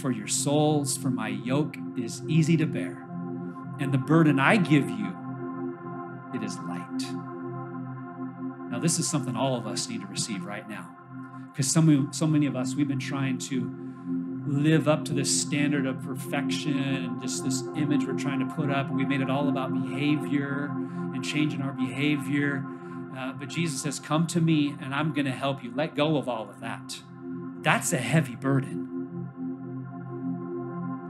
for 0.00 0.10
your 0.10 0.26
souls, 0.26 0.96
for 0.96 1.10
my 1.10 1.28
yoke 1.28 1.76
is 1.96 2.22
easy 2.28 2.56
to 2.58 2.66
bear. 2.66 3.08
And 3.80 3.92
the 3.92 3.98
burden 3.98 4.38
I 4.38 4.56
give 4.56 4.88
you, 4.88 5.16
it 6.34 6.42
is 6.42 6.58
light. 6.58 7.02
Now, 8.70 8.78
this 8.78 8.98
is 8.98 9.08
something 9.08 9.34
all 9.34 9.56
of 9.56 9.66
us 9.66 9.88
need 9.88 10.02
to 10.02 10.06
receive 10.06 10.44
right 10.44 10.68
now. 10.68 10.90
Because 11.50 11.70
so 11.72 12.08
so 12.10 12.26
many 12.26 12.46
of 12.46 12.54
us, 12.54 12.74
we've 12.74 12.86
been 12.86 12.98
trying 12.98 13.38
to 13.38 13.87
live 14.48 14.88
up 14.88 15.04
to 15.04 15.12
this 15.12 15.40
standard 15.40 15.86
of 15.86 16.02
perfection 16.02 16.78
and 16.78 17.20
just 17.20 17.44
this 17.44 17.62
image 17.76 18.06
we're 18.06 18.18
trying 18.18 18.40
to 18.40 18.54
put 18.54 18.70
up. 18.70 18.90
We 18.90 19.04
made 19.04 19.20
it 19.20 19.30
all 19.30 19.48
about 19.48 19.72
behavior 19.72 20.70
and 21.14 21.22
changing 21.22 21.60
our 21.60 21.72
behavior. 21.72 22.64
Uh, 23.16 23.32
but 23.32 23.48
Jesus 23.48 23.82
says, 23.82 24.00
Come 24.00 24.26
to 24.28 24.40
me 24.40 24.74
and 24.80 24.94
I'm 24.94 25.12
going 25.12 25.26
to 25.26 25.32
help 25.32 25.62
you. 25.62 25.72
Let 25.74 25.94
go 25.94 26.16
of 26.16 26.28
all 26.28 26.48
of 26.48 26.60
that. 26.60 27.00
That's 27.60 27.92
a 27.92 27.98
heavy 27.98 28.36
burden. 28.36 28.86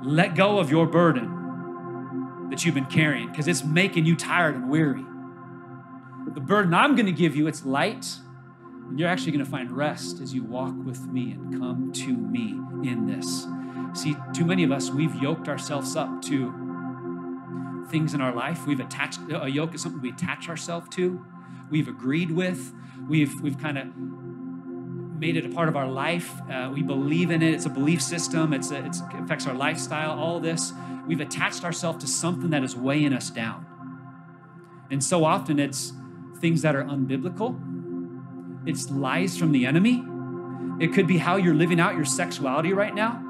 Let 0.05 0.35
go 0.35 0.59
of 0.59 0.71
your 0.71 0.87
burden 0.87 2.49
that 2.51 2.65
you've 2.65 2.75
been 2.75 2.87
carrying 2.87 3.29
because 3.29 3.47
it's 3.47 3.63
making 3.63 4.07
you 4.07 4.17
tired 4.17 4.55
and 4.55 4.69
weary. 4.71 5.05
The 6.35 6.41
burden 6.41 6.75
I'm 6.75 6.95
going 6.95 7.07
to 7.07 7.13
give 7.13 7.37
you, 7.37 7.47
it's 7.47 7.65
light. 7.65 8.17
And 8.89 8.99
you're 8.99 9.09
actually 9.09 9.33
going 9.33 9.45
to 9.45 9.51
find 9.51 9.71
rest 9.71 10.21
as 10.21 10.33
you 10.35 10.43
walk 10.43 10.75
with 10.85 11.07
me 11.07 11.33
and 11.33 11.59
come 11.59 11.93
to 11.93 12.17
me 12.17 12.59
in 12.89 13.07
this. 13.07 13.47
See, 13.95 14.17
too 14.35 14.45
many 14.45 14.65
of 14.65 14.73
us, 14.73 14.91
we've 14.91 15.15
yoked 15.17 15.49
ourselves 15.49 15.97
up 15.97 16.23
to 16.23 17.87
things 17.91 18.15
in 18.15 18.21
our 18.21 18.35
life. 18.35 18.67
We've 18.67 18.81
attached 18.81 19.21
a 19.31 19.49
yoke 19.49 19.75
is 19.75 19.83
something 19.83 20.01
we 20.01 20.11
attach 20.11 20.49
ourselves 20.49 20.89
to, 20.97 21.25
we've 21.71 21.89
agreed 21.89 22.31
with, 22.31 22.73
we've, 23.09 23.41
we've 23.41 23.59
kind 23.59 23.79
of 23.79 23.87
made 25.19 25.37
it 25.37 25.45
a 25.45 25.49
part 25.49 25.69
of 25.69 25.77
our 25.77 25.89
life. 25.89 26.41
Uh, 26.51 26.71
we 26.73 26.83
believe 26.83 27.31
in 27.31 27.43
it. 27.43 27.53
It's 27.53 27.67
a 27.67 27.71
belief 27.71 28.01
system. 28.01 28.53
It's, 28.53 28.71
it 28.71 28.97
affects 29.15 29.47
our 29.47 29.55
lifestyle. 29.55 30.19
All 30.19 30.39
this, 30.41 30.73
we've 31.07 31.21
attached 31.21 31.65
ourselves 31.65 32.05
to 32.05 32.07
something 32.07 32.51
that 32.51 32.63
is 32.63 32.77
weighing 32.77 33.13
us 33.13 33.31
down. 33.31 33.67
And 34.91 35.03
so 35.03 35.25
often 35.25 35.59
it's 35.59 35.93
things 36.41 36.63
that 36.63 36.77
are 36.77 36.85
unbiblical. 36.85 37.59
It's 38.69 38.91
lies 38.91 39.39
from 39.39 39.53
the 39.53 39.65
enemy. 39.65 40.05
It 40.79 40.93
could 40.93 41.07
be 41.07 41.17
how 41.17 41.37
you're 41.37 41.55
living 41.55 41.81
out 41.81 41.95
your 41.95 42.05
sexuality 42.05 42.75
right 42.75 42.95
now. 42.95 43.25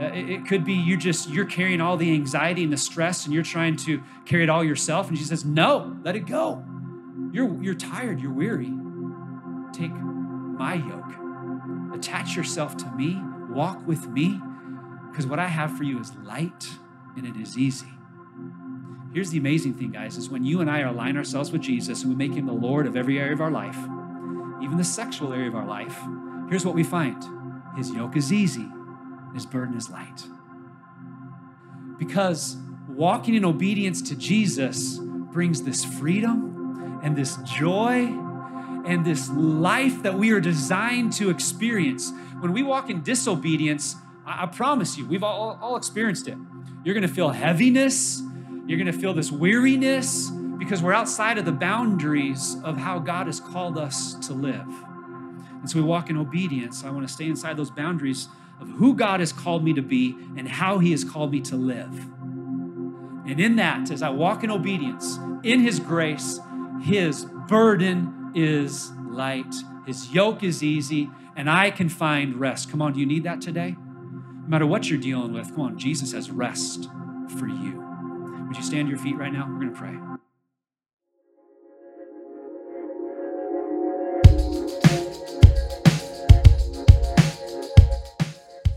Uh, 0.00 0.06
it, 0.14 0.46
could 0.46 0.64
be 0.64 0.72
you 0.72 0.96
just 0.96 1.28
you're 1.28 1.44
carrying 1.44 1.82
all 1.82 1.98
the 1.98 2.10
anxiety 2.14 2.64
and 2.64 2.72
the 2.72 2.78
stress, 2.78 3.26
and 3.26 3.34
you're 3.34 3.42
trying 3.42 3.76
to 3.76 4.02
carry 4.24 4.42
it 4.42 4.48
all 4.48 4.64
yourself. 4.64 5.10
And 5.10 5.18
she 5.18 5.24
says, 5.24 5.44
"No, 5.44 5.94
let 6.02 6.16
it 6.16 6.26
go. 6.26 6.64
You're 7.32 7.62
you're 7.62 7.74
tired. 7.74 8.18
You're 8.18 8.32
weary. 8.32 8.72
Take 9.74 9.92
my 9.92 10.74
yoke. 10.74 11.94
Attach 11.94 12.34
yourself 12.34 12.78
to 12.78 12.90
me. 12.92 13.22
Walk 13.50 13.86
with 13.86 14.08
me, 14.08 14.40
because 15.10 15.26
what 15.26 15.38
I 15.38 15.48
have 15.48 15.76
for 15.76 15.84
you 15.84 16.00
is 16.00 16.16
light 16.24 16.66
and 17.14 17.26
it 17.26 17.36
is 17.36 17.58
easy." 17.58 17.88
Here's 19.12 19.30
the 19.30 19.38
amazing 19.38 19.74
thing, 19.74 19.90
guys, 19.90 20.16
is 20.16 20.30
when 20.30 20.44
you 20.44 20.62
and 20.62 20.70
I 20.70 20.78
align 20.80 21.16
ourselves 21.18 21.50
with 21.52 21.60
Jesus 21.60 22.02
and 22.02 22.10
we 22.10 22.16
make 22.16 22.36
him 22.36 22.46
the 22.46 22.52
Lord 22.52 22.86
of 22.86 22.96
every 22.96 23.18
area 23.18 23.32
of 23.32 23.40
our 23.40 23.50
life, 23.50 23.76
even 24.62 24.76
the 24.76 24.84
sexual 24.84 25.32
area 25.32 25.48
of 25.48 25.54
our 25.54 25.66
life, 25.66 25.98
here's 26.48 26.64
what 26.64 26.74
we 26.74 26.82
find 26.82 27.22
His 27.76 27.90
yoke 27.90 28.16
is 28.16 28.32
easy, 28.32 28.68
His 29.34 29.46
burden 29.46 29.76
is 29.76 29.90
light. 29.90 30.24
Because 31.98 32.56
walking 32.88 33.34
in 33.34 33.44
obedience 33.44 34.02
to 34.02 34.16
Jesus 34.16 34.98
brings 34.98 35.62
this 35.62 35.84
freedom 35.84 37.00
and 37.02 37.16
this 37.16 37.36
joy 37.38 38.06
and 38.86 39.04
this 39.04 39.30
life 39.30 40.02
that 40.02 40.14
we 40.14 40.30
are 40.32 40.40
designed 40.40 41.12
to 41.12 41.30
experience. 41.30 42.12
When 42.40 42.52
we 42.52 42.62
walk 42.62 42.90
in 42.90 43.02
disobedience, 43.02 43.96
I, 44.26 44.46
promise 44.46 44.96
you, 44.96 45.06
we've 45.06 45.22
all, 45.22 45.58
all 45.60 45.76
experienced 45.76 46.28
it. 46.28 46.36
You're 46.84 46.94
gonna 46.94 47.08
feel 47.08 47.30
heaviness, 47.30 48.22
you're 48.66 48.78
gonna 48.78 48.92
feel 48.92 49.12
this 49.12 49.30
weariness 49.30 50.30
because 50.60 50.82
we're 50.82 50.92
outside 50.92 51.38
of 51.38 51.46
the 51.46 51.52
boundaries 51.52 52.58
of 52.64 52.76
how 52.76 52.98
God 52.98 53.26
has 53.26 53.40
called 53.40 53.78
us 53.78 54.14
to 54.26 54.34
live. 54.34 54.68
And 55.60 55.68
so 55.68 55.78
we 55.78 55.84
walk 55.84 56.10
in 56.10 56.18
obedience. 56.18 56.84
I 56.84 56.90
want 56.90 57.08
to 57.08 57.12
stay 57.12 57.24
inside 57.24 57.56
those 57.56 57.70
boundaries 57.70 58.28
of 58.60 58.68
who 58.68 58.94
God 58.94 59.20
has 59.20 59.32
called 59.32 59.64
me 59.64 59.72
to 59.72 59.80
be 59.80 60.14
and 60.36 60.46
how 60.46 60.78
He 60.78 60.90
has 60.90 61.02
called 61.02 61.32
me 61.32 61.40
to 61.40 61.56
live. 61.56 61.98
And 63.26 63.40
in 63.40 63.56
that, 63.56 63.90
as 63.90 64.02
I 64.02 64.10
walk 64.10 64.44
in 64.44 64.50
obedience, 64.50 65.18
in 65.42 65.60
His 65.60 65.80
grace, 65.80 66.38
His 66.82 67.24
burden 67.48 68.30
is 68.34 68.92
light, 69.08 69.54
His 69.86 70.12
yoke 70.12 70.42
is 70.42 70.62
easy, 70.62 71.08
and 71.36 71.48
I 71.48 71.70
can 71.70 71.88
find 71.88 72.36
rest. 72.36 72.70
Come 72.70 72.82
on, 72.82 72.92
do 72.92 73.00
you 73.00 73.06
need 73.06 73.24
that 73.24 73.40
today? 73.40 73.76
No 73.78 74.48
matter 74.48 74.66
what 74.66 74.90
you're 74.90 75.00
dealing 75.00 75.32
with, 75.32 75.54
come 75.54 75.62
on, 75.62 75.78
Jesus 75.78 76.12
has 76.12 76.30
rest 76.30 76.90
for 77.38 77.48
you. 77.48 77.82
Would 78.46 78.58
you 78.58 78.62
stand 78.62 78.88
to 78.88 78.90
your 78.90 78.98
feet 78.98 79.16
right 79.16 79.32
now? 79.32 79.48
We're 79.48 79.60
going 79.60 79.72
to 79.72 79.78
pray. 79.78 79.96